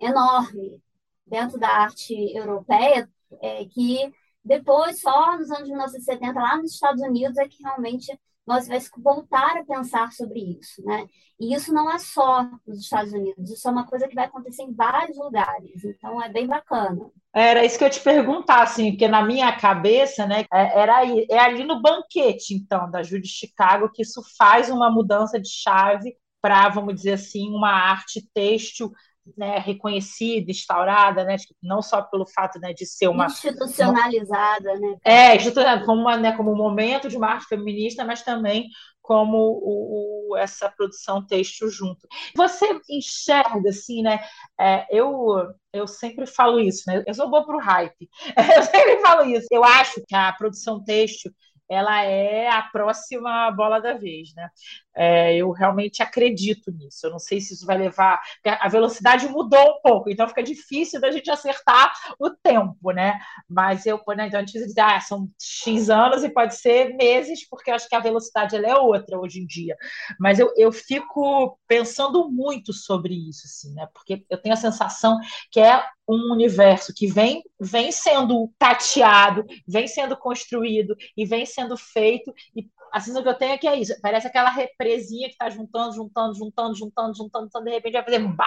enorme 0.00 0.82
dentro 1.26 1.58
da 1.58 1.68
arte 1.68 2.14
europeia, 2.36 3.08
é, 3.40 3.64
que 3.66 4.12
depois, 4.44 5.00
só 5.00 5.38
nos 5.38 5.50
anos 5.50 5.68
1970, 5.68 6.40
lá 6.40 6.56
nos 6.56 6.74
Estados 6.74 7.00
Unidos, 7.02 7.38
é 7.38 7.48
que 7.48 7.62
realmente 7.62 8.18
nós 8.46 8.66
vamos 8.66 8.90
voltar 8.96 9.56
a 9.56 9.64
pensar 9.64 10.12
sobre 10.12 10.40
isso, 10.58 10.82
né? 10.84 11.06
E 11.38 11.54
isso 11.54 11.72
não 11.72 11.90
é 11.90 11.98
só 11.98 12.42
nos 12.66 12.80
Estados 12.80 13.12
Unidos, 13.12 13.50
isso 13.50 13.68
é 13.68 13.70
uma 13.70 13.86
coisa 13.86 14.08
que 14.08 14.14
vai 14.14 14.26
acontecer 14.26 14.62
em 14.62 14.74
vários 14.74 15.16
lugares, 15.16 15.84
então 15.84 16.22
é 16.22 16.28
bem 16.28 16.46
bacana. 16.46 17.10
Era 17.34 17.64
isso 17.64 17.78
que 17.78 17.84
eu 17.84 17.90
te 17.90 18.00
perguntar, 18.00 18.62
assim, 18.62 18.90
porque 18.90 19.08
na 19.08 19.24
minha 19.24 19.56
cabeça, 19.56 20.26
né, 20.26 20.44
é, 20.52 20.80
era 20.80 20.98
aí, 20.98 21.26
é 21.30 21.38
ali 21.38 21.64
no 21.64 21.80
banquete, 21.80 22.54
então, 22.54 22.90
da 22.90 23.02
Judy 23.02 23.28
Chicago, 23.28 23.90
que 23.92 24.02
isso 24.02 24.20
faz 24.36 24.68
uma 24.68 24.90
mudança 24.90 25.40
de 25.40 25.48
chave 25.48 26.16
para, 26.40 26.68
vamos 26.68 26.94
dizer 26.96 27.12
assim, 27.12 27.48
uma 27.50 27.70
arte 27.70 28.28
têxtil 28.34 28.92
né, 29.36 29.58
reconhecida, 29.58 30.50
instaurada, 30.50 31.24
né, 31.24 31.36
tipo, 31.36 31.54
não 31.62 31.80
só 31.80 32.02
pelo 32.02 32.26
fato 32.26 32.58
né, 32.58 32.72
de 32.72 32.84
ser 32.84 33.08
uma 33.08 33.26
institucionalizada, 33.26 34.72
uma, 34.72 34.80
né? 34.80 34.96
É, 35.04 35.38
como, 35.84 36.00
uma, 36.00 36.16
né, 36.16 36.32
como 36.36 36.52
um 36.52 36.56
momento 36.56 37.08
de 37.08 37.22
arte 37.22 37.46
feminista, 37.46 38.04
mas 38.04 38.22
também 38.22 38.68
como 39.00 39.36
o, 39.36 40.30
o, 40.30 40.36
essa 40.36 40.70
produção 40.70 41.26
têxtil 41.26 41.68
junto. 41.68 42.06
Você 42.36 42.66
enxerga 42.88 43.68
assim, 43.68 44.00
né? 44.00 44.20
É, 44.58 44.86
eu 44.90 45.52
eu 45.72 45.86
sempre 45.88 46.26
falo 46.26 46.60
isso, 46.60 46.84
né? 46.86 47.02
Eu 47.06 47.14
sou 47.14 47.28
boa 47.28 47.44
para 47.44 47.56
o 47.56 47.60
hype. 47.60 48.08
Eu 48.56 48.62
sempre 48.62 49.00
falo 49.00 49.24
isso. 49.24 49.46
Eu 49.50 49.64
acho 49.64 50.02
que 50.06 50.14
a 50.14 50.32
produção 50.32 50.84
têxtil 50.84 51.32
ela 51.68 52.02
é 52.02 52.48
a 52.48 52.62
próxima 52.62 53.50
bola 53.50 53.80
da 53.80 53.94
vez, 53.94 54.34
né? 54.34 54.50
É, 54.94 55.34
eu 55.36 55.50
realmente 55.50 56.02
acredito 56.02 56.70
nisso. 56.70 57.06
Eu 57.06 57.10
não 57.10 57.18
sei 57.18 57.40
se 57.40 57.54
isso 57.54 57.66
vai 57.66 57.78
levar. 57.78 58.20
A 58.44 58.68
velocidade 58.68 59.28
mudou 59.28 59.60
um 59.60 59.80
pouco, 59.82 60.10
então 60.10 60.28
fica 60.28 60.42
difícil 60.42 61.00
da 61.00 61.10
gente 61.10 61.30
acertar 61.30 61.92
o 62.18 62.30
tempo, 62.30 62.90
né? 62.92 63.18
Mas 63.48 63.86
eu, 63.86 64.00
né, 64.16 64.26
então 64.26 64.40
a 64.40 64.44
gente 64.44 64.58
diz, 64.58 64.76
ah, 64.78 65.00
são 65.00 65.28
X 65.40 65.88
anos 65.90 66.22
e 66.24 66.28
pode 66.28 66.56
ser 66.56 66.94
meses, 66.96 67.48
porque 67.48 67.70
eu 67.70 67.74
acho 67.74 67.88
que 67.88 67.94
a 67.94 68.00
velocidade 68.00 68.56
ela 68.56 68.68
é 68.68 68.76
outra 68.76 69.18
hoje 69.18 69.40
em 69.40 69.46
dia. 69.46 69.76
Mas 70.18 70.38
eu, 70.38 70.52
eu 70.56 70.72
fico 70.72 71.58
pensando 71.66 72.30
muito 72.30 72.72
sobre 72.72 73.14
isso, 73.14 73.46
assim, 73.46 73.74
né? 73.74 73.88
Porque 73.94 74.24
eu 74.28 74.40
tenho 74.40 74.54
a 74.54 74.58
sensação 74.58 75.18
que 75.50 75.60
é 75.60 75.82
um 76.08 76.32
universo 76.32 76.92
que 76.94 77.06
vem, 77.06 77.42
vem 77.60 77.92
sendo 77.92 78.52
tateado, 78.58 79.44
vem 79.66 79.86
sendo 79.86 80.16
construído 80.16 80.96
e 81.16 81.24
vem 81.24 81.46
sendo 81.46 81.76
feito, 81.76 82.32
e 82.54 82.68
a 82.92 83.00
sensação 83.00 83.22
que 83.22 83.28
eu 83.28 83.38
tenho 83.38 83.52
é 83.52 83.58
que 83.58 83.66
é 83.66 83.74
isso. 83.74 83.94
Parece 84.02 84.26
aquela 84.26 84.50
represinha 84.82 85.28
que 85.28 85.34
está 85.34 85.48
juntando, 85.48 85.94
juntando, 85.94 86.34
juntando, 86.34 86.74
juntando, 86.74 87.16
juntando, 87.16 87.44
juntando, 87.44 87.64
de 87.64 87.70
repente 87.70 87.92
vai 87.94 88.04
fazer 88.04 88.18
bah! 88.20 88.46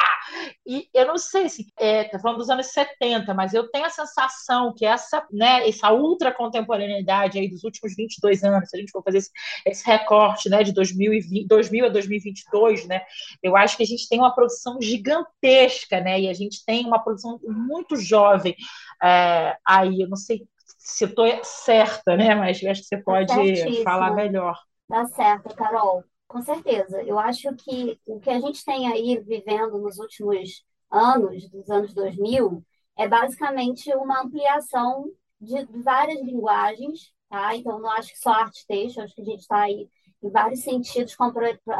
E 0.65 0.88
eu 0.93 1.07
não 1.07 1.17
sei 1.17 1.49
se 1.49 1.65
é, 1.77 2.03
tá 2.05 2.19
falando 2.19 2.39
dos 2.39 2.49
anos 2.49 2.67
70, 2.67 3.33
mas 3.33 3.53
eu 3.53 3.69
tenho 3.69 3.86
a 3.86 3.89
sensação 3.89 4.73
que 4.75 4.86
essa, 4.86 5.25
né, 5.31 5.67
essa 5.67 5.91
ultra 5.91 6.31
contemporaneidade 6.31 7.39
aí 7.39 7.49
dos 7.49 7.63
últimos 7.63 7.95
22 7.95 8.43
anos, 8.43 8.69
se 8.69 8.75
a 8.75 8.79
gente 8.79 8.91
for 8.91 9.03
fazer 9.03 9.19
esse, 9.19 9.31
esse 9.65 9.86
recorte, 9.86 10.49
né, 10.49 10.63
de 10.63 10.73
2020, 10.73 11.47
2000 11.47 11.86
a 11.86 11.89
2022, 11.89 12.88
né, 12.88 13.01
eu 13.41 13.55
acho 13.55 13.77
que 13.77 13.83
a 13.83 13.88
gente 13.88 14.07
tem 14.07 14.19
uma 14.19 14.33
produção 14.33 14.79
gigantesca, 14.81 16.01
né, 16.01 16.21
e 16.21 16.29
a 16.29 16.33
gente 16.33 16.63
tem 16.65 16.86
uma 16.86 16.99
produção 16.99 17.39
muito 17.43 17.95
jovem 17.95 18.55
é, 19.03 19.57
aí, 19.65 20.01
eu 20.01 20.09
não 20.09 20.17
sei 20.17 20.45
se 20.86 21.05
estou 21.05 21.27
certa, 21.43 22.15
né? 22.15 22.36
Mas 22.36 22.63
acho 22.63 22.81
que 22.81 22.88
você 22.88 22.97
pode 22.97 23.83
falar 23.83 24.11
melhor. 24.11 24.55
Tá 24.88 25.05
certo, 25.07 25.55
Carol. 25.55 26.03
Com 26.36 26.41
certeza. 26.41 27.01
Eu 27.03 27.17
acho 27.17 27.55
que 27.55 27.97
o 28.05 28.19
que 28.19 28.29
a 28.29 28.41
gente 28.41 28.65
tem 28.65 28.91
aí 28.91 29.17
vivendo 29.19 29.77
nos 29.77 29.97
últimos 29.99 30.65
anos, 30.91 31.49
dos 31.49 31.69
anos 31.69 31.93
2000, 31.93 32.61
é 32.97 33.07
basicamente 33.07 33.89
uma 33.95 34.21
ampliação 34.21 35.09
de 35.39 35.63
várias 35.81 36.21
linguagens, 36.21 37.13
tá? 37.29 37.55
Então, 37.55 37.79
não 37.79 37.89
acho 37.89 38.11
que 38.11 38.19
só 38.19 38.31
arte 38.31 38.67
texto, 38.67 38.99
acho 38.99 39.15
que 39.15 39.21
a 39.21 39.25
gente 39.25 39.39
está 39.39 39.61
aí 39.61 39.89
em 40.21 40.29
vários 40.29 40.59
sentidos 40.59 41.15
com 41.15 41.23
a 41.23 41.31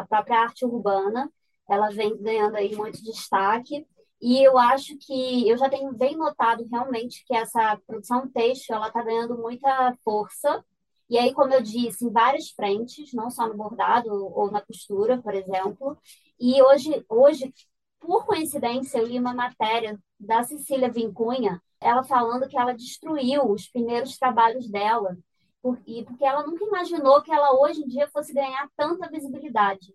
própria 0.06 0.40
arte 0.40 0.64
urbana, 0.64 1.30
ela 1.70 1.90
vem 1.90 2.16
ganhando 2.16 2.56
aí 2.56 2.74
muito 2.78 3.04
destaque. 3.04 3.86
E 4.22 4.42
eu 4.42 4.58
acho 4.58 4.98
que 5.00 5.50
eu 5.50 5.58
já 5.58 5.70
tenho 5.70 5.92
bem 5.92 6.16
notado 6.16 6.66
realmente 6.72 7.26
que 7.26 7.36
essa 7.36 7.78
produção 7.86 8.26
têxtil 8.30 8.76
ela 8.76 8.88
está 8.88 9.04
ganhando 9.04 9.38
muita 9.38 9.94
força. 10.02 10.64
E 11.10 11.18
aí, 11.18 11.34
como 11.34 11.54
eu 11.54 11.62
disse, 11.62 12.06
em 12.06 12.12
várias 12.12 12.50
frentes, 12.50 13.14
não 13.14 13.30
só 13.30 13.48
no 13.48 13.56
bordado 13.56 14.10
ou 14.12 14.52
na 14.52 14.62
costura, 14.62 15.22
por 15.22 15.34
exemplo. 15.36 15.98
E 16.40 16.62
hoje, 16.62 17.06
hoje 17.08 17.54
por 18.00 18.26
coincidência, 18.26 19.00
eu 19.00 19.08
li 19.08 19.20
uma 19.20 19.34
matéria 19.34 20.00
da 20.20 20.44
Cecília 20.44 20.92
Vincunha, 20.92 21.62
ela 21.82 22.04
falando 22.04 22.48
que 22.48 22.58
ela 22.58 22.74
destruiu 22.74 23.50
os 23.50 23.68
primeiros 23.68 24.18
trabalhos 24.18 24.70
dela, 24.70 25.18
porque 25.62 26.06
ela 26.24 26.46
nunca 26.46 26.64
imaginou 26.66 27.22
que 27.24 27.32
ela 27.34 27.60
hoje 27.60 27.82
em 27.82 27.88
dia 27.88 28.08
fosse 28.10 28.34
ganhar 28.34 28.70
tanta 28.78 29.10
visibilidade. 29.10 29.94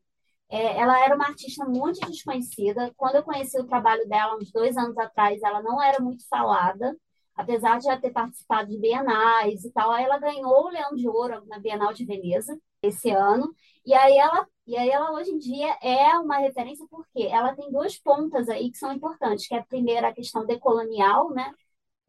É, 0.48 0.78
ela 0.78 0.98
era 1.04 1.14
uma 1.14 1.26
artista 1.26 1.64
muito 1.64 2.00
desconhecida. 2.08 2.92
Quando 2.96 3.16
eu 3.16 3.22
conheci 3.22 3.58
o 3.60 3.66
trabalho 3.66 4.08
dela, 4.08 4.36
uns 4.36 4.50
dois 4.50 4.76
anos 4.76 4.98
atrás, 4.98 5.40
ela 5.42 5.62
não 5.62 5.80
era 5.80 6.00
muito 6.02 6.26
falada, 6.28 6.96
apesar 7.40 7.78
de 7.78 7.84
já 7.84 7.98
ter 7.98 8.10
participado 8.10 8.70
de 8.70 8.78
bienais 8.78 9.64
e 9.64 9.72
tal. 9.72 9.94
Ela 9.96 10.18
ganhou 10.18 10.66
o 10.66 10.68
Leão 10.68 10.94
de 10.94 11.08
Ouro 11.08 11.44
na 11.46 11.58
Bienal 11.58 11.92
de 11.92 12.04
Veneza 12.04 12.58
esse 12.82 13.10
ano. 13.10 13.54
E 13.84 13.94
aí 13.94 14.16
ela, 14.16 14.46
e 14.66 14.76
aí 14.76 14.90
ela 14.90 15.12
hoje 15.12 15.30
em 15.30 15.38
dia 15.38 15.76
é 15.82 16.18
uma 16.18 16.38
referência 16.38 16.86
porque 16.90 17.22
ela 17.22 17.54
tem 17.54 17.70
duas 17.70 17.98
pontas 17.98 18.48
aí 18.48 18.70
que 18.70 18.78
são 18.78 18.92
importantes, 18.92 19.46
que 19.48 19.54
é 19.54 19.58
a 19.58 19.64
primeira 19.66 20.08
a 20.08 20.14
questão 20.14 20.44
decolonial, 20.46 21.30
né, 21.30 21.52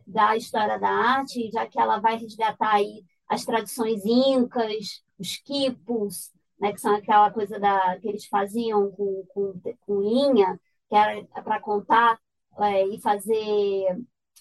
da 0.06 0.36
história 0.36 0.78
da 0.80 0.90
arte, 0.90 1.50
já 1.52 1.66
que 1.68 1.80
ela 1.80 2.00
vai 2.00 2.18
resgatar 2.18 2.76
aí 2.76 3.04
as 3.28 3.46
tradições 3.46 4.06
incas, 4.06 5.04
os 5.18 5.38
quipos, 5.38 6.32
né, 6.60 6.74
que 6.74 6.82
são 6.82 6.96
aquela 6.96 7.32
coisa 7.32 7.60
da, 7.60 7.98
que 8.00 8.08
eles 8.10 8.26
faziam 8.28 8.92
com, 8.92 9.26
com, 9.34 9.62
com 9.82 10.02
linha, 10.02 10.60
que 10.90 10.96
era 10.96 11.24
para 11.44 11.62
contar 11.62 12.20
é, 12.60 12.86
e 12.88 13.00
fazer 13.00 13.98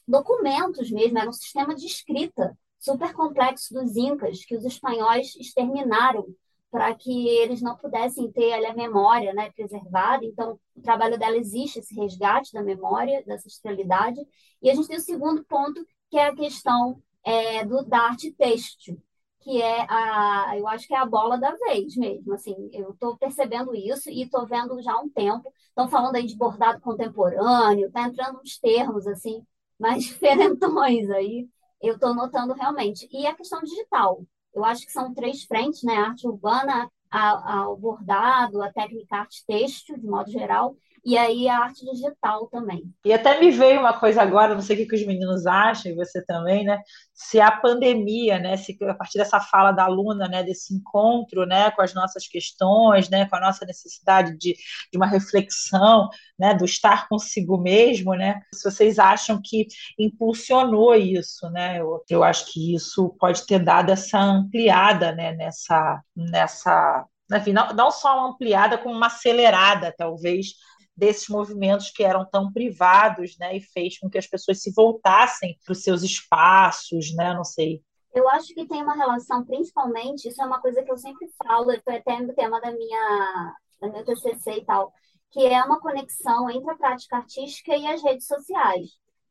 documentos 0.07 0.91
mesmo, 0.91 1.19
era 1.19 1.29
um 1.29 1.33
sistema 1.33 1.75
de 1.75 1.87
escrita 1.87 2.57
super 2.79 3.13
complexo 3.13 3.75
dos 3.75 3.97
incas, 3.97 4.45
que 4.45 4.57
os 4.57 4.65
espanhóis 4.65 5.37
exterminaram 5.37 6.27
para 6.71 6.95
que 6.95 7.29
eles 7.29 7.61
não 7.61 7.77
pudessem 7.77 8.31
ter 8.31 8.53
ali, 8.53 8.67
a 8.67 8.75
memória 8.75 9.35
né, 9.35 9.51
preservada. 9.51 10.25
Então, 10.25 10.59
o 10.77 10.81
trabalho 10.81 11.19
dela 11.19 11.37
existe, 11.37 11.81
esse 11.81 11.95
resgate 11.95 12.53
da 12.53 12.63
memória, 12.63 13.23
dessa 13.27 13.49
ancestralidade. 13.49 14.21
E 14.63 14.71
a 14.71 14.75
gente 14.75 14.87
tem 14.87 14.97
o 14.97 15.01
segundo 15.01 15.45
ponto, 15.45 15.85
que 16.09 16.17
é 16.17 16.29
a 16.29 16.35
questão 16.35 17.03
é, 17.25 17.65
do, 17.65 17.85
da 17.85 17.99
arte 18.03 18.33
têxtil, 18.33 19.03
que 19.41 19.61
é 19.61 19.87
a, 19.89 20.55
eu 20.57 20.69
acho 20.69 20.87
que 20.87 20.95
é 20.95 20.99
a 20.99 21.07
bola 21.07 21.39
da 21.39 21.55
vez 21.57 21.97
mesmo, 21.97 22.35
assim, 22.35 22.55
eu 22.73 22.91
estou 22.91 23.17
percebendo 23.17 23.75
isso 23.75 24.11
e 24.11 24.23
estou 24.23 24.47
vendo 24.47 24.81
já 24.83 24.93
há 24.93 25.01
um 25.01 25.09
tempo, 25.09 25.53
estão 25.69 25.89
falando 25.89 26.17
aí 26.17 26.27
de 26.27 26.37
bordado 26.37 26.81
contemporâneo, 26.81 27.87
está 27.89 28.03
entrando 28.03 28.39
uns 28.41 28.59
termos, 28.59 29.07
assim, 29.07 29.43
mais 29.81 30.05
diferentões 30.05 31.11
aí, 31.11 31.49
eu 31.83 31.95
estou 31.95 32.15
notando 32.15 32.53
realmente. 32.53 33.09
E 33.11 33.27
a 33.27 33.35
questão 33.35 33.61
digital, 33.63 34.23
eu 34.55 34.65
acho 34.65 34.85
que 34.87 34.93
são 34.93 35.15
três 35.15 35.45
frentes, 35.45 35.83
né, 35.83 35.95
a 35.97 36.09
arte 36.09 36.27
urbana, 36.29 36.91
ao 37.11 37.77
bordado, 37.77 38.63
a 38.63 38.73
técnica 38.73 39.17
arte 39.17 39.45
têxtil, 39.47 39.99
de 39.99 40.07
modo 40.07 40.31
geral, 40.31 40.77
e 41.05 41.17
aí 41.17 41.49
a 41.49 41.59
arte 41.59 41.85
digital 41.85 42.47
também. 42.49 42.83
E 43.05 43.13
até 43.13 43.39
me 43.41 43.51
veio 43.51 43.81
uma 43.81 43.99
coisa 43.99 44.23
agora, 44.23 44.55
não 44.55 44.63
sei 44.63 44.83
o 44.85 44.89
que, 44.89 44.95
os 44.95 45.07
meninos 45.07 45.47
acham, 45.47 45.91
e 45.91 45.95
você 45.95 46.25
também, 46.25 46.65
né? 46.65 46.81
Se 47.15 47.41
a 47.41 47.51
pandemia, 47.51 48.39
né? 48.39 48.57
Se 48.57 48.77
a 48.83 48.95
partir 48.95 49.19
dessa 49.19 49.41
fala 49.41 49.73
da 49.73 49.85
aluna, 49.85 50.29
né? 50.29 50.43
Desse 50.43 50.75
encontro, 50.75 51.47
né? 51.47 51.71
Com 51.71 51.83
as 51.83 51.95
nossas 51.95 52.27
questões, 52.27 53.09
né? 53.09 53.27
Com 53.27 53.37
a 53.37 53.41
nossa 53.41 53.65
necessidade 53.65 54.37
de, 54.37 54.55
de 54.93 54.97
uma 54.97 55.07
reflexão, 55.07 56.09
né? 56.39 56.55
Do 56.55 56.65
estar 56.65 57.09
consigo 57.09 57.57
mesmo, 57.59 58.15
né? 58.15 58.41
Se 58.55 58.71
vocês 58.71 58.99
acham 58.99 59.41
que 59.43 59.67
impulsionou 59.99 60.95
isso, 60.95 61.49
né? 61.51 61.81
Eu, 61.81 62.03
eu 62.11 62.23
acho 62.25 62.53
que 62.53 62.75
isso 62.75 63.15
pode 63.19 63.47
ter 63.47 63.59
dado 63.59 63.91
essa 63.91 64.19
ampliada, 64.19 65.13
né? 65.13 65.33
Nessa, 65.33 66.03
nessa 66.17 67.07
enfim, 67.33 67.53
não, 67.53 67.73
não 67.73 67.91
só 67.91 68.19
uma 68.19 68.29
ampliada, 68.31 68.77
como 68.77 68.95
uma 68.95 69.07
acelerada, 69.07 69.95
talvez, 69.97 70.55
desses 71.01 71.29
movimentos 71.29 71.91
que 71.91 72.05
eram 72.05 72.25
tão 72.25 72.53
privados, 72.53 73.37
né, 73.39 73.57
e 73.57 73.61
fez 73.61 73.99
com 73.99 74.09
que 74.09 74.19
as 74.19 74.27
pessoas 74.27 74.63
se 74.63 74.71
voltassem 74.73 75.59
para 75.65 75.73
os 75.73 75.83
seus 75.83 76.03
espaços, 76.03 77.15
né, 77.17 77.33
não 77.33 77.43
sei. 77.43 77.83
Eu 78.15 78.29
acho 78.29 78.53
que 78.53 78.67
tem 78.67 78.83
uma 78.83 78.95
relação, 78.95 79.45
principalmente, 79.45 80.29
isso 80.29 80.43
é 80.43 80.45
uma 80.45 80.61
coisa 80.61 80.83
que 80.83 80.93
eu 80.93 80.99
sempre 80.99 81.27
falo, 81.43 81.73
foi 81.83 81.97
até 81.97 82.21
no 82.21 82.35
tema 82.35 82.61
da 82.61 82.71
minha, 82.71 83.55
da 83.81 83.89
meu 83.89 84.05
TCC 84.05 84.59
e 84.59 84.65
tal, 84.65 84.93
que 85.31 85.47
é 85.47 85.63
uma 85.65 85.81
conexão 85.81 86.51
entre 86.51 86.71
a 86.71 86.77
prática 86.77 87.17
artística 87.17 87.75
e 87.75 87.87
as 87.87 88.03
redes 88.03 88.27
sociais. 88.27 88.91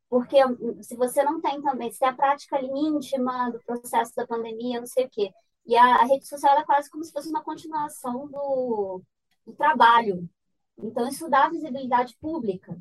Porque 0.09 0.37
se 0.81 0.95
você 0.95 1.23
não 1.23 1.39
tem 1.39 1.61
também, 1.61 1.91
se 1.91 1.99
tem 1.99 2.09
a 2.09 2.13
prática 2.13 2.55
ali 2.55 2.67
íntima 2.67 3.51
do 3.51 3.59
processo 3.59 4.15
da 4.15 4.25
pandemia, 4.25 4.79
não 4.79 4.87
sei 4.87 5.05
o 5.05 5.09
quê, 5.09 5.31
e 5.67 5.77
a, 5.77 5.97
a 5.97 6.05
rede 6.05 6.27
social 6.27 6.57
é 6.57 6.65
quase 6.65 6.89
como 6.89 7.03
se 7.03 7.11
fosse 7.11 7.29
uma 7.29 7.43
continuação 7.43 8.27
do, 8.27 9.03
do 9.45 9.53
trabalho. 9.53 10.27
Então, 10.81 11.07
isso 11.07 11.29
dá 11.29 11.49
visibilidade 11.49 12.15
pública 12.19 12.75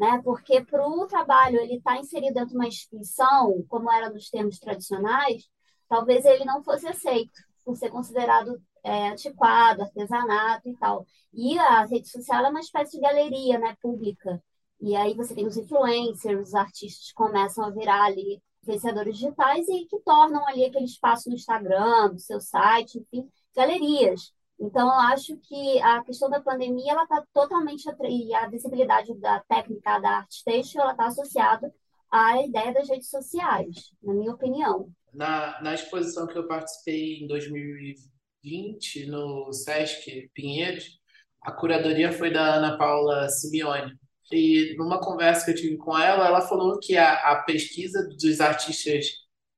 né? 0.00 0.20
Porque 0.24 0.64
para 0.64 0.88
o 0.88 1.06
trabalho 1.06 1.60
ele 1.60 1.76
estar 1.76 1.94
tá 1.94 2.00
inserido 2.00 2.32
dentro 2.32 2.50
de 2.50 2.54
uma 2.56 2.66
instituição, 2.66 3.62
como 3.68 3.92
era 3.92 4.08
nos 4.10 4.30
termos 4.30 4.58
tradicionais, 4.58 5.46
talvez 5.88 6.24
ele 6.24 6.44
não 6.46 6.64
fosse 6.64 6.88
aceito 6.88 7.38
por 7.64 7.76
ser 7.76 7.90
considerado 7.90 8.58
é, 8.82 9.10
antiquado, 9.10 9.82
artesanato 9.82 10.68
e 10.70 10.76
tal. 10.78 11.06
E 11.34 11.58
a 11.58 11.84
rede 11.84 12.08
social 12.08 12.46
é 12.46 12.48
uma 12.48 12.60
espécie 12.60 12.92
de 12.92 13.02
galeria, 13.02 13.58
né, 13.58 13.76
pública. 13.82 14.42
E 14.80 14.96
aí 14.96 15.14
você 15.14 15.34
tem 15.34 15.46
os 15.46 15.58
influencers, 15.58 16.48
os 16.48 16.54
artistas 16.54 17.12
começam 17.12 17.62
a 17.64 17.70
virar 17.70 18.04
ali 18.04 18.42
influenciadores 18.62 19.18
digitais 19.18 19.68
e 19.68 19.84
que 19.86 20.00
tornam 20.00 20.46
ali 20.48 20.64
aquele 20.64 20.86
espaço 20.86 21.28
no 21.28 21.34
Instagram, 21.34 22.10
do 22.14 22.18
seu 22.18 22.40
site, 22.40 22.98
enfim, 22.98 23.28
galerias. 23.54 24.32
Então, 24.60 24.86
eu 24.88 25.00
acho 25.12 25.36
que 25.38 25.80
a 25.80 26.04
questão 26.04 26.28
da 26.28 26.38
pandemia, 26.38 26.92
ela 26.92 27.04
está 27.04 27.24
totalmente, 27.32 27.84
e 28.08 28.34
a 28.34 28.46
visibilidade 28.46 29.14
da 29.18 29.40
técnica 29.40 29.98
da 29.98 30.18
arte 30.18 30.44
têxtil, 30.44 30.82
ela 30.82 30.90
está 30.90 31.06
associada 31.06 31.72
à 32.10 32.42
ideia 32.42 32.74
das 32.74 32.86
redes 32.86 33.08
sociais, 33.08 33.90
na 34.02 34.12
minha 34.12 34.32
opinião. 34.32 34.92
Na, 35.14 35.60
na 35.62 35.74
exposição 35.74 36.26
que 36.26 36.36
eu 36.36 36.46
participei 36.46 37.20
em 37.20 37.26
2020, 37.26 39.06
no 39.06 39.50
Sesc 39.50 40.30
Pinheiros, 40.34 41.00
a 41.42 41.52
curadoria 41.52 42.12
foi 42.12 42.30
da 42.30 42.56
Ana 42.56 42.76
Paula 42.76 43.30
Simeone. 43.30 43.94
E 44.30 44.74
numa 44.76 45.00
conversa 45.00 45.46
que 45.46 45.50
eu 45.52 45.56
tive 45.56 45.76
com 45.78 45.98
ela, 45.98 46.26
ela 46.26 46.42
falou 46.42 46.78
que 46.78 46.98
a, 46.98 47.14
a 47.14 47.42
pesquisa 47.44 48.06
dos 48.06 48.40
artistas 48.40 49.06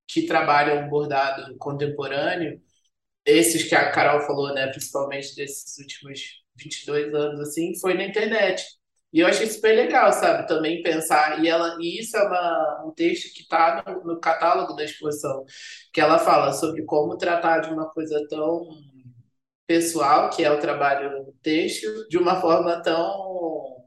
que 0.06 0.26
trabalham 0.26 0.88
bordado 0.88 1.56
contemporâneo 1.58 2.60
esses 3.24 3.64
que 3.64 3.74
a 3.74 3.90
Carol 3.90 4.20
falou, 4.26 4.52
né, 4.54 4.68
principalmente 4.68 5.34
desses 5.36 5.78
últimos 5.78 6.42
22 6.56 7.14
anos, 7.14 7.40
assim, 7.40 7.78
foi 7.80 7.94
na 7.94 8.04
internet. 8.04 8.64
E 9.12 9.20
eu 9.20 9.26
achei 9.26 9.46
super 9.46 9.74
legal, 9.74 10.10
sabe, 10.12 10.46
também 10.48 10.82
pensar. 10.82 11.44
E, 11.44 11.48
ela, 11.48 11.76
e 11.80 12.00
isso 12.00 12.16
é 12.16 12.22
uma, 12.22 12.84
um 12.86 12.90
texto 12.92 13.32
que 13.34 13.42
está 13.42 13.82
no, 13.86 14.04
no, 14.14 14.20
catálogo 14.20 14.74
da 14.74 14.84
exposição, 14.84 15.44
que 15.92 16.00
ela 16.00 16.18
fala 16.18 16.52
sobre 16.52 16.82
como 16.84 17.18
tratar 17.18 17.60
de 17.60 17.70
uma 17.72 17.90
coisa 17.90 18.26
tão 18.28 18.66
pessoal, 19.66 20.30
que 20.30 20.44
é 20.44 20.50
o 20.50 20.60
trabalho 20.60 21.34
texto, 21.42 21.86
de 22.08 22.18
uma 22.18 22.40
forma 22.40 22.82
tão 22.82 23.86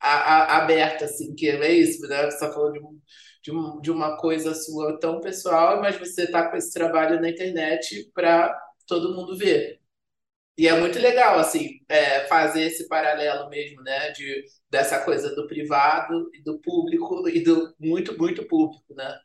a, 0.00 0.56
a, 0.56 0.58
aberta, 0.58 1.06
assim, 1.06 1.34
que 1.34 1.48
é 1.48 1.72
isso, 1.72 2.06
né? 2.08 2.22
Você 2.24 2.34
está 2.34 2.52
falando 2.52 2.72
de, 2.74 2.80
um, 2.80 3.00
de, 3.42 3.52
um, 3.52 3.80
de 3.80 3.90
uma 3.90 4.16
coisa 4.18 4.54
sua 4.54 4.98
tão 5.00 5.20
pessoal, 5.20 5.80
mas 5.80 5.96
você 5.98 6.24
está 6.24 6.50
com 6.50 6.56
esse 6.56 6.72
trabalho 6.72 7.20
na 7.20 7.30
internet 7.30 8.10
para 8.14 8.54
todo 8.86 9.14
mundo 9.14 9.36
vê. 9.36 9.80
E 10.58 10.68
é 10.68 10.78
muito 10.80 10.98
legal, 11.00 11.38
assim, 11.38 11.80
é, 11.88 12.26
fazer 12.28 12.62
esse 12.64 12.88
paralelo 12.88 13.50
mesmo, 13.50 13.82
né, 13.82 14.10
de, 14.12 14.44
dessa 14.70 15.04
coisa 15.04 15.34
do 15.34 15.46
privado 15.48 16.30
e 16.34 16.42
do 16.42 16.60
público 16.60 17.28
e 17.28 17.42
do 17.42 17.74
muito, 17.80 18.16
muito 18.18 18.46
público, 18.46 18.94
né? 18.94 19.18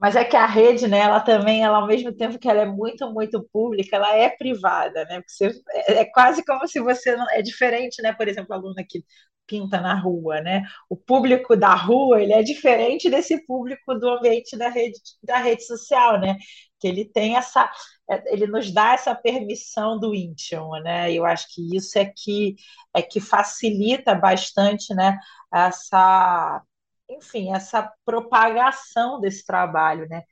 Mas 0.00 0.14
é 0.16 0.24
que 0.24 0.36
a 0.36 0.46
rede, 0.46 0.86
né, 0.86 0.98
ela 1.00 1.20
também, 1.20 1.62
ela, 1.64 1.78
ao 1.78 1.86
mesmo 1.86 2.12
tempo 2.12 2.38
que 2.38 2.48
ela 2.48 2.62
é 2.62 2.66
muito, 2.66 3.12
muito 3.12 3.42
pública, 3.52 3.96
ela 3.96 4.14
é 4.16 4.28
privada, 4.30 5.04
né? 5.06 5.16
Porque 5.20 5.32
você, 5.32 5.62
é, 5.72 5.94
é 6.00 6.04
quase 6.04 6.44
como 6.44 6.66
se 6.68 6.80
você 6.80 7.16
não. 7.16 7.26
É 7.32 7.42
diferente, 7.42 8.00
né? 8.02 8.12
Por 8.12 8.28
exemplo, 8.28 8.52
a 8.54 8.56
aluna 8.56 8.84
que 8.88 9.04
pinta 9.46 9.80
na 9.80 9.94
rua, 9.98 10.40
né? 10.40 10.62
O 10.88 10.96
público 10.96 11.56
da 11.56 11.74
rua, 11.74 12.22
ele 12.22 12.32
é 12.32 12.42
diferente 12.42 13.08
desse 13.10 13.44
público 13.46 13.94
do 13.94 14.08
ambiente 14.10 14.56
da 14.56 14.68
rede, 14.68 14.98
da 15.22 15.38
rede 15.38 15.64
social, 15.66 16.20
né? 16.20 16.36
Que 16.78 16.86
ele 16.88 17.04
tem 17.04 17.36
essa. 17.36 17.70
É, 18.10 18.32
ele 18.32 18.46
nos 18.46 18.70
dá 18.72 18.92
essa 18.94 19.14
permissão 19.14 19.98
do 19.98 20.14
íntimo, 20.14 20.70
né? 20.80 21.12
Eu 21.12 21.24
acho 21.26 21.46
que 21.54 21.76
isso 21.76 21.98
é 21.98 22.04
que, 22.06 22.54
é 22.94 23.02
que 23.02 23.20
facilita 23.20 24.14
bastante, 24.14 24.94
né? 24.94 25.18
Essa 25.52 26.62
enfim, 27.10 27.54
essa 27.54 27.92
propagação 28.04 29.20
desse 29.20 29.44
trabalho, 29.46 30.08
né? 30.08 30.22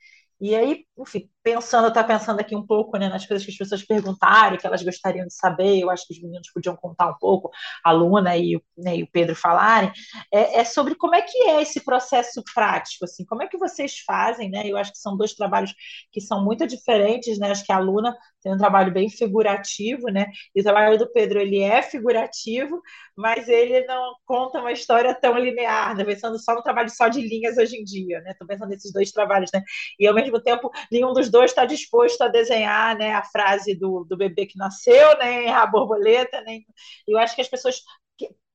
E 0.41 0.55
aí, 0.55 0.86
enfim, 0.97 1.29
pensando, 1.43 1.91
tá 1.93 2.03
pensando 2.03 2.39
aqui 2.39 2.55
um 2.55 2.65
pouco 2.65 2.97
né, 2.97 3.07
nas 3.09 3.25
coisas 3.25 3.45
que 3.45 3.51
as 3.51 3.57
pessoas 3.57 3.85
perguntaram, 3.85 4.57
que 4.57 4.65
elas 4.65 4.83
gostariam 4.83 5.25
de 5.27 5.33
saber, 5.33 5.79
eu 5.79 5.89
acho 5.89 6.05
que 6.07 6.13
os 6.13 6.21
meninos 6.21 6.51
podiam 6.51 6.75
contar 6.75 7.09
um 7.09 7.17
pouco, 7.19 7.49
a 7.83 7.91
Luna 7.91 8.35
e, 8.35 8.61
né, 8.77 8.97
e 8.97 9.03
o 9.03 9.07
Pedro 9.11 9.35
falarem, 9.35 9.91
é, 10.33 10.59
é, 10.59 10.63
sobre 10.65 10.95
como 10.95 11.15
é 11.15 11.21
que 11.21 11.37
é 11.49 11.61
esse 11.61 11.83
processo 11.83 12.43
prático, 12.53 13.05
assim, 13.05 13.25
como 13.25 13.43
é 13.43 13.47
que 13.47 13.57
vocês 13.57 13.99
fazem, 13.99 14.49
né? 14.49 14.63
Eu 14.65 14.77
acho 14.77 14.91
que 14.91 14.97
são 14.97 15.15
dois 15.15 15.33
trabalhos 15.33 15.73
que 16.11 16.21
são 16.21 16.43
muito 16.43 16.65
diferentes, 16.67 17.37
né? 17.39 17.51
Acho 17.51 17.65
que 17.65 17.71
a 17.71 17.79
Luna 17.79 18.15
tem 18.41 18.53
um 18.53 18.57
trabalho 18.57 18.93
bem 18.93 19.09
figurativo, 19.09 20.07
né? 20.09 20.27
E 20.55 20.61
o 20.61 20.63
trabalho 20.63 20.97
do 20.97 21.11
Pedro, 21.11 21.39
ele 21.39 21.59
é 21.59 21.81
figurativo, 21.81 22.81
mas 23.15 23.47
ele 23.47 23.85
não 23.85 24.15
conta 24.25 24.59
uma 24.59 24.71
história 24.71 25.13
tão 25.13 25.37
linear, 25.37 25.95
né? 25.95 26.03
Pensando 26.03 26.39
só 26.39 26.55
no 26.55 26.63
trabalho 26.63 26.89
só 26.89 27.07
de 27.07 27.21
linhas 27.21 27.57
hoje 27.57 27.77
em 27.77 27.83
dia, 27.83 28.21
né? 28.21 28.31
Estou 28.31 28.47
pensando 28.47 28.69
nesses 28.69 28.91
dois 28.93 29.11
trabalhos, 29.11 29.49
né? 29.53 29.61
E 29.99 30.07
ao 30.07 30.13
mesmo 30.15 30.41
tempo, 30.41 30.71
nenhum 30.91 31.13
dos 31.13 31.29
dois 31.29 31.51
está 31.51 31.65
disposto 31.65 32.21
a 32.21 32.27
desenhar, 32.27 32.97
né? 32.97 33.13
A 33.13 33.23
frase 33.23 33.75
do, 33.75 34.05
do 34.05 34.17
bebê 34.17 34.45
que 34.45 34.57
nasceu, 34.57 35.17
nem 35.17 35.49
a 35.49 35.65
borboleta, 35.65 36.41
nem. 36.41 36.65
Eu 37.07 37.17
acho 37.17 37.35
que 37.35 37.41
as 37.41 37.47
pessoas 37.47 37.81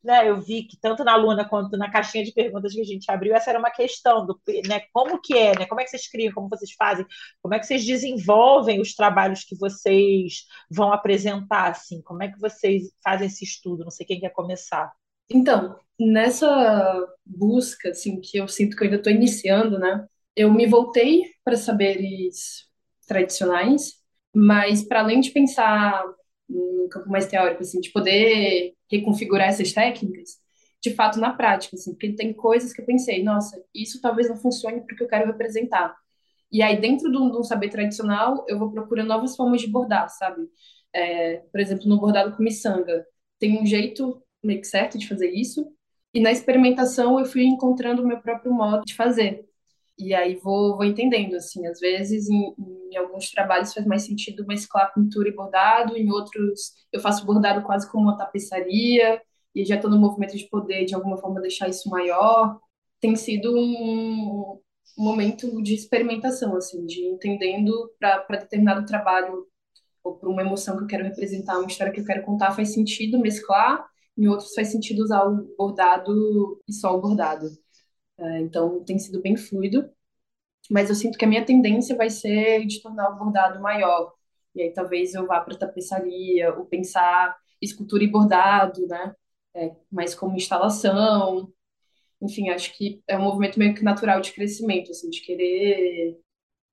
né, 0.02 0.28
eu 0.28 0.40
vi 0.40 0.64
que 0.64 0.76
tanto 0.80 1.04
na 1.04 1.14
Luna 1.14 1.48
quanto 1.48 1.76
na 1.76 1.90
caixinha 1.90 2.24
de 2.24 2.32
perguntas 2.32 2.72
que 2.74 2.80
a 2.80 2.84
gente 2.84 3.10
abriu, 3.10 3.34
essa 3.34 3.50
era 3.50 3.58
uma 3.58 3.70
questão 3.70 4.26
do, 4.26 4.40
né, 4.66 4.80
como 4.92 5.20
que 5.20 5.36
é, 5.36 5.56
né, 5.58 5.66
como 5.66 5.80
é 5.80 5.84
que 5.84 5.90
vocês 5.90 6.08
criam, 6.08 6.32
como 6.32 6.48
vocês 6.48 6.72
fazem, 6.72 7.06
como 7.40 7.54
é 7.54 7.58
que 7.58 7.66
vocês 7.66 7.84
desenvolvem 7.84 8.80
os 8.80 8.94
trabalhos 8.94 9.44
que 9.44 9.56
vocês 9.56 10.44
vão 10.70 10.92
apresentar, 10.92 11.70
assim, 11.70 12.02
como 12.02 12.22
é 12.22 12.28
que 12.28 12.40
vocês 12.40 12.90
fazem 13.02 13.28
esse 13.28 13.44
estudo? 13.44 13.84
Não 13.84 13.90
sei 13.90 14.04
quem 14.04 14.20
quer 14.20 14.30
começar. 14.30 14.92
Então, 15.30 15.76
nessa 15.98 17.06
busca, 17.24 17.90
assim, 17.90 18.20
que 18.20 18.38
eu 18.38 18.48
sinto 18.48 18.76
que 18.76 18.82
eu 18.82 18.86
ainda 18.86 18.96
estou 18.96 19.12
iniciando, 19.12 19.78
né, 19.78 20.04
eu 20.36 20.52
me 20.52 20.66
voltei 20.66 21.24
para 21.44 21.56
saberes 21.56 22.66
tradicionais, 23.06 23.94
mas 24.34 24.82
para 24.82 25.00
além 25.00 25.20
de 25.20 25.30
pensar 25.30 26.04
um 26.48 26.88
campo 26.90 27.08
mais 27.10 27.26
teórico, 27.26 27.62
assim, 27.62 27.80
de 27.80 27.90
poder 27.90 28.74
reconfigurar 28.90 29.48
essas 29.48 29.72
técnicas, 29.72 30.40
de 30.82 30.94
fato, 30.94 31.18
na 31.20 31.32
prática, 31.32 31.76
assim, 31.76 31.92
porque 31.92 32.12
tem 32.14 32.32
coisas 32.32 32.72
que 32.72 32.80
eu 32.80 32.86
pensei, 32.86 33.22
nossa, 33.22 33.62
isso 33.74 34.00
talvez 34.00 34.28
não 34.28 34.36
funcione 34.36 34.80
porque 34.82 35.02
eu 35.04 35.08
quero 35.08 35.26
representar. 35.26 35.94
E 36.50 36.62
aí, 36.62 36.78
dentro 36.80 37.10
de 37.10 37.16
um, 37.16 37.42
saber 37.42 37.70
tradicional, 37.70 38.44
eu 38.48 38.58
vou 38.58 38.70
procurando 38.70 39.08
novas 39.08 39.36
formas 39.36 39.60
de 39.60 39.68
bordar, 39.68 40.08
sabe? 40.10 40.42
É, 40.92 41.38
por 41.50 41.60
exemplo, 41.60 41.88
no 41.88 41.98
bordado 41.98 42.36
com 42.36 42.42
miçanga, 42.42 43.06
tem 43.38 43.60
um 43.60 43.64
jeito 43.64 44.22
meio 44.42 44.60
que 44.60 44.66
certo 44.66 44.98
de 44.98 45.08
fazer 45.08 45.30
isso, 45.30 45.66
e 46.12 46.20
na 46.20 46.30
experimentação 46.30 47.18
eu 47.18 47.24
fui 47.24 47.44
encontrando 47.44 48.02
o 48.02 48.06
meu 48.06 48.20
próprio 48.20 48.52
modo 48.52 48.84
de 48.84 48.94
fazer. 48.94 49.46
E 50.02 50.14
aí 50.14 50.36
vou, 50.36 50.76
vou 50.76 50.84
entendendo, 50.84 51.36
assim, 51.36 51.66
às 51.66 51.78
vezes 51.80 52.28
em, 52.28 52.54
em, 52.90 52.96
alguns 52.96 53.30
trabalhos 53.30 53.72
faz 53.72 53.86
mais 53.86 54.02
sentido 54.02 54.46
mesclar 54.46 54.92
pintura 54.92 55.28
e 55.28 55.34
bordado, 55.34 55.96
em 55.96 56.10
outros 56.10 56.72
eu 56.92 57.00
faço 57.00 57.24
bordado 57.24 57.62
quase 57.62 57.90
como 57.90 58.04
uma 58.04 58.18
tapeçaria, 58.18 59.20
e 59.54 59.64
já 59.64 59.76
estou 59.76 59.90
no 59.90 59.98
movimento 59.98 60.36
de 60.36 60.48
poder, 60.48 60.84
de 60.84 60.94
alguma 60.94 61.16
forma, 61.18 61.40
deixar 61.40 61.68
isso 61.68 61.88
maior. 61.88 62.58
Tem 63.00 63.14
sido 63.16 63.54
um, 63.56 64.58
momento 64.96 65.62
de 65.62 65.74
experimentação, 65.74 66.56
assim, 66.56 66.84
de 66.86 67.04
entendendo 67.04 67.90
para 67.98 68.24
determinado 68.30 68.86
trabalho 68.86 69.46
ou 70.02 70.16
para 70.16 70.28
uma 70.28 70.42
emoção 70.42 70.76
que 70.76 70.84
eu 70.84 70.88
quero 70.88 71.04
representar, 71.04 71.58
uma 71.58 71.66
história 71.66 71.92
que 71.92 72.00
eu 72.00 72.04
quero 72.04 72.24
contar, 72.24 72.52
faz 72.52 72.72
sentido 72.72 73.18
mesclar, 73.20 73.86
em 74.18 74.26
outros 74.26 74.52
faz 74.54 74.68
sentido 74.68 75.02
usar 75.02 75.24
o 75.24 75.54
bordado 75.56 76.60
e 76.68 76.72
só 76.72 76.96
o 76.96 77.00
bordado. 77.00 77.46
É, 78.18 78.40
então, 78.40 78.84
tem 78.84 78.98
sido 78.98 79.20
bem 79.20 79.36
fluido, 79.36 79.90
mas 80.70 80.88
eu 80.90 80.96
sinto 80.96 81.18
que 81.18 81.24
a 81.24 81.28
minha 81.28 81.44
tendência 81.44 81.96
vai 81.96 82.10
ser 82.10 82.66
de 82.66 82.82
tornar 82.82 83.10
o 83.10 83.18
bordado 83.18 83.60
maior. 83.60 84.14
E 84.54 84.62
aí 84.62 84.72
talvez 84.72 85.14
eu 85.14 85.26
vá 85.26 85.40
para 85.40 85.56
tapeçaria, 85.58 86.54
ou 86.54 86.66
pensar 86.66 87.36
escultura 87.60 88.04
e 88.04 88.08
bordado, 88.08 88.86
né? 88.86 89.14
É, 89.54 89.74
mais 89.90 90.14
como 90.14 90.36
instalação. 90.36 91.52
Enfim, 92.20 92.50
acho 92.50 92.76
que 92.76 93.02
é 93.08 93.16
um 93.18 93.22
movimento 93.22 93.58
meio 93.58 93.74
que 93.74 93.82
natural 93.84 94.20
de 94.20 94.32
crescimento, 94.32 94.90
assim, 94.90 95.10
de 95.10 95.20
querer 95.20 96.18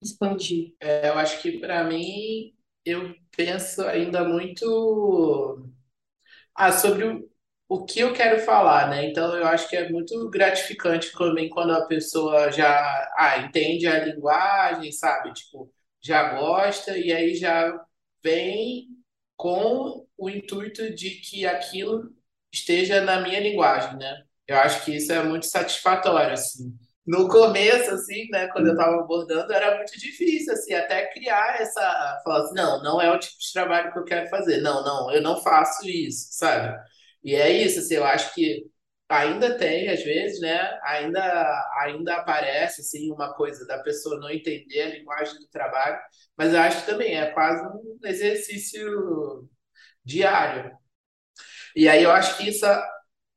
expandir. 0.01 0.75
É, 0.79 1.09
eu 1.09 1.13
acho 1.15 1.41
que 1.41 1.59
para 1.59 1.83
mim 1.83 2.53
eu 2.85 3.15
penso 3.35 3.81
ainda 3.83 4.23
muito 4.27 5.65
ah, 6.55 6.71
sobre 6.71 7.05
o, 7.05 7.28
o 7.69 7.85
que 7.85 7.99
eu 7.99 8.13
quero 8.13 8.39
falar, 8.41 8.89
né? 8.89 9.05
Então 9.05 9.35
eu 9.37 9.47
acho 9.47 9.69
que 9.69 9.77
é 9.77 9.89
muito 9.89 10.29
gratificante 10.31 11.11
também 11.13 11.49
quando 11.49 11.71
a 11.73 11.85
pessoa 11.85 12.51
já 12.51 12.67
ah, 13.17 13.37
entende 13.39 13.87
a 13.87 14.03
linguagem, 14.05 14.91
sabe? 14.91 15.31
Tipo, 15.33 15.71
já 16.01 16.33
gosta 16.33 16.97
e 16.97 17.13
aí 17.13 17.35
já 17.35 17.71
vem 18.23 18.87
com 19.37 20.05
o 20.17 20.29
intuito 20.29 20.93
de 20.95 21.11
que 21.21 21.45
aquilo 21.45 22.09
esteja 22.51 23.01
na 23.01 23.21
minha 23.21 23.39
linguagem, 23.39 23.97
né? 23.97 24.23
Eu 24.47 24.57
acho 24.57 24.83
que 24.83 24.95
isso 24.95 25.11
é 25.13 25.23
muito 25.23 25.45
satisfatório, 25.45 26.33
assim. 26.33 26.73
No 27.05 27.27
começo, 27.27 27.91
assim, 27.91 28.27
né, 28.29 28.47
quando 28.47 28.67
eu 28.67 28.73
estava 28.73 28.99
abordando, 28.99 29.51
era 29.53 29.77
muito 29.77 29.97
difícil, 29.99 30.53
assim, 30.53 30.73
até 30.73 31.07
criar 31.13 31.61
essa... 31.61 32.21
Falar 32.23 32.43
assim, 32.43 32.55
não, 32.55 32.83
não 32.83 33.01
é 33.01 33.11
o 33.11 33.19
tipo 33.19 33.37
de 33.39 33.53
trabalho 33.53 33.91
que 33.93 33.99
eu 33.99 34.03
quero 34.05 34.29
fazer. 34.29 34.61
Não, 34.61 34.83
não, 34.83 35.11
eu 35.11 35.21
não 35.21 35.41
faço 35.41 35.87
isso, 35.87 36.27
sabe? 36.31 36.77
E 37.23 37.35
é 37.35 37.51
isso, 37.51 37.79
assim, 37.79 37.95
eu 37.95 38.05
acho 38.05 38.33
que 38.33 38.65
ainda 39.09 39.57
tem, 39.57 39.89
às 39.89 40.03
vezes, 40.03 40.39
né? 40.39 40.79
Ainda, 40.83 41.21
ainda 41.81 42.15
aparece, 42.17 42.81
assim, 42.81 43.11
uma 43.11 43.33
coisa 43.33 43.65
da 43.67 43.79
pessoa 43.79 44.19
não 44.19 44.29
entender 44.29 44.81
a 44.81 44.89
linguagem 44.97 45.35
do 45.39 45.47
trabalho, 45.49 45.99
mas 46.37 46.53
eu 46.53 46.59
acho 46.61 46.81
que 46.81 46.91
também 46.91 47.17
é 47.17 47.31
quase 47.31 47.61
um 47.67 47.99
exercício 48.05 49.49
diário. 50.05 50.71
E 51.75 51.87
aí 51.87 52.03
eu 52.03 52.11
acho 52.11 52.37
que 52.37 52.49
isso, 52.49 52.65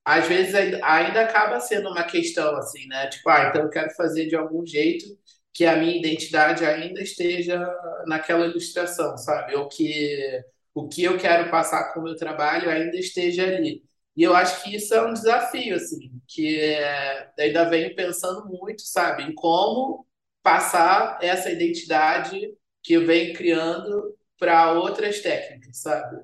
às 0.05 0.27
vezes, 0.29 0.55
ainda 0.83 1.23
acaba 1.23 1.61
sendo 1.61 1.91
uma 1.91 2.05
questão, 2.05 2.57
assim, 2.57 2.87
né? 2.89 3.09
Tipo, 3.09 3.31
ah, 3.31 3.49
então 3.51 3.63
eu 3.65 3.71
quero 3.71 3.91
fazer 3.95 4.27
de 4.29 4.37
algum 4.37 4.67
jeito 4.67 5.07
que 5.55 5.65
a 5.67 5.77
minha 5.77 5.97
identidade 5.99 6.65
ainda 6.65 7.03
esteja 7.03 7.59
naquela 8.07 8.47
ilustração, 8.47 9.17
sabe? 9.19 9.55
Ou 9.57 9.69
que 9.69 10.43
o 10.75 10.89
que 10.89 11.03
eu 11.05 11.19
quero 11.19 11.51
passar 11.51 11.93
com 11.93 12.01
o 12.01 12.05
meu 12.05 12.17
trabalho 12.17 12.71
ainda 12.71 12.97
esteja 12.97 13.45
ali. 13.47 13.83
E 14.17 14.23
eu 14.23 14.35
acho 14.35 14.63
que 14.63 14.77
isso 14.77 14.95
é 14.95 15.03
um 15.07 15.13
desafio, 15.15 15.75
assim, 15.77 16.11
que 16.29 16.59
é, 16.61 17.31
ainda 17.39 17.69
venho 17.69 17.95
pensando 17.95 18.47
muito, 18.47 18.83
sabe, 18.83 19.23
em 19.25 19.35
como 19.35 20.07
passar 20.43 21.19
essa 21.23 21.51
identidade 21.51 22.39
que 22.83 22.95
eu 22.95 23.07
venho 23.07 23.35
criando 23.35 24.17
para 24.39 24.73
outras 24.73 25.21
técnicas, 25.21 25.79
sabe? 25.79 26.19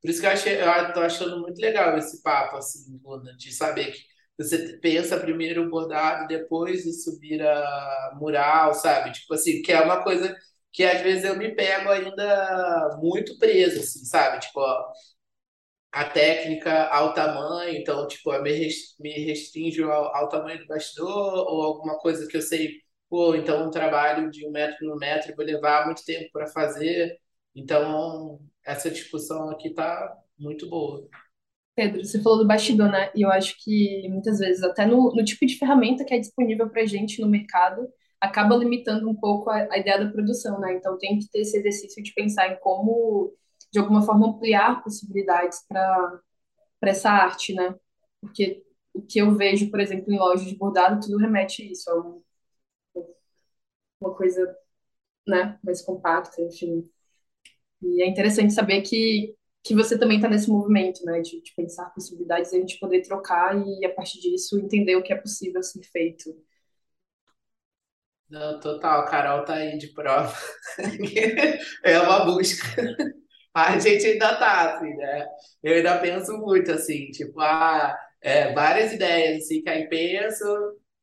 Por 0.00 0.10
isso 0.10 0.20
que 0.20 0.26
eu 0.26 0.30
achei, 0.30 0.60
eu 0.62 0.92
tô 0.92 1.00
achando 1.00 1.40
muito 1.40 1.60
legal 1.60 1.96
esse 1.98 2.22
papo, 2.22 2.56
assim, 2.56 3.00
Luna, 3.02 3.34
de 3.36 3.52
saber 3.52 3.92
que 3.92 4.04
você 4.38 4.78
pensa 4.78 5.18
primeiro 5.18 5.64
o 5.64 5.70
bordado, 5.70 6.26
depois 6.28 6.84
isso 6.86 7.18
vira 7.20 8.12
mural, 8.18 8.74
sabe? 8.74 9.12
Tipo 9.12 9.34
assim, 9.34 9.62
que 9.62 9.72
é 9.72 9.80
uma 9.80 10.02
coisa 10.02 10.36
que 10.74 10.84
às 10.84 11.00
vezes 11.02 11.24
eu 11.24 11.38
me 11.38 11.54
pego 11.54 11.88
ainda 11.88 12.98
muito 13.00 13.38
preso, 13.38 13.80
assim, 13.80 14.04
sabe? 14.04 14.40
Tipo, 14.40 14.60
ó, 14.60 14.92
a 15.92 16.04
técnica 16.04 16.88
ao 16.88 17.14
tamanho, 17.14 17.76
então, 17.76 18.06
tipo, 18.08 18.32
eu 18.32 18.42
me, 18.42 18.50
restringo 19.24 19.90
ao, 19.90 20.14
ao, 20.16 20.28
tamanho 20.28 20.58
do 20.58 20.66
bastidor, 20.66 21.08
ou 21.48 21.62
alguma 21.62 21.96
coisa 21.98 22.26
que 22.26 22.36
eu 22.36 22.42
sei, 22.42 22.80
pô, 23.08 23.36
então 23.36 23.66
um 23.66 23.70
trabalho 23.70 24.28
de 24.30 24.46
um 24.46 24.50
metro 24.50 24.86
no 24.88 24.96
metro 24.96 25.34
vou 25.36 25.44
levar 25.44 25.86
muito 25.86 26.04
tempo 26.04 26.28
para 26.32 26.48
fazer. 26.48 27.16
Então, 27.54 28.40
essa 28.64 28.90
discussão 28.90 29.50
aqui 29.50 29.70
tá 29.72 30.12
muito 30.36 30.68
boa. 30.68 31.08
Pedro, 31.76 32.04
você 32.04 32.20
falou 32.20 32.38
do 32.38 32.46
bastidor, 32.46 32.90
né? 32.90 33.12
E 33.14 33.22
eu 33.22 33.30
acho 33.30 33.56
que 33.62 34.08
muitas 34.08 34.38
vezes, 34.40 34.62
até 34.64 34.86
no, 34.86 35.14
no 35.14 35.24
tipo 35.24 35.46
de 35.46 35.56
ferramenta 35.56 36.04
que 36.04 36.14
é 36.14 36.18
disponível 36.18 36.68
para 36.68 36.84
gente 36.84 37.20
no 37.20 37.28
mercado, 37.28 37.88
acaba 38.24 38.56
limitando 38.56 39.08
um 39.08 39.14
pouco 39.14 39.50
a, 39.50 39.66
a, 39.70 39.78
ideia 39.78 40.04
da 40.04 40.10
produção, 40.10 40.58
né? 40.60 40.74
Então 40.74 40.98
tem 40.98 41.18
que 41.18 41.28
ter 41.30 41.40
esse 41.40 41.56
exercício 41.58 42.02
de 42.02 42.12
pensar 42.14 42.48
em 42.52 42.58
como, 42.60 43.34
de 43.72 43.78
alguma 43.78 44.02
forma, 44.02 44.28
ampliar 44.28 44.82
possibilidades 44.82 45.64
para 45.68 46.20
essa 46.82 47.10
arte, 47.10 47.54
né? 47.54 47.74
Porque 48.20 48.64
o 48.94 49.02
que 49.02 49.18
eu 49.20 49.34
vejo, 49.36 49.70
por 49.70 49.80
exemplo, 49.80 50.12
em 50.12 50.18
lojas 50.18 50.46
de 50.46 50.56
bordado, 50.56 51.00
tudo 51.00 51.18
remete 51.18 51.62
a 51.62 51.66
isso, 51.66 51.90
a 51.90 52.00
um, 52.00 52.22
uma 54.00 54.14
coisa, 54.14 54.56
né, 55.26 55.58
mais 55.62 55.82
compacta, 55.82 56.40
enfim. 56.42 56.88
E 57.82 58.02
é 58.02 58.08
interessante 58.08 58.52
saber 58.52 58.82
que 58.82 59.34
que 59.64 59.74
você 59.74 59.98
também 59.98 60.18
está 60.18 60.28
nesse 60.28 60.50
movimento, 60.50 61.02
né, 61.06 61.22
de, 61.22 61.40
de 61.40 61.54
pensar 61.56 61.86
possibilidades 61.94 62.52
e 62.52 62.56
a 62.56 62.60
gente 62.60 62.78
poder 62.78 63.00
trocar 63.00 63.56
e 63.56 63.84
a 63.86 63.92
partir 63.94 64.20
disso 64.20 64.58
entender 64.60 64.94
o 64.94 65.02
que 65.02 65.12
é 65.12 65.16
possível 65.16 65.62
ser 65.62 65.82
feito 65.84 66.36
não, 68.34 68.58
total, 68.60 69.04
Carol 69.06 69.44
tá 69.44 69.54
aí 69.54 69.78
de 69.78 69.88
prova. 69.94 70.34
é 71.84 72.00
uma 72.00 72.24
busca. 72.24 72.66
A 73.54 73.78
gente 73.78 74.06
ainda 74.06 74.36
tá, 74.36 74.76
assim, 74.76 74.94
né? 74.96 75.26
Eu 75.62 75.76
ainda 75.76 75.98
penso 76.00 76.36
muito, 76.38 76.72
assim, 76.72 77.10
tipo, 77.12 77.40
ah, 77.40 77.96
é, 78.20 78.52
várias 78.52 78.92
ideias, 78.92 79.44
assim, 79.44 79.62
que 79.62 79.70
aí 79.70 79.88
penso, 79.88 80.44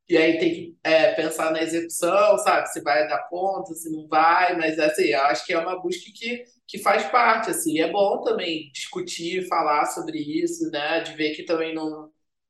e 0.10 0.18
aí 0.18 0.38
tem 0.40 0.54
que 0.54 0.78
é, 0.84 1.14
pensar 1.14 1.52
na 1.52 1.62
execução, 1.64 2.38
sabe? 2.40 2.68
Se 2.70 2.82
vai 2.82 3.08
dar 3.08 3.28
conta, 3.30 3.74
se 3.74 3.90
não 3.92 4.08
vai, 4.10 4.58
mas, 4.58 4.78
assim, 4.80 5.06
eu 5.06 5.22
acho 5.24 5.46
que 5.46 5.54
é 5.54 5.60
uma 5.60 5.82
busca 5.82 6.04
que, 6.14 6.44
que 6.68 6.80
faz 6.80 7.06
parte, 7.10 7.50
assim. 7.52 7.80
É 7.82 7.90
bom 7.92 8.22
também 8.24 8.72
discutir, 8.74 9.48
falar 9.48 9.86
sobre 9.88 10.20
isso, 10.20 10.70
né? 10.72 11.02
De 11.02 11.16
ver 11.16 11.36
que 11.36 11.44
também 11.44 11.74
não, 11.74 12.10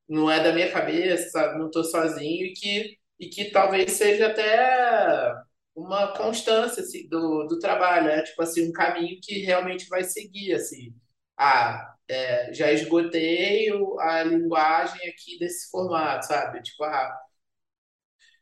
não 0.10 0.32
é 0.32 0.44
da 0.44 0.54
minha 0.54 0.72
cabeça, 0.72 1.30
sabe? 1.30 1.60
Não 1.60 1.70
tô 1.72 1.84
sozinho 1.84 2.48
e 2.48 2.54
que 2.54 3.01
e 3.22 3.30
que 3.30 3.51
talvez 3.51 3.93
seja 3.93 4.30
até 4.30 5.36
uma 5.76 6.13
constância 6.17 6.82
assim, 6.84 7.07
do, 7.07 7.45
do 7.47 7.59
trabalho, 7.59 8.07
né? 8.07 8.24
Tipo 8.24 8.41
assim, 8.43 8.67
um 8.67 8.74
caminho 8.74 9.19
que 9.22 9.39
realmente 9.41 9.88
vai 9.88 10.03
seguir, 10.03 10.53
assim. 10.53 10.93
Ah, 11.38 11.95
é, 12.09 12.53
já 12.53 12.72
esgotei 12.72 13.69
a 13.99 14.24
linguagem 14.24 15.07
aqui 15.09 15.38
desse 15.39 15.69
formato, 15.69 16.26
sabe? 16.28 16.63
Tipo, 16.63 16.84
ah, 16.86 17.15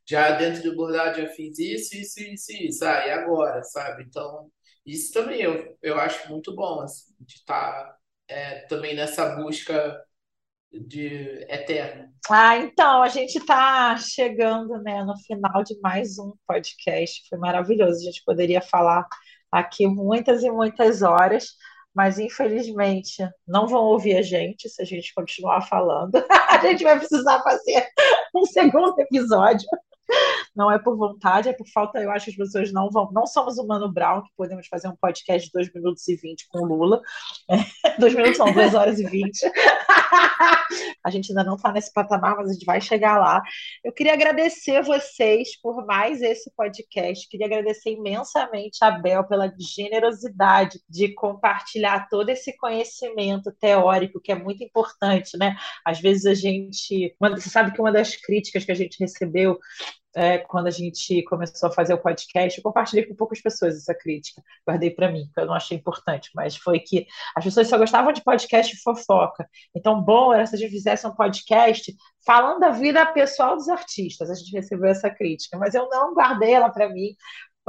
já 0.08 0.32
dentro 0.32 0.64
do 0.64 0.76
bordado 0.76 1.22
já 1.22 1.28
fiz 1.30 1.60
isso, 1.60 1.96
isso, 1.96 2.20
isso, 2.22 2.52
isso. 2.54 2.86
Ah, 2.86 3.06
e 3.08 3.12
agora, 3.12 3.62
sabe? 3.64 4.04
Então, 4.04 4.50
isso 4.86 5.14
também 5.14 5.42
eu, 5.42 5.78
eu 5.82 6.00
acho 6.00 6.30
muito 6.30 6.56
bom, 6.56 6.82
assim, 6.82 7.14
de 7.20 7.36
estar 7.36 7.72
tá, 7.84 7.98
é, 8.28 8.62
também 8.68 8.96
nessa 8.96 9.36
busca 9.36 10.02
de 10.72 11.46
eterno. 11.50 12.10
Ah, 12.30 12.58
então, 12.58 13.02
a 13.02 13.08
gente 13.08 13.38
está 13.38 13.98
chegando 13.98 14.82
né, 14.84 15.04
no 15.04 15.18
final 15.18 15.64
de 15.64 15.80
mais 15.82 16.20
um 16.20 16.34
podcast. 16.48 17.28
Foi 17.28 17.40
maravilhoso. 17.40 18.00
A 18.00 18.04
gente 18.04 18.24
poderia 18.24 18.62
falar 18.62 19.08
aqui 19.52 19.88
muitas 19.88 20.44
e 20.44 20.52
muitas 20.52 21.02
horas, 21.02 21.56
mas 21.94 22.20
infelizmente 22.20 23.28
não 23.48 23.68
vão 23.68 23.82
ouvir 23.82 24.16
a 24.16 24.22
gente 24.22 24.70
se 24.70 24.82
a 24.82 24.86
gente 24.86 25.14
continuar 25.14 25.62
falando. 25.62 26.16
a 26.50 26.58
gente 26.60 26.84
vai 26.84 26.98
precisar 27.00 27.42
fazer 27.42 27.88
um 28.36 28.46
segundo 28.46 29.00
episódio. 29.00 29.68
Não 30.56 30.72
é 30.72 30.80
por 30.80 30.98
vontade, 30.98 31.50
é 31.50 31.54
por 31.54 31.68
falta. 31.68 32.00
Eu 32.00 32.12
acho 32.12 32.26
que 32.26 32.32
as 32.32 32.38
pessoas 32.38 32.72
não 32.72 32.90
vão. 32.90 33.10
Não 33.12 33.26
somos 33.26 33.58
o 33.58 33.66
Mano 33.66 33.92
Brown, 33.92 34.22
que 34.24 34.30
podemos 34.36 34.68
fazer 34.68 34.88
um 34.88 34.96
podcast 34.96 35.48
de 35.48 35.54
2 35.54 35.74
minutos 35.74 36.08
e 36.08 36.16
20 36.16 36.48
com 36.50 36.60
o 36.60 36.66
Lula. 36.66 37.02
2 38.00 38.16
minutos 38.16 38.38
são 38.38 38.52
2 38.52 38.76
horas 38.76 39.00
e 39.00 39.06
20. 39.06 39.40
a 41.04 41.10
gente 41.10 41.32
ainda 41.32 41.44
não 41.44 41.56
está 41.56 41.72
nesse 41.72 41.94
patamar, 41.94 42.36
mas 42.36 42.50
a 42.50 42.54
gente 42.54 42.66
vai 42.66 42.82
chegar 42.82 43.18
lá. 43.18 43.42
Eu 43.84 43.94
queria 43.94 44.14
agradecer 44.14 44.84
vocês 44.84 45.60
por 45.62 45.86
mais 45.86 46.22
esse 46.22 46.52
podcast. 46.56 47.28
Queria 47.30 47.46
agradecer 47.46 47.92
imensamente 47.92 48.84
a 48.84 48.92
Bel 48.92 49.24
pela 49.26 49.54
generosidade 49.58 50.80
de 50.90 51.14
compartilhar 51.14 52.08
todo 52.10 52.30
esse 52.30 52.56
conhecimento 52.58 53.52
teórico 53.60 54.20
que 54.20 54.32
é 54.32 54.36
muito 54.36 54.64
importante, 54.64 55.38
né? 55.38 55.56
Às 55.86 56.00
vezes 56.00 56.26
a 56.26 56.34
gente, 56.34 57.16
você 57.20 57.50
sabe 57.50 57.72
que 57.72 57.82
uma 57.82 57.92
das 57.92 58.16
críticas 58.16 58.66
que 58.66 58.72
a 58.72 58.76
gente 58.76 59.00
recebeu 59.00 59.58
é, 60.16 60.40
quando 60.40 60.68
a 60.68 60.72
gente 60.72 61.24
começou 61.24 61.70
a 61.70 61.72
fazer 61.72 61.94
o 61.94 61.98
podcast, 61.98 62.58
eu 62.58 62.64
compartilhei 62.64 63.06
com 63.06 63.16
poucas 63.16 63.42
pessoas 63.42 63.76
essa 63.76 63.94
crítica, 63.94 64.42
guardei 64.68 64.90
para 64.90 65.12
mim, 65.12 65.26
porque 65.26 65.42
eu 65.42 65.46
não 65.46 65.54
achei 65.54 65.78
importante, 65.78 66.30
mas 66.34 66.56
foi 66.56 66.80
que 66.80 67.06
as 67.36 67.44
pessoas 67.44 67.68
só 67.68 67.78
gostavam 67.78 68.12
de 68.12 68.24
podcast 68.24 68.76
e 68.76 68.82
fofoca. 68.82 69.48
Então, 69.76 70.02
bom 70.02 70.34
era 70.34 70.46
se 70.46 70.56
a 70.56 70.58
gente 70.58 70.72
fizesse 70.72 71.06
um 71.06 71.16
podcast 71.16 71.96
falando 72.26 72.60
da 72.60 72.70
vida 72.70 73.06
pessoal 73.08 73.56
dos 73.56 73.70
artistas. 73.70 74.30
A 74.30 74.36
gente 74.36 74.52
recebeu 74.52 74.90
essa 74.90 75.10
crítica, 75.10 75.58
mas 75.58 75.74
eu 75.74 75.88
não 75.90 76.14
guardei 76.14 76.54
ela 76.54 76.70
para 76.70 76.90
mim, 76.90 77.16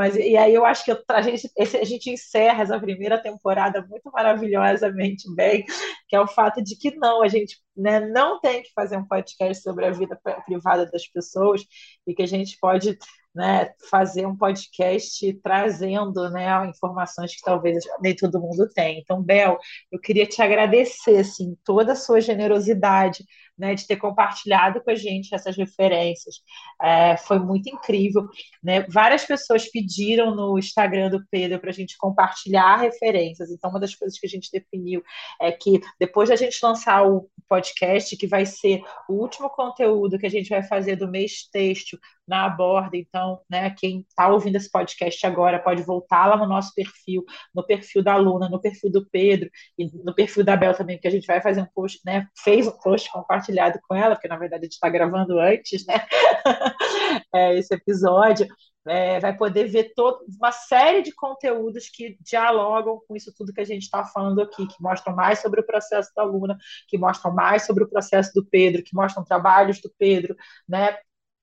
mas, 0.01 0.16
e 0.16 0.34
aí 0.34 0.55
eu 0.55 0.64
acho 0.64 0.82
que 0.82 0.96
a 1.09 1.20
gente, 1.20 1.53
a 1.59 1.84
gente 1.84 2.09
encerra 2.09 2.62
essa 2.62 2.80
primeira 2.80 3.22
temporada 3.22 3.86
muito 3.86 4.11
maravilhosamente 4.11 5.30
bem, 5.34 5.62
que 6.09 6.16
é 6.16 6.20
o 6.20 6.26
fato 6.26 6.62
de 6.62 6.74
que 6.74 6.96
não, 6.96 7.22
a 7.22 7.28
gente 7.28 7.59
né, 7.76 8.01
não 8.01 8.40
tem 8.40 8.62
que 8.62 8.72
fazer 8.74 8.96
um 8.96 9.05
podcast 9.05 9.62
sobre 9.62 9.84
a 9.84 9.90
vida 9.90 10.18
privada 10.46 10.90
das 10.90 11.07
pessoas 11.07 11.66
e 12.07 12.14
que 12.14 12.22
a 12.22 12.26
gente 12.26 12.57
pode 12.59 12.96
né, 13.34 13.74
fazer 13.90 14.24
um 14.24 14.34
podcast 14.34 15.34
trazendo 15.42 16.30
né, 16.30 16.66
informações 16.66 17.36
que 17.36 17.42
talvez 17.42 17.84
nem 18.01 18.16
todo 18.16 18.40
mundo 18.40 18.70
tem. 18.74 19.01
Então, 19.01 19.22
Bel, 19.22 19.59
eu 19.92 20.01
queria 20.01 20.26
te 20.26 20.40
agradecer 20.40 21.18
assim, 21.18 21.55
toda 21.62 21.92
a 21.92 21.96
sua 21.96 22.22
generosidade 22.22 23.22
né, 23.61 23.74
de 23.74 23.86
ter 23.86 23.96
compartilhado 23.96 24.82
com 24.82 24.90
a 24.90 24.94
gente 24.94 25.34
essas 25.34 25.54
referências. 25.54 26.36
É, 26.80 27.16
foi 27.18 27.38
muito 27.38 27.68
incrível. 27.68 28.26
Né? 28.62 28.86
Várias 28.88 29.24
pessoas 29.24 29.70
pediram 29.70 30.34
no 30.34 30.58
Instagram 30.58 31.11
do 31.11 31.22
Pedro 31.30 31.61
para 31.61 31.68
a 31.68 31.74
gente 31.74 31.98
compartilhar 31.98 32.76
referências. 32.76 33.50
Então, 33.50 33.68
uma 33.68 33.78
das 33.78 33.94
coisas 33.94 34.18
que 34.18 34.26
a 34.26 34.30
gente 34.30 34.50
definiu 34.50 35.02
é 35.38 35.52
que 35.52 35.78
depois 35.98 36.30
da 36.30 36.36
gente 36.36 36.58
lançar 36.62 37.06
o 37.06 37.28
podcast, 37.46 38.16
que 38.16 38.26
vai 38.26 38.46
ser 38.46 38.82
o 39.08 39.14
último 39.14 39.50
conteúdo 39.50 40.18
que 40.18 40.26
a 40.26 40.30
gente 40.30 40.48
vai 40.48 40.62
fazer 40.62 40.96
do 40.96 41.08
mês 41.08 41.48
texto 41.52 41.98
na 42.26 42.48
borda. 42.48 42.96
Então, 42.96 43.40
né, 43.50 43.74
quem 43.76 44.06
está 44.08 44.28
ouvindo 44.28 44.56
esse 44.56 44.70
podcast 44.70 45.26
agora 45.26 45.58
pode 45.58 45.82
voltar 45.82 46.26
lá 46.28 46.36
no 46.36 46.46
nosso 46.46 46.72
perfil, 46.74 47.24
no 47.54 47.66
perfil 47.66 48.02
da 48.02 48.16
Luna, 48.16 48.48
no 48.48 48.61
perfil 48.61 48.90
do 48.90 49.06
Pedro 49.11 49.50
e 49.76 49.90
no 50.02 50.14
perfil 50.14 50.44
da 50.44 50.56
Bel 50.56 50.74
também, 50.74 50.98
que 50.98 51.08
a 51.08 51.11
gente 51.11 51.26
vai 51.26 51.42
fazer 51.42 51.61
um 51.61 51.66
post, 51.74 52.00
né? 52.06 52.26
Fez 52.38 52.66
um 52.66 52.78
post 52.78 53.11
compartilhado 53.11 53.49
com 53.86 53.94
ela, 53.94 54.14
porque 54.14 54.28
na 54.28 54.36
verdade 54.36 54.62
a 54.62 54.64
gente 54.64 54.72
está 54.72 54.88
gravando 54.88 55.38
antes, 55.38 55.86
né? 55.86 56.07
é, 57.34 57.59
esse 57.59 57.74
episódio. 57.74 58.46
É, 58.88 59.20
vai 59.20 59.36
poder 59.36 59.68
ver 59.68 59.92
todo, 59.94 60.24
uma 60.38 60.51
série 60.51 61.03
de 61.03 61.12
conteúdos 61.12 61.90
que 61.90 62.16
dialogam 62.22 62.98
com 63.07 63.14
isso 63.14 63.30
tudo 63.36 63.53
que 63.53 63.61
a 63.61 63.64
gente 63.64 63.82
está 63.82 64.05
falando 64.07 64.40
aqui, 64.40 64.66
que 64.66 64.82
mostram 64.82 65.14
mais 65.14 65.40
sobre 65.40 65.61
o 65.61 65.66
processo 65.66 66.11
da 66.16 66.22
Luna, 66.22 66.57
que 66.88 66.96
mostram 66.96 67.32
mais 67.34 67.66
sobre 67.66 67.84
o 67.84 67.88
processo 67.88 68.32
do 68.34 68.44
Pedro, 68.44 68.82
que 68.82 68.96
mostram 68.96 69.22
trabalhos 69.22 69.82
do 69.82 69.92
Pedro, 69.98 70.34
né? 70.66 70.96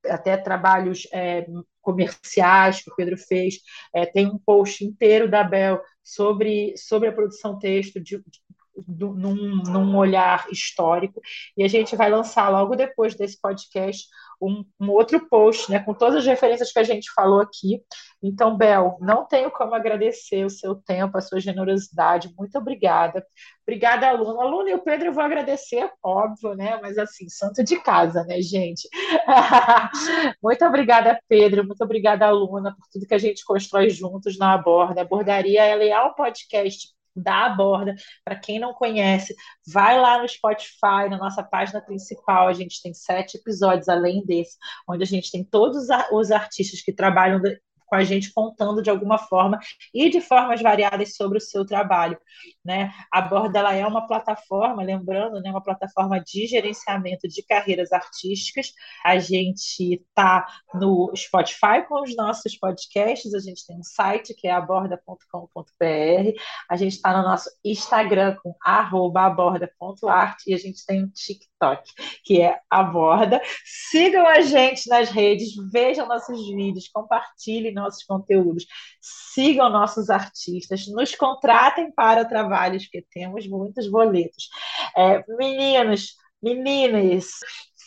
até 0.06 0.38
trabalhos 0.38 1.08
é, 1.14 1.46
comerciais 1.82 2.82
que 2.82 2.92
o 2.92 2.96
Pedro 2.96 3.18
fez. 3.18 3.60
É, 3.94 4.06
tem 4.06 4.28
um 4.28 4.38
post 4.38 4.84
inteiro 4.84 5.30
da 5.30 5.44
Bel 5.44 5.82
sobre, 6.04 6.76
sobre 6.78 7.10
a 7.10 7.14
produção 7.14 7.58
texto, 7.60 8.00
de, 8.00 8.18
de, 8.18 8.42
num, 8.88 9.64
num 9.64 9.98
olhar 9.98 10.48
histórico, 10.52 11.22
e 11.56 11.64
a 11.64 11.68
gente 11.68 11.96
vai 11.96 12.10
lançar 12.10 12.50
logo 12.50 12.76
depois 12.76 13.16
desse 13.16 13.40
podcast 13.40 14.06
um, 14.42 14.64
um, 14.80 14.92
outro 14.92 15.28
post, 15.28 15.72
né, 15.72 15.80
com 15.80 15.94
todas 15.94 16.18
as 16.18 16.26
referências 16.26 16.72
que 16.72 16.80
a 16.80 16.84
gente 16.84 17.12
falou 17.14 17.42
aqui. 17.42 17.82
Então, 18.22 18.56
Bel, 18.56 18.98
não 19.02 19.26
tenho 19.26 19.52
como 19.52 19.74
agradecer 19.74 20.46
o 20.46 20.50
seu 20.50 20.76
tempo, 20.76 21.18
a 21.18 21.22
sua 21.22 21.40
generosidade. 21.40 22.34
Muito 22.38 22.58
obrigada. 22.58 23.26
Obrigada, 23.64 24.08
aluna. 24.08 24.44
Aluna 24.44 24.70
e 24.70 24.74
o 24.74 24.80
Pedro 24.80 25.08
eu 25.08 25.14
vou 25.14 25.24
agradecer, 25.24 25.92
óbvio, 26.04 26.56
né? 26.56 26.80
Mas 26.82 26.98
assim, 26.98 27.28
santo 27.30 27.64
de 27.64 27.80
casa, 27.82 28.24
né, 28.24 28.42
gente? 28.42 28.88
muito 30.42 30.66
obrigada, 30.66 31.20
Pedro. 31.28 31.66
Muito 31.66 31.84
obrigada, 31.84 32.26
aluna, 32.28 32.76
por 32.76 32.88
tudo 32.92 33.08
que 33.08 33.14
a 33.16 33.20
gente 33.20 33.44
constrói 33.44 33.90
juntos 33.90 34.38
na 34.38 34.54
Aborda. 34.54 35.02
A 35.02 35.04
Abordaria 35.04 35.64
ela 35.64 35.84
é 35.84 36.02
um 36.02 36.14
podcast 36.14 36.97
da 37.18 37.46
Aborda. 37.46 37.96
Para 38.24 38.36
quem 38.36 38.60
não 38.60 38.74
conhece, 38.74 39.36
vai 39.66 40.00
lá 40.00 40.22
no 40.22 40.28
Spotify, 40.28 41.10
na 41.10 41.18
nossa 41.18 41.44
página 41.44 41.82
principal. 41.82 42.48
A 42.48 42.54
gente 42.54 42.82
tem 42.82 42.94
sete 42.94 43.38
episódios 43.38 43.90
além 43.90 44.24
desse, 44.26 44.58
onde 44.88 45.04
a 45.04 45.08
gente 45.08 45.32
tem 45.32 45.44
todos 45.44 45.88
os 46.12 46.32
artistas 46.32 46.82
que 46.82 46.94
trabalham 46.94 47.42
com 47.88 47.96
a 47.96 48.04
gente 48.04 48.32
contando 48.34 48.82
de 48.82 48.90
alguma 48.90 49.18
forma 49.18 49.60
e 49.94 50.10
de 50.10 50.22
formas 50.22 50.62
variadas 50.62 51.16
sobre 51.16 51.38
o 51.38 51.42
seu 51.42 51.66
trabalho, 51.66 52.18
né? 52.64 52.92
A 53.12 53.22
Borda 53.22 53.60
ela 53.60 53.74
é 53.74 53.86
uma 53.86 54.06
plataforma, 54.06 54.84
lembrando, 54.84 55.42
né, 55.42 55.50
uma 55.50 55.64
plataforma 55.64 56.20
de 56.20 56.46
gerenciamento 56.46 57.28
de 57.28 57.42
carreiras 57.44 57.92
artísticas. 57.92 58.72
A 59.04 59.18
gente 59.18 60.06
tá 60.14 60.46
no 60.74 61.12
Spotify 61.16 61.86
com 61.88 62.02
os 62.02 62.16
nossos 62.16 62.58
podcasts, 62.58 63.34
a 63.34 63.40
gente 63.40 63.66
tem 63.66 63.78
um 63.78 63.84
site 63.84 64.34
que 64.34 64.48
é 64.48 64.52
aborda.com.br, 64.52 66.42
a 66.70 66.76
gente 66.76 66.94
está 66.94 67.16
no 67.18 67.24
nosso 67.24 67.50
Instagram 67.64 68.36
com 68.44 68.56
aborda.art 68.62 70.38
e 70.46 70.54
a 70.54 70.58
gente 70.58 70.86
tem 70.86 71.04
um 71.04 71.10
TikTok, 71.10 71.84
que 72.24 72.42
é 72.42 72.60
aborda. 72.70 73.42
Sigam 73.66 74.28
a 74.28 74.42
gente 74.42 74.90
nas 74.90 75.10
redes, 75.10 75.50
vejam 75.72 76.08
nossos 76.08 76.48
vídeos, 76.48 76.90
compartilhem 76.90 77.77
nossos 77.78 78.04
conteúdos, 78.04 78.66
sigam 79.00 79.70
nossos 79.70 80.10
artistas, 80.10 80.88
nos 80.88 81.16
contratem 81.16 81.92
para 81.92 82.26
trabalhos, 82.26 82.84
porque 82.84 83.06
temos 83.12 83.48
muitos 83.48 83.88
boletos. 83.90 84.50
É, 84.96 85.24
meninos, 85.38 86.16
meninas, 86.42 87.30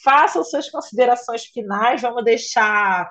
façam 0.03 0.43
suas 0.45 0.71
considerações 0.71 1.45
finais, 1.45 2.03
vamos 2.03 2.25
deixar 2.25 3.11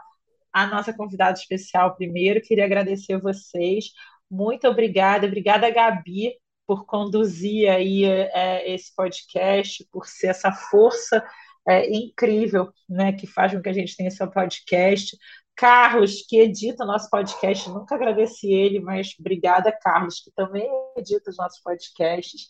a 0.52 0.68
nossa 0.68 0.94
convidada 0.94 1.38
especial 1.38 1.96
primeiro. 1.96 2.42
Queria 2.42 2.66
agradecer 2.66 3.14
a 3.14 3.20
vocês. 3.20 3.86
Muito 4.30 4.68
obrigada. 4.68 5.28
Obrigada, 5.28 5.70
Gabi, 5.70 6.34
por 6.66 6.86
conduzir 6.86 7.70
aí 7.70 8.06
é, 8.06 8.72
esse 8.74 8.94
podcast, 8.96 9.88
por 9.92 10.08
ser 10.08 10.28
essa 10.28 10.52
força 10.52 11.24
é, 11.68 11.90
incrível 11.92 12.72
né, 12.88 13.14
que 13.14 13.28
faz 13.28 13.54
com 13.54 13.62
que 13.62 13.70
a 13.70 13.74
gente 13.74 13.96
tenha 13.96 14.10
esse 14.10 14.26
podcast. 14.32 15.18
Carlos, 15.60 16.22
que 16.26 16.40
edita 16.40 16.86
o 16.86 16.88
nosso 16.88 17.10
podcast, 17.10 17.70
nunca 17.70 17.96
agradeci 17.96 18.50
ele, 18.50 18.80
mas 18.80 19.14
obrigada, 19.20 19.74
Carlos, 19.74 20.22
que 20.22 20.32
também 20.32 20.66
edita 20.96 21.30
os 21.30 21.36
nossos 21.36 21.60
podcasts, 21.62 22.48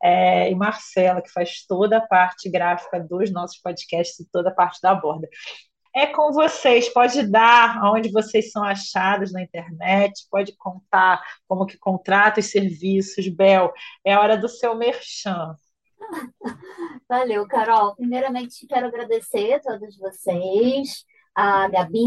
é, 0.00 0.48
e 0.48 0.54
Marcela, 0.54 1.20
que 1.20 1.32
faz 1.32 1.66
toda 1.66 1.96
a 1.96 2.06
parte 2.06 2.48
gráfica 2.48 3.00
dos 3.00 3.32
nossos 3.32 3.58
podcasts 3.58 4.20
e 4.20 4.30
toda 4.30 4.50
a 4.50 4.54
parte 4.54 4.80
da 4.80 4.94
borda. 4.94 5.28
É 5.92 6.06
com 6.06 6.30
vocês, 6.30 6.88
pode 6.88 7.28
dar 7.28 7.82
onde 7.84 8.12
vocês 8.12 8.52
são 8.52 8.62
achados 8.62 9.32
na 9.32 9.42
internet, 9.42 10.24
pode 10.30 10.56
contar 10.56 11.20
como 11.48 11.66
que 11.66 11.76
contrata 11.76 12.38
os 12.38 12.46
serviços, 12.46 13.26
Bel, 13.26 13.72
é 14.04 14.16
hora 14.16 14.36
do 14.36 14.48
seu 14.48 14.76
merchan. 14.76 15.56
Valeu, 17.08 17.44
Carol. 17.48 17.96
Primeiramente, 17.96 18.68
quero 18.68 18.86
agradecer 18.86 19.54
a 19.54 19.60
todos 19.60 19.98
vocês 19.98 21.04
a 21.34 21.68
Gabi 21.68 22.04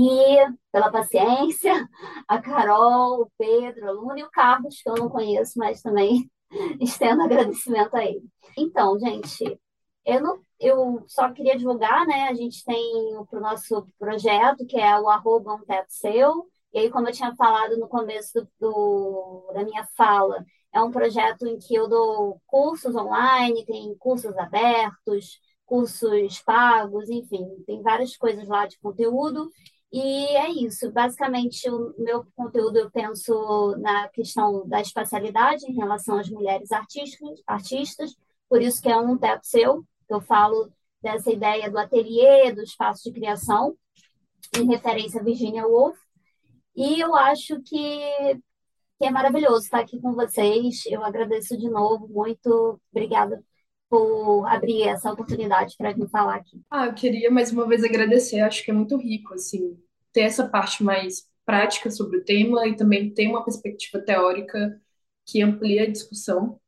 pela 0.71 0.91
paciência, 0.91 1.71
a 2.27 2.41
Carol, 2.41 3.21
o 3.21 3.31
Pedro, 3.37 3.89
a 3.89 3.91
Luna 3.91 4.19
e 4.19 4.23
o 4.23 4.31
Carlos, 4.31 4.81
que 4.81 4.89
eu 4.89 4.95
não 4.95 5.09
conheço, 5.09 5.57
mas 5.57 5.81
também 5.81 6.29
estendo 6.81 7.23
agradecimento 7.23 7.95
a 7.95 8.05
ele. 8.05 8.23
Então, 8.57 8.99
gente, 8.99 9.59
eu, 10.05 10.21
não, 10.21 10.39
eu 10.59 11.03
só 11.07 11.31
queria 11.31 11.57
divulgar, 11.57 12.05
né? 12.05 12.27
A 12.29 12.33
gente 12.33 12.63
tem 12.63 12.83
para 13.29 13.39
o 13.39 13.41
nosso 13.41 13.87
projeto, 13.99 14.65
que 14.65 14.79
é 14.79 14.99
o 14.99 15.09
arroba 15.09 15.55
um 15.55 15.65
teto 15.65 15.87
seu, 15.89 16.47
e 16.75 16.79
aí, 16.79 16.89
como 16.91 17.07
eu 17.07 17.13
tinha 17.13 17.33
falado 17.37 17.77
no 17.77 17.87
começo 17.87 18.45
do, 18.59 19.49
da 19.53 19.63
minha 19.63 19.87
fala, 19.95 20.45
é 20.73 20.81
um 20.81 20.91
projeto 20.91 21.47
em 21.47 21.57
que 21.57 21.73
eu 21.73 21.87
dou 21.87 22.41
cursos 22.45 22.93
online, 22.93 23.65
tem 23.65 23.95
cursos 23.97 24.37
abertos, 24.37 25.39
cursos 25.65 26.41
pagos, 26.43 27.09
enfim, 27.09 27.45
tem 27.65 27.81
várias 27.81 28.15
coisas 28.17 28.47
lá 28.47 28.65
de 28.65 28.77
conteúdo. 28.79 29.49
E 29.91 30.27
é 30.35 30.49
isso. 30.49 30.91
Basicamente, 30.91 31.69
o 31.69 31.93
meu 31.97 32.25
conteúdo 32.35 32.77
eu 32.77 32.91
penso 32.91 33.75
na 33.77 34.09
questão 34.09 34.67
da 34.67 34.81
espacialidade 34.81 35.65
em 35.65 35.75
relação 35.75 36.19
às 36.19 36.29
mulheres 36.29 36.71
artistas, 36.71 37.41
artistas 37.47 38.15
por 38.49 38.61
isso 38.61 38.81
que 38.81 38.89
é 38.89 38.97
um 38.97 39.17
teto 39.17 39.45
seu, 39.45 39.85
eu 40.09 40.21
falo 40.21 40.71
dessa 41.01 41.31
ideia 41.31 41.69
do 41.69 41.77
ateliê, 41.77 42.51
do 42.51 42.61
espaço 42.61 43.03
de 43.03 43.11
criação, 43.11 43.75
em 44.57 44.67
referência 44.67 45.19
a 45.19 45.23
Virginia 45.23 45.67
Woolf. 45.67 45.97
E 46.75 46.99
eu 46.99 47.15
acho 47.15 47.61
que, 47.63 47.99
que 48.97 49.05
é 49.05 49.11
maravilhoso 49.11 49.65
estar 49.65 49.79
aqui 49.79 49.99
com 49.99 50.13
vocês. 50.13 50.85
Eu 50.87 51.03
agradeço 51.03 51.57
de 51.57 51.69
novo, 51.69 52.07
muito 52.07 52.79
obrigada 52.91 53.43
por 53.89 54.45
abrir 54.47 54.83
essa 54.83 55.11
oportunidade 55.11 55.75
para 55.77 55.93
vir 55.93 56.07
falar 56.09 56.35
aqui. 56.35 56.61
Ah, 56.69 56.87
eu 56.87 56.93
queria 56.93 57.29
mais 57.29 57.51
uma 57.51 57.67
vez 57.67 57.83
agradecer, 57.83 58.39
acho 58.39 58.63
que 58.63 58.71
é 58.71 58.73
muito 58.73 58.97
rico, 58.97 59.33
assim, 59.33 59.77
ter 60.11 60.21
essa 60.21 60.47
parte 60.47 60.83
mais 60.83 61.27
prática 61.45 61.91
sobre 61.91 62.17
o 62.17 62.23
tema 62.23 62.67
e 62.67 62.75
também 62.75 63.13
ter 63.13 63.27
uma 63.27 63.43
perspectiva 63.43 64.03
teórica 64.03 64.81
que 65.25 65.41
amplia 65.41 65.83
a 65.83 65.91
discussão. 65.91 66.59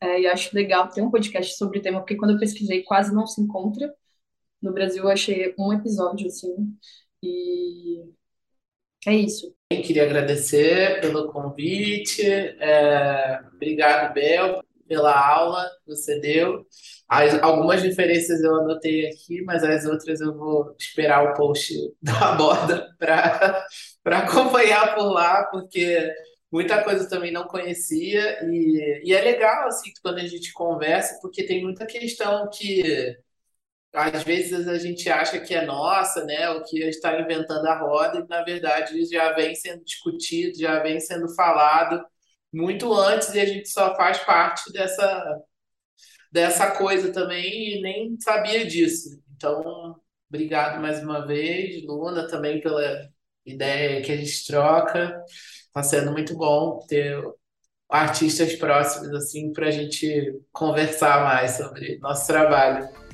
É, 0.00 0.20
e 0.20 0.26
acho 0.26 0.54
legal 0.54 0.88
ter 0.90 1.00
um 1.00 1.10
podcast 1.10 1.56
sobre 1.56 1.78
o 1.78 1.82
tema, 1.82 2.00
porque 2.00 2.16
quando 2.16 2.32
eu 2.32 2.38
pesquisei 2.38 2.82
quase 2.82 3.14
não 3.14 3.26
se 3.26 3.40
encontra. 3.40 3.92
No 4.60 4.72
Brasil 4.72 5.02
eu 5.02 5.08
achei 5.08 5.54
um 5.58 5.72
episódio, 5.72 6.26
assim, 6.26 6.76
e 7.22 8.04
é 9.06 9.14
isso. 9.14 9.54
Eu 9.70 9.82
queria 9.82 10.04
agradecer 10.04 11.00
pelo 11.00 11.32
convite. 11.32 12.22
É... 12.22 13.40
Obrigado, 13.54 14.12
Bel, 14.12 14.62
pela 14.86 15.14
aula 15.14 15.68
que 15.84 15.94
você 15.94 16.18
deu. 16.20 16.66
As, 17.08 17.40
algumas 17.42 17.82
referências 17.82 18.40
eu 18.42 18.54
anotei 18.56 19.08
aqui, 19.08 19.42
mas 19.42 19.62
as 19.62 19.86
outras 19.86 20.20
eu 20.20 20.36
vou 20.36 20.74
esperar 20.78 21.24
o 21.24 21.34
post 21.34 21.74
da 22.02 22.32
borda 22.32 22.88
para 22.98 24.18
acompanhar 24.18 24.94
por 24.94 25.12
lá, 25.12 25.44
porque 25.44 26.12
muita 26.50 26.82
coisa 26.82 27.08
também 27.08 27.32
não 27.32 27.46
conhecia. 27.46 28.44
E, 28.50 29.02
e 29.04 29.14
é 29.14 29.20
legal 29.22 29.68
assim 29.68 29.92
quando 30.02 30.18
a 30.18 30.26
gente 30.26 30.52
conversa, 30.52 31.18
porque 31.22 31.44
tem 31.44 31.62
muita 31.62 31.86
questão 31.86 32.48
que 32.50 33.16
às 33.92 34.22
vezes 34.24 34.68
a 34.68 34.78
gente 34.78 35.08
acha 35.08 35.40
que 35.40 35.54
é 35.54 35.64
nossa, 35.64 36.24
né? 36.24 36.50
O 36.50 36.62
que 36.64 36.78
está 36.80 37.18
inventando 37.20 37.66
a 37.66 37.78
roda, 37.78 38.18
e 38.18 38.28
na 38.28 38.42
verdade 38.42 39.04
já 39.06 39.32
vem 39.32 39.54
sendo 39.54 39.82
discutido, 39.84 40.58
já 40.58 40.80
vem 40.82 41.00
sendo 41.00 41.34
falado 41.34 42.04
muito 42.56 42.92
antes 42.94 43.34
e 43.34 43.40
a 43.40 43.44
gente 43.46 43.68
só 43.68 43.94
faz 43.96 44.18
parte 44.18 44.72
dessa 44.72 45.42
dessa 46.32 46.70
coisa 46.72 47.12
também 47.12 47.78
e 47.78 47.82
nem 47.82 48.20
sabia 48.20 48.66
disso. 48.66 49.22
Então, 49.34 49.96
obrigado 50.28 50.80
mais 50.80 51.02
uma 51.02 51.26
vez, 51.26 51.82
Luna, 51.84 52.26
também 52.28 52.60
pela 52.60 53.08
ideia 53.44 54.02
que 54.02 54.12
a 54.12 54.16
gente 54.16 54.46
troca. 54.46 55.22
Está 55.66 55.82
sendo 55.82 56.12
muito 56.12 56.36
bom 56.36 56.84
ter 56.88 57.22
artistas 57.88 58.54
próximos 58.56 59.14
assim 59.14 59.52
para 59.52 59.68
a 59.68 59.70
gente 59.70 60.40
conversar 60.52 61.22
mais 61.22 61.52
sobre 61.52 61.98
nosso 61.98 62.26
trabalho. 62.26 63.05